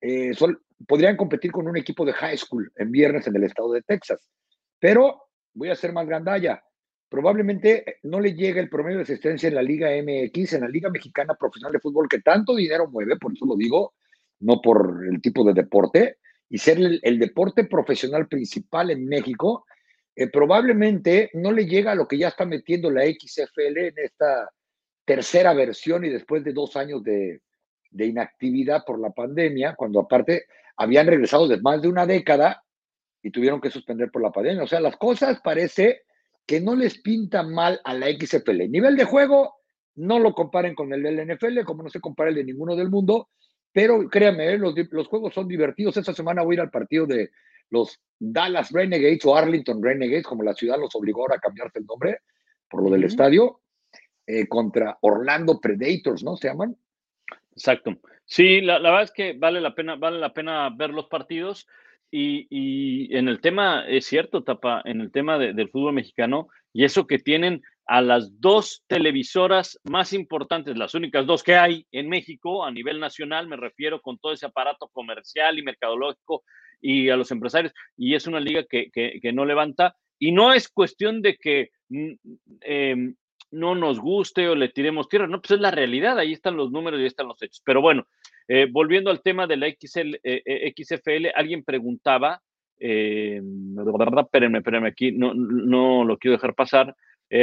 [0.00, 0.32] eh,
[0.84, 4.28] podrían competir con un equipo de high school en viernes en el estado de Texas.
[4.80, 6.60] Pero voy a ser más grandalla.
[7.08, 10.90] Probablemente no le llegue el promedio de asistencia en la Liga MX, en la Liga
[10.90, 13.94] Mexicana Profesional de Fútbol, que tanto dinero mueve, por eso lo digo,
[14.40, 16.16] no por el tipo de deporte,
[16.50, 19.66] y ser el, deporte profesional principal en México,
[20.20, 24.50] eh, probablemente no le llega a lo que ya está metiendo la XFL en esta
[25.04, 27.40] tercera versión y después de dos años de,
[27.92, 30.46] inactividad por la pandemia, cuando aparte
[30.76, 32.64] habían regresado de más de una década
[33.22, 34.64] y tuvieron que suspender por la pandemia.
[34.64, 36.02] O sea, las cosas parece
[36.44, 38.68] que no les pinta mal a la XFL.
[38.68, 39.54] Nivel de juego,
[39.94, 42.90] no lo comparen con el del NFL, como no se compara el de ninguno del
[42.90, 43.28] mundo,
[43.72, 44.58] pero créanme, ¿eh?
[44.58, 45.96] los, los, juegos son divertidos.
[45.96, 47.30] Esta semana voy a ir al partido de
[47.70, 51.86] los Dallas Renegades o Arlington Renegades, como la ciudad los obligó ahora a cambiarse el
[51.86, 52.18] nombre
[52.68, 53.60] por lo del estadio.
[54.30, 56.36] Eh, contra Orlando Predators, ¿no?
[56.36, 56.76] ¿Se llaman?
[57.52, 57.96] Exacto.
[58.26, 61.66] Sí, la, verdad es que vale la pena, vale la pena ver los partidos.
[62.10, 67.06] Y, en el tema, es cierto, Tapa, en el tema del fútbol mexicano, y eso
[67.06, 72.64] que tienen a las dos televisoras más importantes, las únicas dos que hay en México
[72.64, 76.44] a nivel nacional, me refiero con todo ese aparato comercial y mercadológico
[76.82, 78.90] y a los empresarios, y es una liga que,
[79.32, 79.96] no levanta.
[80.18, 82.12] Y no es cuestión de que mm,
[82.60, 83.14] em,
[83.52, 85.26] no nos guste o le tiremos tierra.
[85.26, 87.62] No, pues es la realidad, ahí están los números y ahí están los hechos.
[87.64, 88.06] Pero bueno,
[88.48, 92.42] eh, volviendo al tema de la XL, eh, eh, XFL, alguien preguntaba,
[92.78, 93.40] eh,
[94.20, 96.94] espérenme, espérenme aquí, no, no lo quiero dejar pasar.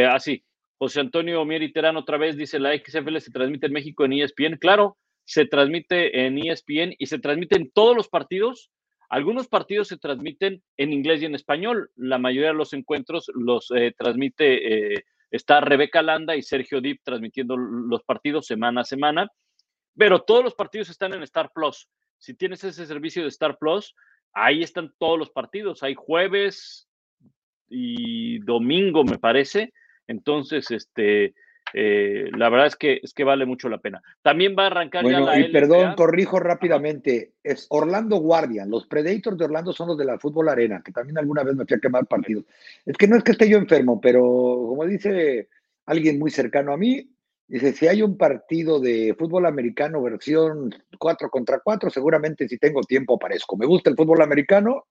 [0.10, 4.06] Así, ah, José Antonio Mieri Terán otra vez dice, la XFL se transmite en México
[4.06, 4.58] en ESPN.
[4.58, 8.72] Claro, se transmite en ESPN y se transmite en todos los partidos.
[9.10, 11.92] Algunos partidos se transmiten en inglés y en español.
[11.96, 15.04] La mayoría de los encuentros los transmite
[15.36, 19.28] Está Rebeca Landa y Sergio Dip transmitiendo los partidos semana a semana,
[19.98, 21.90] pero todos los partidos están en Star Plus.
[22.18, 23.94] Si tienes ese servicio de Star Plus,
[24.34, 25.84] ahí están todos los partidos.
[25.84, 26.88] Hay jueves
[27.70, 29.74] y domingo, me parece.
[30.08, 31.34] Entonces, este,
[31.74, 34.02] eh, la verdad es que, es que vale mucho la pena.
[34.22, 37.34] También va a arrancar ya la y perdón, corrijo rápidamente.
[37.44, 38.70] Es Orlando Guardian.
[38.70, 41.66] Los Predators de Orlando son los de la Fútbol Arena, que también alguna vez me
[41.66, 42.46] fui a quemar partidos.
[42.86, 45.50] Es que no es que esté yo enfermo, pero como dice
[45.86, 47.10] alguien muy cercano a mí,
[47.48, 52.82] dice, si hay un partido de fútbol americano versión 4 contra 4, seguramente si tengo
[52.82, 53.58] tiempo aparezco.
[53.58, 54.86] Me gusta el fútbol americano,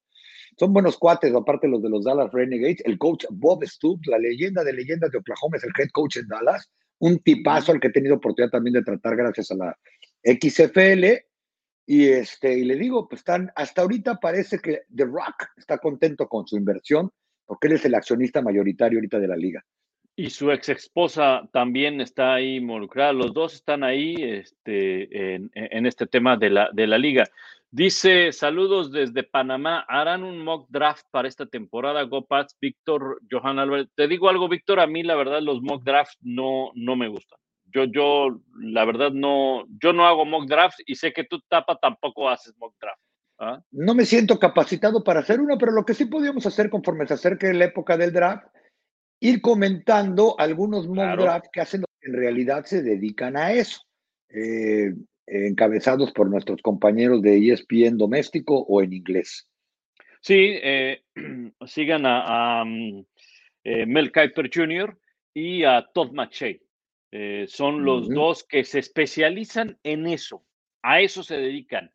[0.58, 2.82] son buenos cuates, aparte los de los Dallas Renegades.
[2.84, 6.28] El coach Bob Stoops, la leyenda de leyendas de Oklahoma, es el head coach en
[6.28, 6.70] Dallas.
[6.98, 9.78] Un tipazo al que he tenido oportunidad también de tratar gracias a la
[10.22, 11.24] XFL.
[11.86, 16.28] Y, este, y le digo, pues están, hasta ahorita parece que The Rock está contento
[16.28, 17.10] con su inversión,
[17.44, 19.62] porque él es el accionista mayoritario ahorita de la liga.
[20.16, 23.12] Y su ex esposa también está ahí involucrada.
[23.12, 27.24] Los dos están ahí este, en, en, este tema de la, de la liga.
[27.74, 29.84] Dice, saludos desde Panamá.
[29.88, 32.04] ¿Harán un mock draft para esta temporada?
[32.04, 33.88] Go Pats, Víctor, Johan Álvarez.
[33.96, 37.36] Te digo algo, Víctor, a mí la verdad los mock drafts no, no me gustan.
[37.64, 41.76] Yo, yo, la verdad no, yo no hago mock drafts y sé que tú, Tapa,
[41.80, 43.02] tampoco haces mock draft.
[43.40, 43.60] ¿ah?
[43.72, 47.14] No me siento capacitado para hacer uno, pero lo que sí podíamos hacer conforme se
[47.14, 48.46] acerque la época del draft,
[49.18, 53.80] ir comentando algunos mock drafts que hacen en realidad se dedican a eso.
[54.28, 54.94] Eh,
[55.26, 59.48] encabezados por nuestros compañeros de ESPN doméstico o en inglés.
[60.20, 61.02] Sí, eh,
[61.66, 63.04] sigan a, mm,
[63.64, 64.98] eh, Mel Kiper Jr.
[65.34, 66.60] y a Todd McShay.
[67.12, 70.44] Eh, son los dos que se especializan en eso,
[70.82, 71.92] a eso se dedican.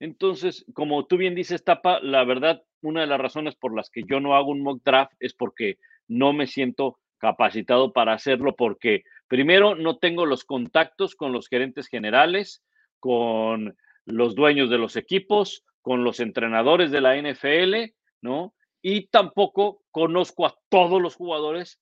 [0.00, 4.02] Entonces, como tú bien dices, Tapa, la verdad, una de las razones por las que
[4.08, 5.78] yo no hago un mock draft es porque
[6.08, 11.86] no me siento capacitado para hacerlo, porque primero no tengo los contactos con los gerentes
[11.86, 12.64] generales,
[13.02, 18.54] con los dueños de los equipos, con los entrenadores de la NFL, ¿no?
[18.80, 21.80] Y tampoco conozco a todos los jugadores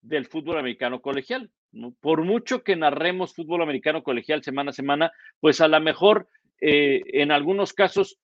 [0.00, 1.50] del fútbol americano colegial.
[2.00, 6.28] Por mucho que narremos fútbol americano colegial semana a semana, pues a lo mejor
[6.62, 8.18] eh, en algunos casos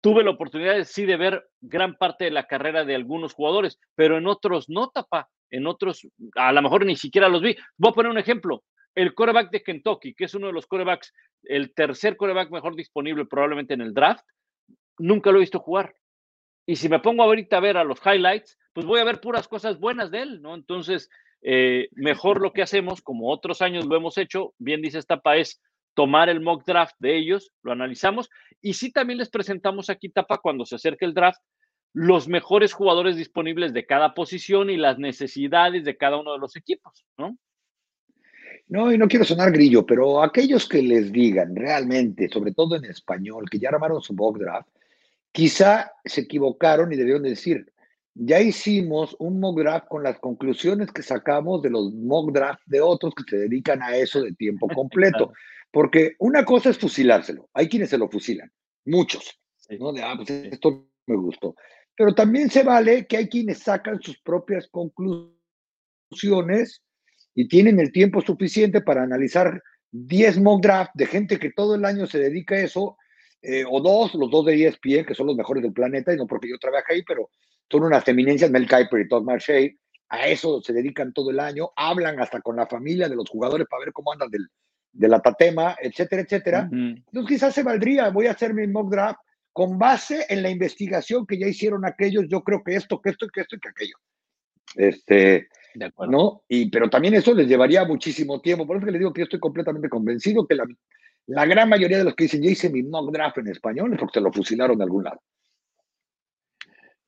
[0.00, 4.16] tuve la oportunidad sí de ver gran parte de la carrera de algunos jugadores, pero
[4.16, 6.06] en otros no, tapa, en otros
[6.36, 7.56] a lo mejor ni siquiera los vi.
[7.76, 8.62] Voy a poner un ejemplo.
[8.94, 11.12] El coreback de Kentucky, que es uno de los corebacks,
[11.44, 14.24] el tercer coreback mejor disponible probablemente en el draft,
[14.98, 15.94] nunca lo he visto jugar.
[16.66, 19.48] Y si me pongo ahorita a ver a los highlights, pues voy a ver puras
[19.48, 20.54] cosas buenas de él, ¿no?
[20.54, 21.10] Entonces,
[21.42, 25.60] eh, mejor lo que hacemos, como otros años lo hemos hecho, bien dice esta es
[25.94, 30.38] tomar el mock draft de ellos, lo analizamos y sí también les presentamos aquí, Tapa,
[30.38, 31.40] cuando se acerque el draft,
[31.92, 36.56] los mejores jugadores disponibles de cada posición y las necesidades de cada uno de los
[36.56, 37.36] equipos, ¿no?
[38.72, 42.86] No, y no quiero sonar grillo, pero aquellos que les digan realmente, sobre todo en
[42.86, 44.70] español, que ya armaron su mock draft,
[45.30, 47.70] quizá se equivocaron y debieron decir,
[48.14, 52.80] ya hicimos un mock draft con las conclusiones que sacamos de los mock draft de
[52.80, 55.34] otros que se dedican a eso de tiempo completo.
[55.70, 57.50] Porque una cosa es fusilárselo.
[57.52, 58.50] Hay quienes se lo fusilan,
[58.86, 59.38] muchos.
[59.78, 59.92] ¿no?
[59.92, 61.54] De, ah, pues esto me gustó.
[61.94, 66.80] Pero también se vale que hay quienes sacan sus propias conclusiones
[67.34, 71.84] y tienen el tiempo suficiente para analizar 10 mock draft de gente que todo el
[71.84, 72.96] año se dedica a eso,
[73.42, 76.26] eh, o dos, los dos de ESPN, que son los mejores del planeta, y no
[76.26, 77.30] porque yo trabaje ahí, pero
[77.70, 79.76] son unas eminencias, Mel Kiper y Todd Marshall,
[80.08, 83.66] a eso se dedican todo el año, hablan hasta con la familia de los jugadores
[83.68, 84.46] para ver cómo andan del,
[84.92, 86.68] de la tatema, etcétera, etcétera.
[86.70, 89.20] Entonces quizás se valdría, voy a hacer mi mock draft
[89.52, 93.26] con base en la investigación que ya hicieron aquellos, yo creo que esto, que esto,
[93.28, 93.96] que esto y que aquello.
[94.76, 95.48] Este,
[96.08, 96.42] ¿no?
[96.48, 98.66] Y, pero también eso les llevaría muchísimo tiempo.
[98.66, 100.66] Por eso que les digo que yo estoy completamente convencido que la,
[101.26, 103.98] la gran mayoría de los que dicen, ya hice mi mock draft en español es
[103.98, 105.20] porque se lo fusilaron de algún lado.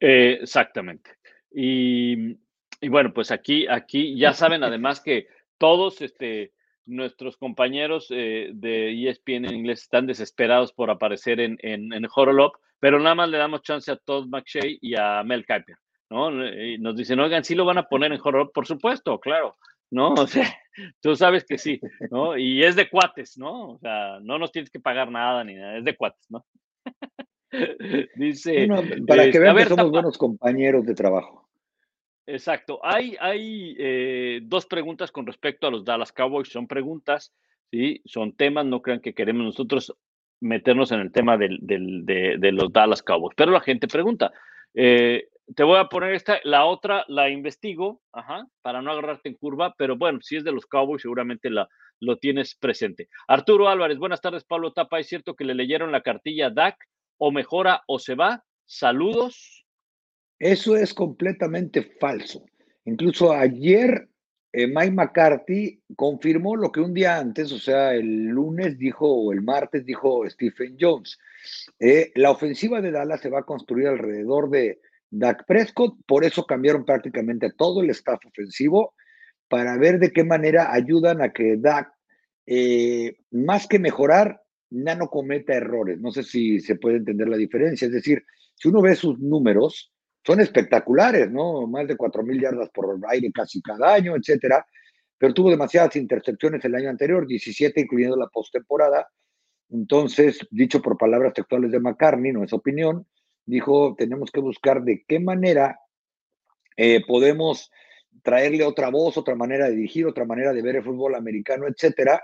[0.00, 1.10] Eh, exactamente.
[1.50, 2.36] Y,
[2.80, 5.28] y, bueno, pues aquí, aquí ya saben además que
[5.58, 6.52] todos este,
[6.86, 12.56] nuestros compañeros eh, de ESPN en inglés están desesperados por aparecer en, en, en Horolop,
[12.78, 15.76] pero nada más le damos chance a Todd McShay y a Mel Kiper,
[16.10, 16.46] ¿no?
[16.46, 18.52] Y nos dicen, oigan, ¿sí lo van a poner en Horolop?
[18.52, 19.56] Por supuesto, claro,
[19.90, 20.14] ¿no?
[20.14, 20.44] O sea,
[21.00, 22.36] tú sabes que sí, ¿no?
[22.36, 23.70] Y es de cuates, ¿no?
[23.70, 26.44] O sea, no nos tienes que pagar nada ni nada, es de cuates, ¿no?
[28.16, 28.66] Dice.
[29.06, 31.48] para que este, vean que somos buenos compañeros de trabajo.
[32.26, 32.80] Exacto.
[32.82, 36.48] Hay, hay eh, dos preguntas con respecto a los Dallas Cowboys.
[36.48, 37.32] Son preguntas,
[37.70, 38.00] ¿sí?
[38.06, 38.66] Son temas.
[38.66, 39.94] No crean que queremos nosotros
[40.40, 43.34] meternos en el tema del, de, los Dallas Cowboys.
[43.36, 44.32] Pero la gente pregunta.
[44.72, 49.36] Eh, te voy a poner esta, la otra la investigo, ajá, para no agarrarte en
[49.36, 51.68] curva, pero bueno, si es de los Cowboys, seguramente la,
[52.00, 53.08] lo tienes presente.
[53.28, 55.00] Arturo Álvarez, buenas tardes, Pablo Tapa.
[55.00, 56.76] ¿Es cierto que le leyeron la cartilla DAC
[57.18, 58.44] o mejora o se va?
[58.64, 59.66] Saludos.
[60.38, 62.44] Eso es completamente falso.
[62.84, 64.08] Incluso ayer
[64.52, 69.32] eh, Mike McCarthy confirmó lo que un día antes, o sea, el lunes dijo, o
[69.32, 71.18] el martes dijo Stephen Jones.
[71.78, 74.80] Eh, la ofensiva de Dallas se va a construir alrededor de
[75.16, 78.94] Dak Prescott, por eso cambiaron prácticamente todo el staff ofensivo
[79.48, 81.92] para ver de qué manera ayudan a que Dak,
[82.46, 86.00] eh, más que mejorar, ya no cometa errores.
[86.00, 87.86] No sé si se puede entender la diferencia.
[87.86, 88.24] Es decir,
[88.54, 89.92] si uno ve sus números,
[90.26, 91.66] son espectaculares, ¿no?
[91.66, 94.66] Más de 4.000 yardas por aire casi cada año, etcétera.
[95.18, 99.08] Pero tuvo demasiadas intercepciones el año anterior, 17 incluyendo la postemporada.
[99.70, 103.06] Entonces, dicho por palabras textuales de McCartney, no es opinión,
[103.46, 105.80] dijo, tenemos que buscar de qué manera
[106.76, 107.70] eh, podemos
[108.22, 112.22] traerle otra voz, otra manera de dirigir, otra manera de ver el fútbol americano, etcétera.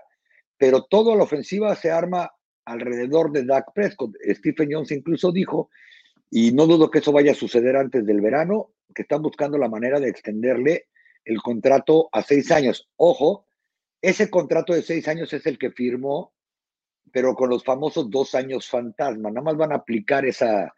[0.56, 2.30] Pero toda la ofensiva se arma
[2.64, 4.14] alrededor de Dak Prescott.
[4.30, 5.70] Stephen Jones incluso dijo
[6.30, 9.68] y no dudo que eso vaya a suceder antes del verano, que están buscando la
[9.68, 10.86] manera de extenderle
[11.24, 12.88] el contrato a seis años.
[12.96, 13.46] Ojo,
[14.00, 16.32] ese contrato de seis años es el que firmó,
[17.12, 19.30] pero con los famosos dos años fantasma.
[19.30, 20.72] Nada más van a aplicar esa,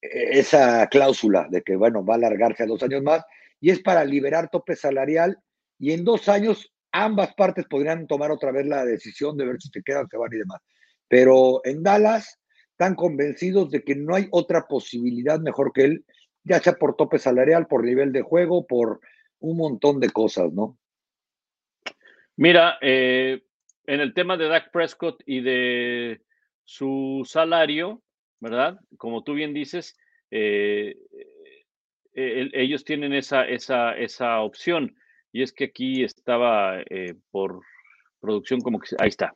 [0.00, 3.24] esa cláusula de que, bueno, va a alargarse a dos años más
[3.60, 5.38] y es para liberar tope salarial
[5.78, 9.68] y en dos años ambas partes podrían tomar otra vez la decisión de ver si
[9.68, 10.60] se quedan, se van y demás.
[11.08, 12.38] Pero en Dallas
[12.70, 16.04] están convencidos de que no hay otra posibilidad mejor que él,
[16.44, 19.00] ya sea por tope salarial, por nivel de juego, por
[19.40, 20.78] un montón de cosas, ¿no?
[22.36, 23.42] Mira, eh,
[23.86, 26.20] en el tema de Dak Prescott y de
[26.64, 28.02] su salario,
[28.40, 28.78] ¿verdad?
[28.96, 29.96] Como tú bien dices,
[30.30, 30.96] eh,
[32.14, 34.94] eh, ellos tienen esa, esa, esa opción.
[35.32, 36.82] Y es que aquí estaba
[37.30, 37.60] por
[38.20, 38.96] producción como que...
[38.98, 39.34] Ahí está.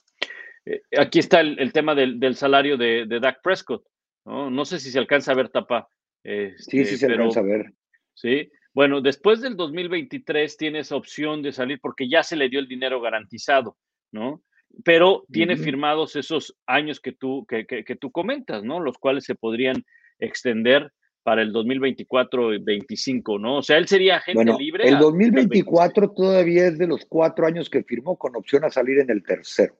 [0.99, 3.85] aquí está el, tema del, salario de, de, Dak Prescott.
[4.24, 4.51] ¿no?
[4.51, 5.89] no sé si se alcanza a ver, Tapa.
[6.24, 7.73] sí, sí este, se alcanza a ver.
[8.15, 12.59] Sí, bueno, después del 2023 tiene esa opción de salir porque ya se le dio
[12.59, 13.77] el dinero garantizado,
[14.12, 14.43] ¿no?
[14.85, 18.81] Pero tiene firmados esos años que tú, que, que, tú comentas, ¿no?
[18.81, 19.85] Los cuales se podrían
[20.19, 20.93] extender
[21.23, 23.59] para el 2024 y 25, ¿no?
[23.59, 24.89] O sea, él sería agente libre.
[24.89, 29.11] El 2024 todavía es de los cuatro años que firmó con opción a salir en
[29.11, 29.77] el tercero.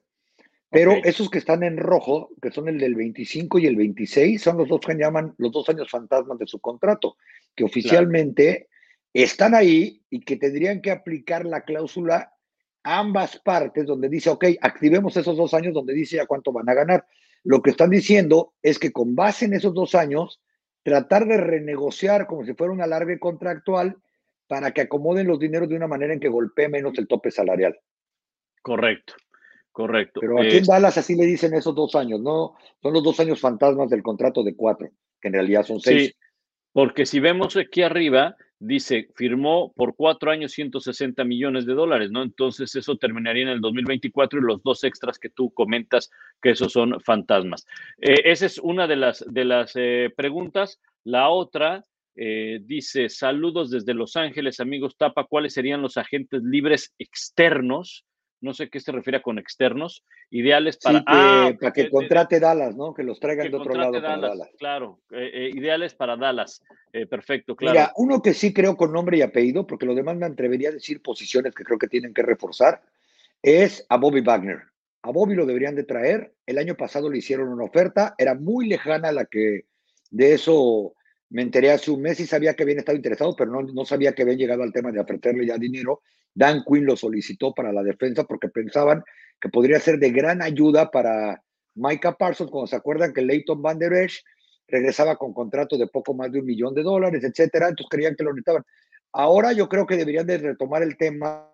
[0.69, 4.57] Pero esos que están en rojo, que son el del 25 y el 26, son
[4.57, 7.15] los dos que llaman los dos años fantasmas de su contrato,
[7.55, 8.69] que oficialmente
[9.13, 12.32] están ahí y que tendrían que aplicar la cláusula
[12.83, 16.73] ambas partes, donde dice, ok, activemos esos dos años, donde dice ya cuánto van a
[16.73, 17.05] ganar.
[17.43, 20.41] Lo que están diciendo es que con base en esos dos años,
[20.83, 23.97] tratar de renegociar como si fuera un alargue contractual
[24.47, 27.77] para que acomoden los dineros de una manera en que golpee menos el tope salarial.
[28.61, 29.13] Correcto,
[29.71, 30.19] correcto.
[30.19, 32.55] Pero aquí en Dallas así le dicen esos dos años, ¿no?
[32.81, 34.89] Son los dos años fantasmas del contrato de cuatro,
[35.21, 36.07] que en realidad son seis.
[36.07, 36.15] Sí,
[36.71, 42.23] porque si vemos aquí arriba, dice, firmó por cuatro años 160 millones de dólares, ¿no?
[42.23, 46.09] Entonces eso terminaría en el 2024 y los dos extras que tú comentas
[46.41, 47.65] que esos son fantasmas.
[47.99, 50.79] Eh, esa es una de las, de las eh, preguntas.
[51.03, 51.85] La otra
[52.15, 58.05] eh, dice, saludos desde Los Ángeles, amigos Tapa, ¿cuáles serían los agentes libres externos
[58.43, 60.99] no sé qué se refiere con externos, ideales para...
[60.99, 62.93] que, ah, para que contrate Dallas, ¿no?
[62.93, 64.49] Que los traigan de otro lado para Dallas.
[64.59, 66.61] Claro, eh, eh, ideales para Dallas.
[66.91, 67.73] Eh, perfecto, claro.
[67.73, 70.73] Mira, uno que sí creo con nombre y apellido, porque lo demás me atrevería a
[70.73, 72.81] decir posiciones que creo que tienen que reforzar,
[73.41, 74.61] es a Bobby Wagner.
[75.03, 76.33] A Bobby lo deberían de traer.
[76.45, 79.65] El año pasado le hicieron una oferta, era muy lejana la que
[80.11, 80.93] de eso
[81.29, 84.13] me enteré hace un mes y sabía que habían estado interesados, pero no, no sabía
[84.13, 86.01] que habían llegado al tema de ofrecerle ya dinero.
[86.33, 89.03] Dan Quinn lo solicitó para la defensa porque pensaban
[89.39, 91.43] que podría ser de gran ayuda para
[91.75, 94.23] Micah Parsons, cuando se acuerdan que Leighton Van Der Esch
[94.67, 98.23] regresaba con contrato de poco más de un millón de dólares, etcétera, entonces creían que
[98.23, 98.63] lo necesitaban.
[99.11, 101.49] Ahora yo creo que deberían de retomar el tema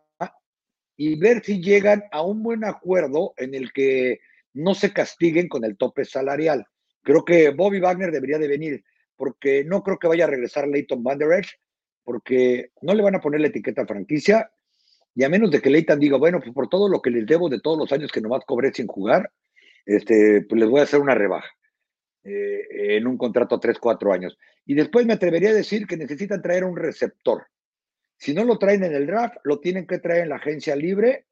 [0.96, 4.20] y ver si llegan a un buen acuerdo en el que
[4.54, 6.66] no se castiguen con el tope salarial.
[7.04, 8.84] Creo que Bobby Wagner debería de venir
[9.16, 11.60] porque no creo que vaya a regresar Leighton Van Der Esch,
[12.04, 14.50] porque no le van a poner la etiqueta franquicia,
[15.20, 17.50] y a menos de que Leighton diga, bueno, pues por todo lo que les debo
[17.50, 19.30] de todos los años que nomás cobré sin jugar,
[19.86, 21.50] este, pues les voy a hacer una rebaja
[22.24, 24.38] eh, en un contrato a 3, 4 años.
[24.66, 27.48] Y después me atrevería a decir que necesitan traer un receptor.
[28.18, 31.26] Si no lo traen en el draft, lo tienen que traer en la agencia libre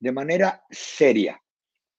[0.00, 1.38] de manera seria.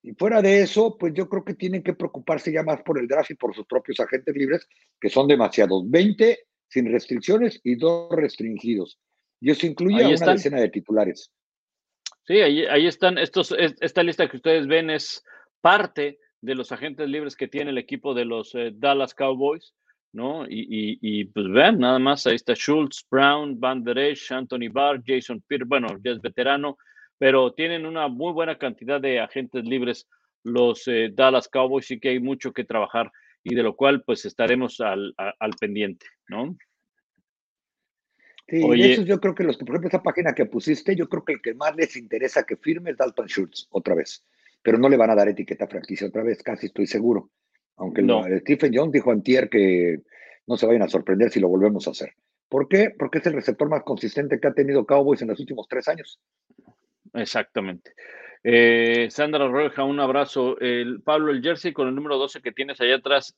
[0.02, 3.08] Y fuera de eso, pues yo creo que tienen que preocuparse ya más por el
[3.08, 4.68] draft y por sus propios agentes libres,
[5.00, 5.88] que son demasiados.
[5.88, 6.36] 20
[6.68, 9.00] sin restricciones y dos restringidos.
[9.40, 11.32] Y eso incluye a una decena de titulares.
[12.26, 13.18] Sí, ahí, ahí están.
[13.18, 15.24] Estos, esta lista que ustedes ven es
[15.62, 19.74] parte de los agentes libres que tiene el equipo de los eh, Dallas Cowboys,
[20.14, 20.46] ¿no?
[20.46, 25.02] Y, y, pues vean, nada más, ahí está Schultz, Brown, Van Der Esch, Anthony Barr,
[25.06, 26.78] Jason Pierre, bueno, ya es veterano,
[27.18, 30.08] pero tienen una muy buena cantidad de agentes libres
[30.44, 33.12] los eh, Dallas Cowboys y que hay mucho que trabajar
[33.44, 35.14] y de lo cual pues estaremos al,
[35.60, 36.56] pendiente, ¿no?
[38.48, 41.10] Sí, Oye, eso yo creo que los que, por ejemplo, esa página que pusiste, yo
[41.10, 44.24] creo que el que más les interesa que firme es Dalton Schultz otra vez,
[44.62, 47.30] pero no le van a dar etiqueta franquicia otra vez, casi estoy seguro.
[47.76, 48.24] Aunque no.
[48.40, 50.02] Stephen Jones dijo antier que
[50.48, 52.14] no se vayan a sorprender si lo volvemos a hacer.
[52.50, 52.92] ¿Por qué?
[52.98, 56.20] Porque es el receptor más consistente que ha tenido Cowboys en los últimos tres años.
[57.14, 57.94] Exactamente.
[58.44, 60.58] Eh, Sandra Roja, un abrazo.
[60.60, 63.36] El, Pablo, el jersey con el número 12 que tienes allá atrás,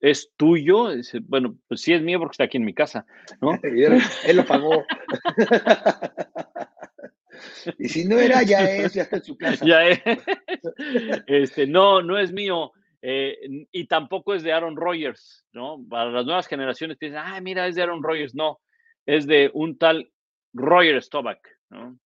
[0.00, 0.88] ¿es tuyo?
[1.22, 3.06] Bueno, pues sí es mío porque está aquí en mi casa,
[3.40, 3.52] ¿no?
[3.62, 4.84] él, lo pagó.
[7.78, 9.64] y si no era, ya es, ya está en su casa.
[9.64, 10.00] Ya es.
[11.26, 12.72] Este, no, no es mío.
[13.00, 15.84] Eh, y tampoco es de Aaron Rodgers, ¿no?
[15.88, 18.34] Para las nuevas generaciones piensan, ah, mira, es de Aaron Rodgers.
[18.34, 18.60] No,
[19.06, 20.10] es de un tal
[20.52, 21.98] Roger Stovak, ¿no?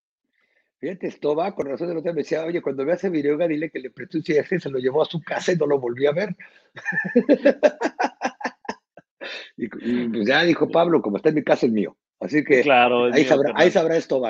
[0.83, 3.39] Fíjate, esto va, con razón de lo que me decía, oye, cuando veas ese video,
[3.47, 5.79] dile que le prestó un CF, se lo llevó a su casa y no lo
[5.79, 6.35] volvió a ver.
[9.57, 11.97] y, pues ya dijo Pablo, como está en mi casa, es mío.
[12.19, 14.21] Así que claro, ahí, sabrá, ahí sabrá esto,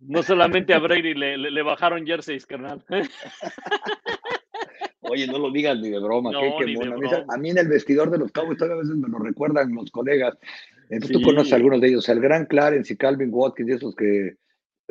[0.00, 2.84] No solamente a Brady le, le, bajaron jerseys, carnal.
[5.02, 6.32] Oye, no lo digas ni de broma.
[6.32, 9.92] A, mí, en el vestidor de los Cowboys todavía a veces me lo recuerdan los
[9.92, 10.36] colegas.
[10.90, 14.34] Entonces tú conoces a algunos de ellos, el gran Clarence y Calvin Watkins, esos que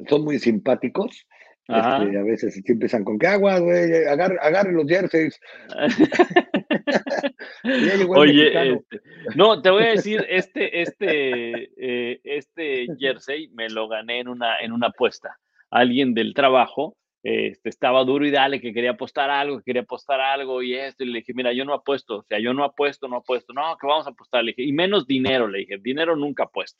[0.08, 1.28] son muy simpáticos.
[1.66, 5.40] Este, a veces empiezan con que agua, güey, agarre, los jerseys.
[8.10, 9.02] Oye, este,
[9.36, 14.60] no, te voy a decir, este, este, eh, este jersey me lo gané en una,
[14.60, 15.38] en una apuesta.
[15.72, 20.20] Alguien del trabajo este, estaba duro y dale, que quería apostar algo, que quería apostar
[20.20, 21.04] algo y esto.
[21.04, 23.54] Y le dije, mira, yo no apuesto, o sea, yo no apuesto, no apuesto.
[23.54, 24.44] No, que vamos a apostar.
[24.44, 26.80] Le dije, y menos dinero, le dije, dinero nunca apuesto.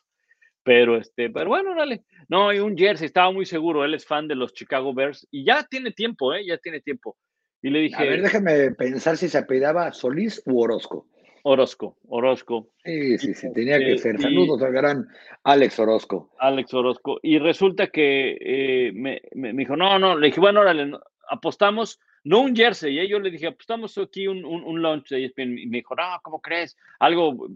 [0.64, 2.04] Pero, este, pero bueno, dale.
[2.30, 5.46] No, y un jersey, estaba muy seguro, él es fan de los Chicago Bears y
[5.46, 6.46] ya tiene tiempo, ¿eh?
[6.46, 7.18] Ya tiene tiempo.
[7.62, 7.96] Y le dije...
[7.96, 11.08] A ver, déjame pensar si se apellidaba Solís u Orozco.
[11.44, 12.70] Orozco, Orozco.
[12.86, 14.20] Sí, sí, sí, tenía que ser.
[14.20, 15.08] Saludos al gran
[15.44, 16.32] Alex Orozco.
[16.40, 17.20] Alex Orozco.
[17.22, 20.98] Y resulta que eh, me, me, dijo, no, no, le dije, bueno, órale,
[21.30, 23.10] apostamos, no un jersey, ¿eh?
[23.10, 26.78] yo le dije, apostamos aquí un, un, un lunch Y me dijo, no, ¿cómo crees?
[27.00, 27.48] Algo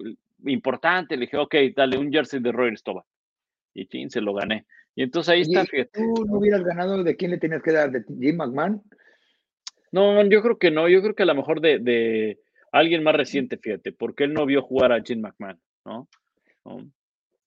[0.46, 1.16] importante.
[1.16, 3.06] Le dije, ok, dale, un jersey de Roy Stoba.
[3.74, 4.66] Y fin, se lo gané.
[4.96, 6.00] Y entonces ahí está, fíjate.
[6.00, 7.92] ¿Tú no hubieras ganado de quién le tenías que dar?
[7.92, 8.82] ¿De Jim McMahon?
[9.92, 10.90] No, yo creo que no.
[10.90, 12.40] Yo creo que a lo mejor de, de
[12.72, 16.08] alguien más reciente, fíjate, porque él no vio jugar a Jim McMahon, ¿no?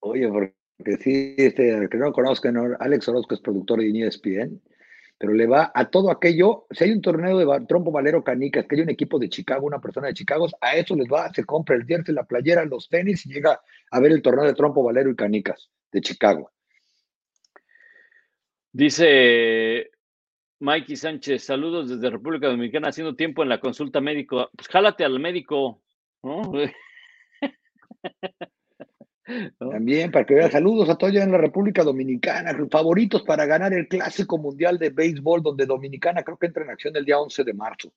[0.01, 4.61] Oye, porque sí, este, que no conozcan, Alex Orozco es productor de ESPN,
[5.20, 6.66] pero le va a todo aquello.
[6.70, 9.78] Si hay un torneo de trompo valero canicas, que hay un equipo de Chicago, una
[9.78, 13.26] persona de Chicago, a eso les va, se compra el jersey, la playera, los tenis
[13.26, 13.60] y llega
[13.90, 16.51] a ver el torneo de trompo valero y canicas de Chicago.
[18.72, 19.90] Dice
[20.59, 24.48] Mikey Sánchez, saludos desde República Dominicana, haciendo tiempo en la consulta médico.
[24.56, 25.82] Pues jálate al médico,
[29.59, 33.89] También para que vean saludos a todos en la República Dominicana, favoritos para ganar el
[33.89, 37.55] Clásico Mundial de Béisbol, donde Dominicana creo que entra en acción el día 11 de
[37.55, 37.93] marzo.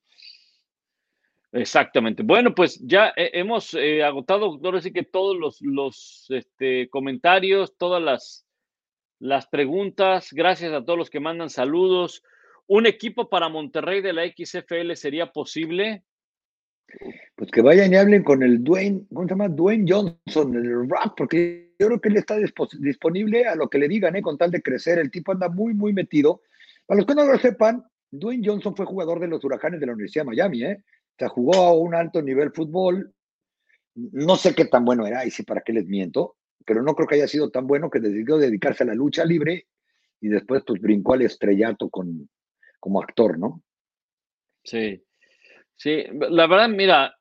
[1.52, 2.24] Exactamente.
[2.24, 8.02] Bueno, pues ya hemos eh, agotado, ahora sí que todos los, los este, comentarios, todas
[8.02, 8.48] las,
[9.20, 10.34] las preguntas.
[10.34, 12.24] Gracias a todos los que mandan saludos.
[12.66, 16.04] ¿Un equipo para Monterrey de la XFL sería posible?
[17.36, 19.50] Pues que vayan y hablen con el Dwayne, ¿cómo se llama?
[19.50, 22.38] Dwayne Johnson, el rap, porque yo creo que él está
[22.80, 24.22] disponible a lo que le digan, ¿eh?
[24.22, 25.00] con tal de crecer.
[25.00, 26.42] El tipo anda muy, muy metido.
[26.86, 29.94] Para los que no lo sepan, Dwayne Johnson fue jugador de los Huracanes de la
[29.94, 30.84] Universidad de Miami, ¿eh?
[30.84, 33.14] O sea, jugó a un alto nivel fútbol.
[33.96, 37.08] No sé qué tan bueno era, y sí, para qué les miento, pero no creo
[37.08, 39.68] que haya sido tan bueno que decidió dedicarse a la lucha libre
[40.20, 42.30] y después pues brincó al estrellato con,
[42.80, 43.62] como actor, ¿no?
[44.64, 45.04] Sí,
[45.76, 47.16] sí, la verdad, mira,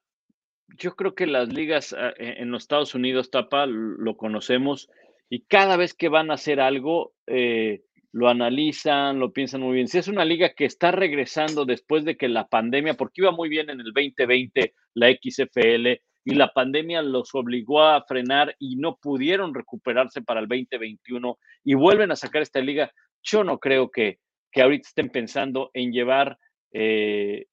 [0.78, 4.88] yo creo que las ligas ah, e, en los Estados Unidos, Tapa, lo conocemos
[5.28, 9.88] y cada vez que van a hacer algo, eh, lo analizan, lo piensan muy bien.
[9.88, 13.48] Si es una liga que está regresando después de que la pandemia, porque iba muy
[13.48, 18.96] bien en el 2020 la XFL y la pandemia los obligó a frenar y no
[18.96, 22.92] pudieron recuperarse para el 2021 y vuelven a sacar esta liga,
[23.22, 24.18] yo no creo que,
[24.50, 26.38] que ahorita estén pensando en llevar
[26.72, 27.46] eh,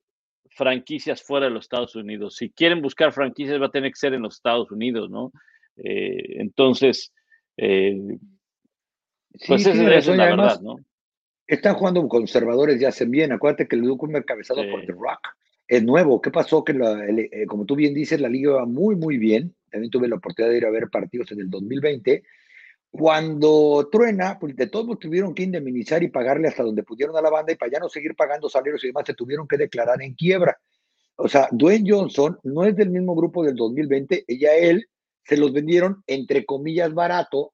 [0.49, 2.35] franquicias fuera de los Estados Unidos.
[2.35, 5.31] Si quieren buscar franquicias, va a tener que ser en los Estados Unidos, ¿no?
[5.77, 7.13] Eh, entonces,
[7.57, 7.97] eh,
[9.47, 10.77] pues esa es la verdad, ¿no?
[11.47, 13.31] Están jugando conservadores y hacen bien.
[13.31, 15.30] Acuérdate que el Duke encabezado por The Rock
[15.67, 16.21] es nuevo.
[16.21, 16.63] ¿Qué pasó?
[16.63, 16.76] Que,
[17.47, 19.55] como tú bien dices, la liga va muy, muy bien.
[19.71, 22.23] También tuve la oportunidad de ir a ver partidos en el 2020
[22.91, 27.30] cuando truena, pues de todos tuvieron que indemnizar y pagarle hasta donde pudieron a la
[27.30, 30.16] banda y para ya no seguir pagando salarios y demás, se tuvieron que declarar en
[30.16, 30.57] quiebra.
[31.16, 34.88] O sea, Dwayne Johnson no es del mismo grupo del 2020, ella, él,
[35.24, 37.53] se los vendieron entre comillas barato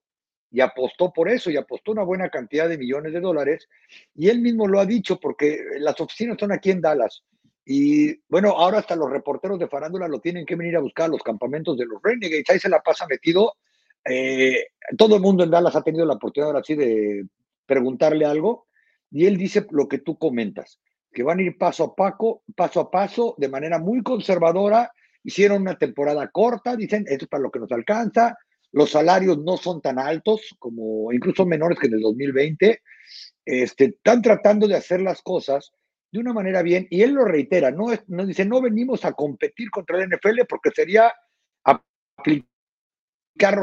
[0.52, 3.68] y apostó por eso y apostó una buena cantidad de millones de dólares.
[4.14, 7.24] Y él mismo lo ha dicho porque las oficinas son aquí en Dallas.
[7.66, 11.10] Y bueno, ahora hasta los reporteros de farándula lo tienen que venir a buscar a
[11.10, 12.50] los campamentos de los Renegades.
[12.50, 13.56] Ahí se la pasa metido
[14.08, 14.68] eh,
[14.98, 17.28] todo el mundo en Dallas ha tenido la oportunidad ahora sí de
[17.66, 18.68] preguntarle algo
[19.12, 20.80] y él dice lo que tú comentas,
[21.12, 24.92] que van a ir paso a paso, paso a paso, de manera muy conservadora.
[25.24, 28.38] Hicieron una temporada corta, dicen, esto es para lo que nos alcanza.
[28.72, 32.82] Los salarios no son tan altos, como incluso menores que en el 2020.
[33.46, 35.72] Este, están tratando de hacer las cosas
[36.12, 39.12] de una manera bien, y él lo reitera, no, es, no dice, no venimos a
[39.12, 41.14] competir contra el NFL porque sería
[41.64, 43.58] aplicar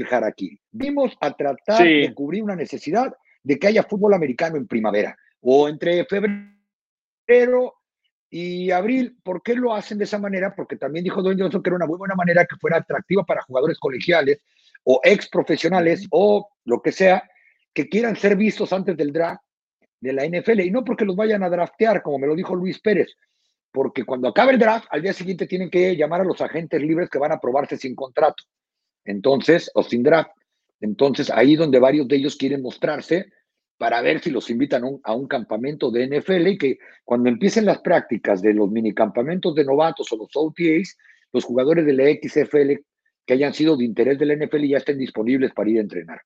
[0.00, 0.58] Jaraquí.
[0.70, 5.68] Vimos a tratar de cubrir una necesidad de que haya fútbol americano en primavera o
[5.68, 7.74] entre febrero
[8.30, 9.18] y abril.
[9.22, 10.54] ¿Por qué lo hacen de esa manera?
[10.54, 13.42] Porque también dijo Don Johnson que era una muy buena manera que fuera atractiva para
[13.42, 14.40] jugadores colegiales
[14.84, 17.28] o ex profesionales o lo que sea,
[17.74, 19.42] que quieran ser vistos antes del draft
[20.00, 22.80] de la NFL y no porque los vayan a draftear, como me lo dijo Luis
[22.80, 23.14] Pérez,
[23.70, 27.08] porque cuando acabe el draft, al día siguiente tienen que llamar a los agentes libres
[27.08, 28.42] que van a probarse sin contrato.
[29.04, 30.30] Entonces, o sin draft.
[30.80, 33.30] Entonces, ahí donde varios de ellos quieren mostrarse
[33.78, 37.80] para ver si los invitan a un, campamento de NFL y que cuando empiecen las
[37.80, 40.96] prácticas de los minicampamentos de novatos o los OTAs,
[41.32, 42.74] los jugadores de la XFL
[43.26, 46.20] que hayan sido de interés de la NFL ya estén disponibles para ir a entrenar.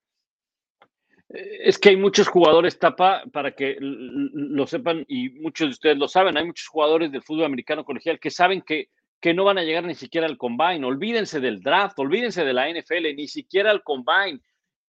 [1.28, 6.08] Es que hay muchos jugadores, Tapa, para que lo sepan y muchos de ustedes lo
[6.08, 8.90] saben, hay muchos jugadores del fútbol americano colegial que saben que,
[9.20, 10.84] que no van a llegar ni siquiera al combine.
[10.84, 14.40] Olvídense del draft, olvídense de la NFL, ni siquiera al combine.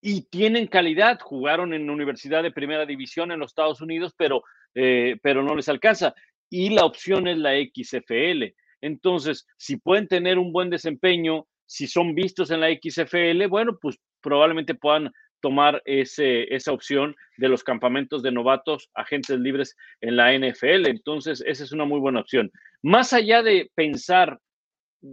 [0.01, 4.43] Y tienen calidad, jugaron en universidad de primera división en los Estados Unidos, pero,
[4.75, 6.13] eh, pero no les alcanza.
[6.49, 8.53] Y la opción es la XFL.
[8.81, 13.99] Entonces, si pueden tener un buen desempeño, si son vistos en la XFL, bueno, pues
[14.21, 15.11] probablemente puedan
[15.41, 20.87] tomar ese, esa opción de los campamentos de novatos, agentes libres en la NFL.
[20.87, 22.51] Entonces, esa es una muy buena opción.
[22.81, 24.39] Más allá de pensar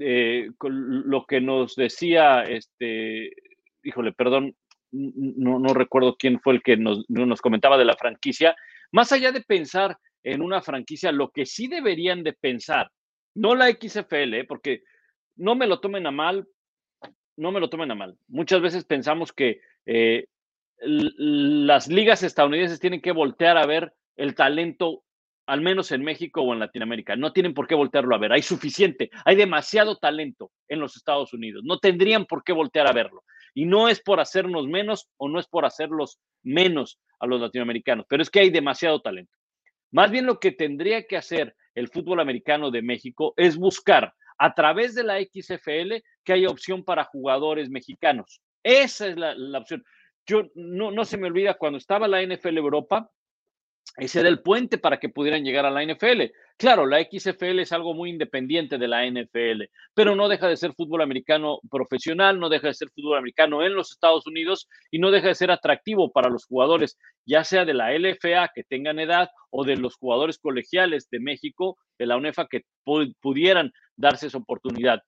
[0.01, 3.31] eh, lo que nos decía, este,
[3.83, 4.55] híjole, perdón,
[4.93, 8.55] no, no recuerdo quién fue el que nos, nos comentaba de la franquicia,
[8.93, 12.91] más allá de pensar en una franquicia, lo que sí deberían de pensar,
[13.35, 14.45] no la XFL, ¿eh?
[14.45, 14.83] porque
[15.37, 16.47] no me lo tomen a mal,
[17.37, 18.17] no me lo tomen a mal.
[18.29, 20.27] Muchas veces pensamos que eh,
[20.87, 25.03] las ligas estadounidenses tienen que voltear a ver el talento,
[25.47, 27.17] al menos en México o en Latinoamérica.
[27.17, 28.33] No tienen por qué voltearlo a ver.
[28.33, 31.63] Hay suficiente, hay demasiado talento en los Estados Unidos.
[31.65, 33.23] No tendrían por qué voltear a verlo.
[33.55, 38.05] Y no es por hacernos menos o no es por hacerlos menos a los latinoamericanos,
[38.09, 39.33] pero es que hay demasiado talento.
[39.93, 44.55] Más bien lo que tendría que hacer el fútbol americano de México es buscar a
[44.55, 48.41] través de la XFL que haya opción para jugadores mexicanos.
[48.65, 49.85] Esa es la, opción.
[50.27, 53.11] Yo no, no se me olvida cuando estaba la NFL Europa,
[53.97, 56.33] ese era el puente para que pudieran llegar a la NFL.
[56.57, 59.65] Claro, la XFL es algo muy independiente de la NFL,
[59.95, 63.75] pero no deja de ser fútbol americano profesional, no deja de ser fútbol americano en
[63.75, 67.75] los Estados Unidos y no deja de ser atractivo para los jugadores, ya sea de
[67.75, 72.49] la LFA que tengan edad o de los jugadores colegiales de México, de la UNEFA,
[72.49, 72.63] que
[73.21, 75.03] pudieran darse esa oportunidad.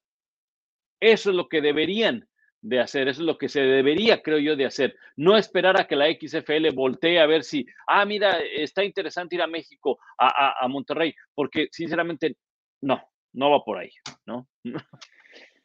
[1.01, 2.27] Eso es lo que deberían
[2.67, 3.07] de hacer.
[3.07, 4.95] Eso es lo que se debería, creo yo, de hacer.
[5.15, 9.41] No esperar a que la XFL voltee a ver si, ah, mira, está interesante ir
[9.41, 12.35] a México, a, Monterrey, porque sinceramente,
[12.81, 13.01] no,
[13.33, 13.91] no va por ahí,
[14.25, 14.47] ¿no?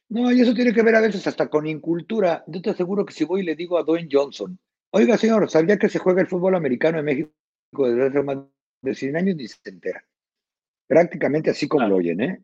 [0.08, 2.44] No, y eso tiene que ver a veces hasta con incultura.
[2.46, 4.58] Yo te aseguro que si voy y le digo a Dwayne Johnson,
[4.90, 7.32] oiga, señor, ¿sabía que se juega el fútbol americano en México
[7.78, 8.36] desde hace más
[8.82, 9.36] de 100 años?
[9.36, 10.04] Ni se entera.
[10.86, 12.42] Prácticamente así como lo oyen, ¿eh?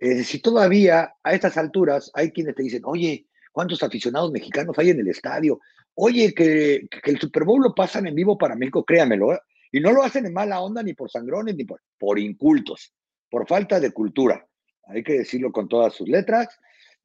[0.00, 0.24] ¿eh?
[0.24, 4.98] Si todavía a estas alturas hay quienes te dicen, oye, cuántos aficionados mexicanos hay en
[4.98, 5.60] el estadio.
[5.94, 9.32] Oye, que, el Super Bowl lo pasan en vivo para México, créamelo.
[9.32, 9.38] ¿eh?
[9.70, 12.92] Y no lo hacen en mala onda ni por sangrones ni por, por incultos,
[13.30, 14.44] por falta de cultura.
[14.88, 16.48] Hay que decirlo con todas sus letras.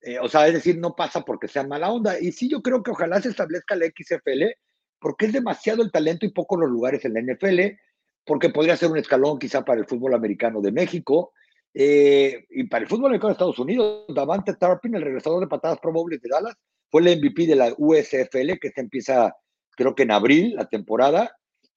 [0.02, 2.20] Eh, o sea, es decir, no pasa porque sea mala onda.
[2.20, 4.46] Y sí, yo creo que ojalá se establezca la XFL,
[5.00, 7.78] porque es demasiado el talento y pocos los lugares en la NFL,
[8.26, 11.32] porque podría ser un escalón quizá para el fútbol americano de México,
[11.74, 16.22] eh, y para el fútbol de Estados Unidos, Davante Tarpin, el regresador de patadas probables
[16.22, 16.56] de Dallas,
[16.90, 19.36] fue el MVP de la USFL, que se empieza,
[19.72, 21.32] creo que en abril, la temporada.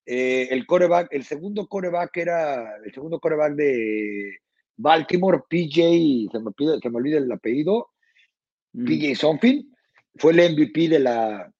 [0.07, 4.39] Eh, el coreback, el segundo coreback era el segundo coreback de
[4.77, 7.91] Baltimore, PJ, se me, pide, se me olvida el apellido,
[8.73, 8.85] mm.
[8.85, 9.67] PJ Sonfield,
[10.17, 11.53] fue el MVP de la,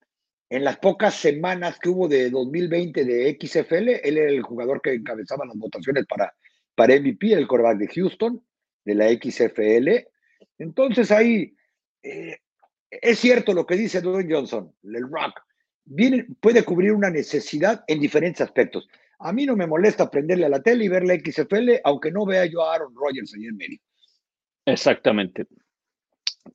[0.51, 4.95] en las pocas semanas que hubo de 2020 de XFL, él era el jugador que
[4.95, 6.35] encabezaba las votaciones para
[6.75, 8.45] para MVP, el quarterback de Houston,
[8.85, 10.07] de la XFL.
[10.59, 11.55] Entonces ahí
[12.03, 12.37] eh,
[12.91, 15.41] es cierto lo que dice Dwayne Johnson, el rock,
[15.85, 18.89] viene, puede cubrir una necesidad en diferentes aspectos.
[19.19, 22.27] A mí no me molesta prenderle a la tele y ver la XFL, aunque no
[22.27, 23.79] vea yo a Aaron Rodgers ahí en medio.
[24.67, 25.47] Exactamente.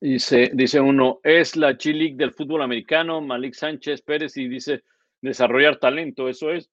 [0.01, 4.83] Dice, dice uno, es la G-League del fútbol americano, Malik Sánchez Pérez, y dice
[5.21, 6.69] desarrollar talento, eso es.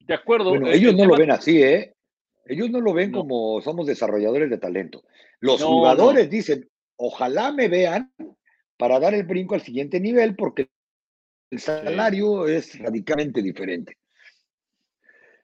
[0.00, 0.50] De acuerdo.
[0.50, 1.94] Bueno, ellos no lo ven así, ¿eh?
[2.44, 5.04] Ellos no lo ven como somos desarrolladores de talento.
[5.40, 8.12] Los jugadores dicen, ojalá me vean
[8.76, 10.68] para dar el brinco al siguiente nivel porque
[11.50, 13.98] el salario es radicalmente diferente.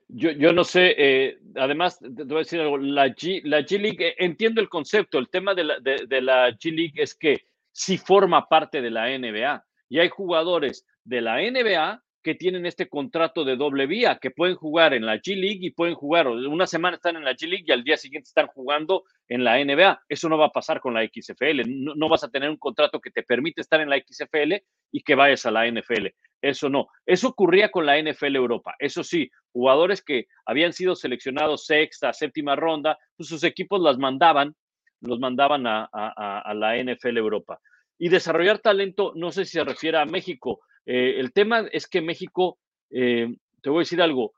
[0.09, 3.79] Yo, yo no sé, eh, además, te voy a decir algo, la G, la G
[3.79, 7.45] League, eh, entiendo el concepto, el tema de la, de la G League es que
[7.73, 12.91] sí forma parte de la NBA y hay jugadores de la NBA que tienen este
[12.91, 16.67] contrato de doble vía, que pueden jugar en la G League y pueden jugar, una
[16.67, 20.03] semana están en la G League y al día siguiente están jugando en la NBA.
[20.11, 21.63] Eso no va a pasar con la XFL.
[21.67, 24.57] No, vas a tener un contrato que te permite estar en la XFL
[24.93, 26.09] y que vayas a la NFL.
[26.43, 26.89] Eso no.
[27.07, 28.75] Eso ocurría con la NFL Europa.
[28.79, 34.55] Eso sí, jugadores que habían sido seleccionados sexta, séptima ronda, pues sus equipos las mandaban,
[35.01, 37.59] los mandaban a, a la NFL Europa.
[37.97, 40.61] Y desarrollar talento, no sé si se refiere a México
[40.91, 42.59] eh, el tema es que México,
[42.89, 44.33] eh, te voy a decir algo,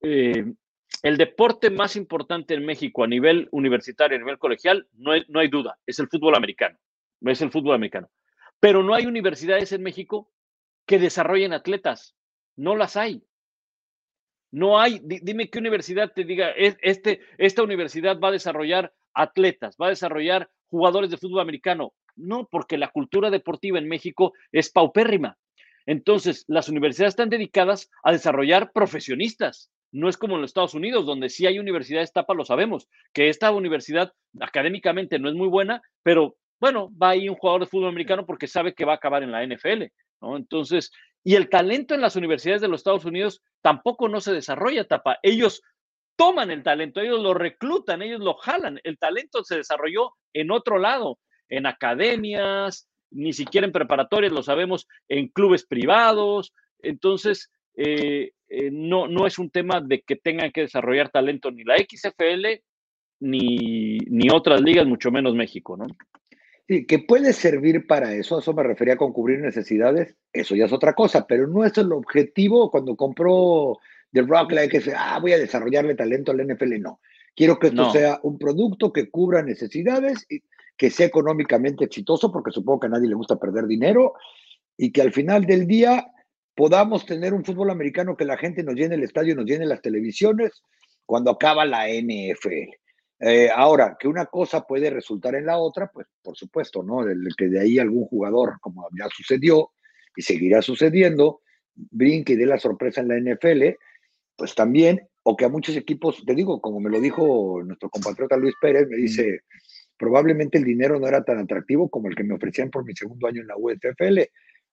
[0.00, 0.54] eh,
[1.02, 5.40] el deporte más importante en México a nivel universitario, a nivel colegial, no hay, no
[5.40, 6.78] hay duda, es el fútbol americano,
[7.20, 8.08] es el fútbol americano.
[8.58, 10.32] Pero no hay universidades en México
[10.86, 12.16] que desarrollen atletas,
[12.56, 13.22] no las hay.
[14.50, 19.88] No hay, dime qué universidad te diga, este, esta universidad va a desarrollar atletas, va
[19.88, 21.92] a desarrollar jugadores de fútbol americano.
[22.18, 25.38] No, porque la cultura deportiva en México es paupérrima.
[25.86, 29.70] Entonces, las universidades están dedicadas a desarrollar profesionistas.
[29.90, 33.30] No es como en los Estados Unidos, donde sí hay universidades tapa, lo sabemos, que
[33.30, 37.88] esta universidad académicamente no es muy buena, pero bueno, va ahí un jugador de fútbol
[37.88, 39.84] americano porque sabe que va a acabar en la NFL.
[40.20, 40.90] Entonces,
[41.24, 45.18] y el talento en las universidades de los Estados Unidos tampoco no se desarrolla tapa.
[45.22, 45.62] Ellos
[46.16, 48.80] toman el talento, ellos lo reclutan, ellos lo jalan.
[48.82, 51.18] El talento se desarrolló en otro lado
[51.48, 56.52] en academias, ni siquiera en preparatorias, lo sabemos, en clubes privados.
[56.80, 61.64] Entonces, eh, eh, no, no es un tema de que tengan que desarrollar talento ni
[61.64, 62.62] la XFL
[63.20, 65.86] ni, ni otras ligas, mucho menos México, ¿no?
[66.68, 70.72] Sí, que puede servir para eso, eso me refería con cubrir necesidades, eso ya es
[70.72, 73.78] otra cosa, pero no es el objetivo cuando compró
[74.12, 77.00] The Rock la que ah, voy a desarrollarle talento al NFL, no.
[77.34, 80.42] Quiero que esto sea un producto que cubra necesidades y,
[80.78, 84.14] que sea económicamente exitoso, porque supongo que a nadie le gusta perder dinero,
[84.76, 86.06] y que al final del día
[86.54, 89.82] podamos tener un fútbol americano que la gente nos llene el estadio, nos llene las
[89.82, 90.62] televisiones
[91.04, 92.70] cuando acaba la NFL.
[93.20, 97.02] Eh, ahora, que una cosa puede resultar en la otra, pues por supuesto, ¿no?
[97.02, 99.72] El, que de ahí algún jugador, como ya sucedió
[100.14, 101.40] y seguirá sucediendo,
[101.74, 103.76] brinque y dé la sorpresa en la NFL,
[104.36, 108.36] pues también, o que a muchos equipos, te digo, como me lo dijo nuestro compatriota
[108.36, 109.40] Luis Pérez, me dice,
[109.98, 113.26] probablemente el dinero no era tan atractivo como el que me ofrecían por mi segundo
[113.26, 114.20] año en la USFL,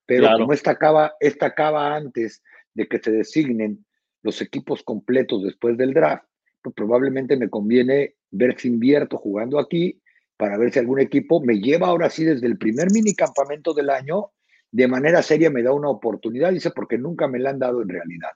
[0.06, 2.44] pero como esta acaba, esta acaba antes
[2.74, 3.86] de que se designen
[4.22, 6.26] los equipos completos después del draft,
[6.62, 10.02] pues probablemente me conviene ver si invierto jugando aquí
[10.38, 13.90] para ver si algún equipo me lleva ahora sí desde el primer mini campamento del
[13.90, 14.32] año,
[14.72, 17.90] de manera seria me da una oportunidad, dice, porque nunca me la han dado en
[17.90, 18.32] realidad.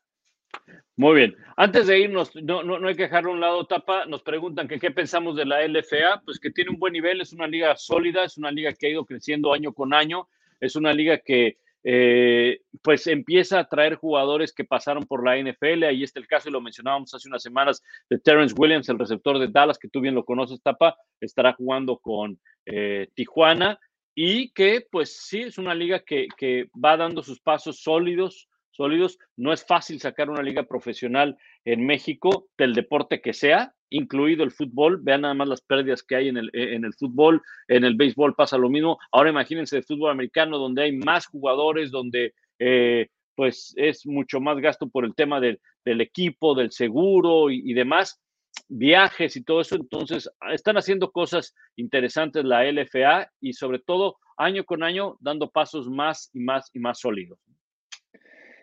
[0.96, 1.36] Muy bien.
[1.56, 4.06] Antes de irnos, no, no, hay que dejarlo a un lado, Tapa.
[4.06, 6.22] Nos preguntan que qué pensamos de la LFA.
[6.26, 8.90] Pues que tiene un buen nivel, es una liga sólida, es una liga que ha
[8.90, 10.28] ido creciendo año con año,
[10.60, 15.86] es una liga que eh, pues empieza a traer jugadores que pasaron por la NFL.
[15.86, 19.40] Ahí está el caso, y lo mencionábamos hace unas semanas, de Terrence Williams, el receptor
[19.40, 23.80] de Dallas, que tú bien lo conoces, Tapa, estará jugando con eh, Tijuana
[24.14, 28.49] y que pues sí, es una liga que, que va dando sus pasos sólidos
[28.80, 29.20] sólidos.
[29.36, 34.52] No es fácil sacar una liga profesional en México del deporte que sea, incluido el
[34.52, 35.00] fútbol.
[35.02, 38.58] Vean nada más las pérdidas que hay en el, el fútbol, en el béisbol pasa
[38.58, 38.98] lo mismo.
[39.12, 44.58] Ahora imagínense el fútbol americano, donde hay más jugadores, donde eh, pues es mucho más
[44.60, 48.22] gasto por el tema del, equipo, del seguro y demás
[48.70, 49.76] viajes y todo eso.
[49.76, 55.90] Entonces, están haciendo cosas interesantes la LFA y sobre todo año con año dando pasos
[55.90, 57.40] más y más y más sólidos.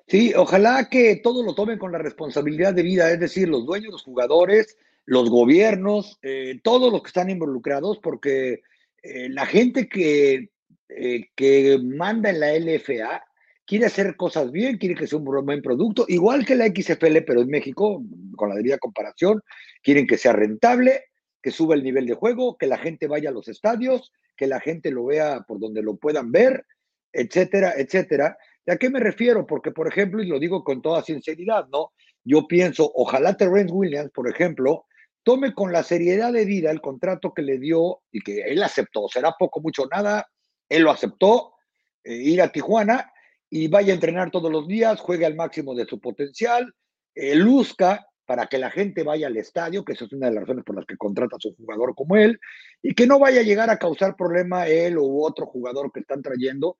[0.08, 3.90] Sí, ojalá que todo lo tomen con la responsabilidad de vida, es decir, los dueños,
[3.90, 8.62] los jugadores, los gobiernos, eh, todos los que están involucrados, porque
[9.02, 10.50] eh, la gente que,
[10.88, 13.24] eh, que manda en la LFA
[13.64, 17.40] quiere hacer cosas bien, quiere que sea un buen producto, igual que la XFL, pero
[17.40, 18.00] en México,
[18.36, 19.42] con la debida comparación,
[19.82, 21.04] quieren que sea rentable,
[21.42, 24.60] que suba el nivel de juego, que la gente vaya a los estadios, que la
[24.60, 26.64] gente lo vea por donde lo puedan ver,
[27.12, 28.36] etcétera, etcétera.
[28.66, 29.46] ¿A qué me refiero?
[29.46, 31.92] Porque, por ejemplo, y lo digo con toda sinceridad, ¿no?
[32.24, 34.86] Yo pienso, ojalá Terrence Williams, por ejemplo,
[35.22, 39.08] tome con la seriedad de vida el contrato que le dio y que él aceptó,
[39.08, 40.28] será poco, mucho, nada,
[40.68, 41.54] él lo aceptó,
[42.02, 43.12] eh, ir a Tijuana
[43.48, 46.74] y vaya a entrenar todos los días, juegue al máximo de su potencial,
[47.14, 50.42] eh, luzca para que la gente vaya al estadio, que eso es una de las
[50.42, 52.40] razones por las que contrata a un jugador como él,
[52.82, 56.22] y que no vaya a llegar a causar problema él u otro jugador que están
[56.22, 56.76] trayendo,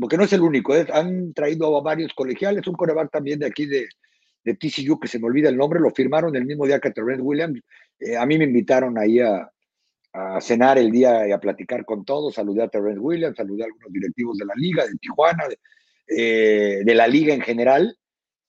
[0.00, 0.86] porque no es el único, ¿eh?
[0.92, 3.88] han traído a varios colegiales, un coreback también de aquí de,
[4.44, 7.22] de TCU, que se me olvida el nombre, lo firmaron el mismo día que Terrence
[7.22, 7.60] Williams.
[7.98, 9.50] Eh, a mí me invitaron ahí a,
[10.12, 13.66] a, cenar el día y a platicar con todos, saludé a Terrence Williams, saludé a
[13.66, 15.44] algunos directivos de la liga, de Tijuana,
[16.06, 17.96] eh, de la liga en general.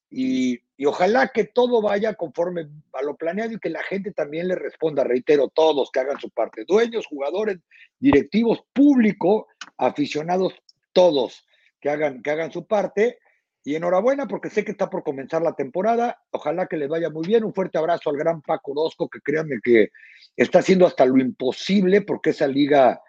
[0.10, 4.50] Y, y, ojalá que todo vaya conforme a lo planeado y que la gente también
[4.50, 7.60] le responda, reitero, todos que hagan su parte, dueños, jugadores,
[7.98, 9.48] directivos, público,
[9.78, 10.54] aficionados,
[10.94, 11.46] todos
[11.80, 13.20] que hagan, que hagan su parte.
[13.64, 16.20] Y enhorabuena porque sé que está por comenzar la temporada.
[16.32, 17.44] Ojalá que les vaya muy bien.
[17.44, 19.90] Un fuerte abrazo al gran Paco Orozco, que créanme que
[20.36, 23.02] está haciendo hasta lo imposible porque esa liga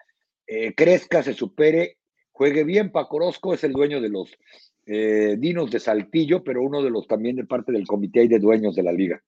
[0.47, 1.99] eh, crezca, se supere,
[2.33, 2.93] juegue bien.
[2.93, 4.37] Paco Orozco es el dueño de los
[4.85, 8.39] eh, Dinos de Saltillo, pero uno de los también de parte del comité y de
[8.39, 9.23] dueños de la liga.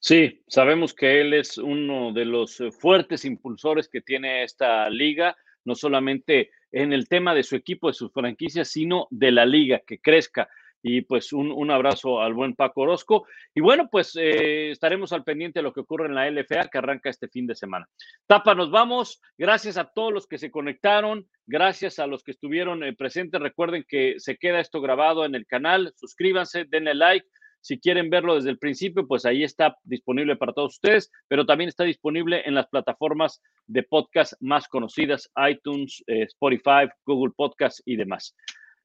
[0.00, 5.74] Sí, sabemos que él es uno de los fuertes impulsores que tiene esta liga, no
[5.74, 9.98] solamente en el tema de su equipo, de sus franquicias, sino de la liga, que
[9.98, 10.48] crezca.
[10.80, 13.26] Y pues un, un abrazo al buen Paco Orozco.
[13.52, 16.78] Y bueno, pues eh, estaremos al pendiente de lo que ocurre en la LFA que
[16.78, 17.88] arranca este fin de semana.
[18.26, 19.20] Tapa, nos vamos.
[19.36, 21.26] Gracias a todos los que se conectaron.
[21.46, 23.40] Gracias a los que estuvieron eh, presentes.
[23.40, 25.92] Recuerden que se queda esto grabado en el canal.
[25.96, 27.26] Suscríbanse, denle like
[27.60, 31.68] si quieren verlo desde el principio, pues ahí está disponible para todos ustedes, pero también
[31.68, 37.96] está disponible en las plataformas de podcast más conocidas, iTunes, eh, Spotify, Google Podcast y
[37.96, 38.34] demás.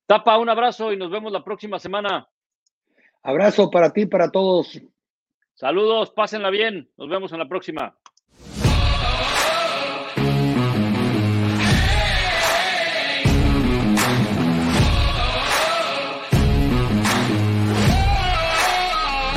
[0.06, 2.28] Tapa, un abrazo y nos vemos la próxima semana.
[3.24, 4.82] Abrazo para ti, para todos.
[5.56, 6.90] Saludos, pásenla bien.
[6.98, 7.96] Nos vemos en la próxima.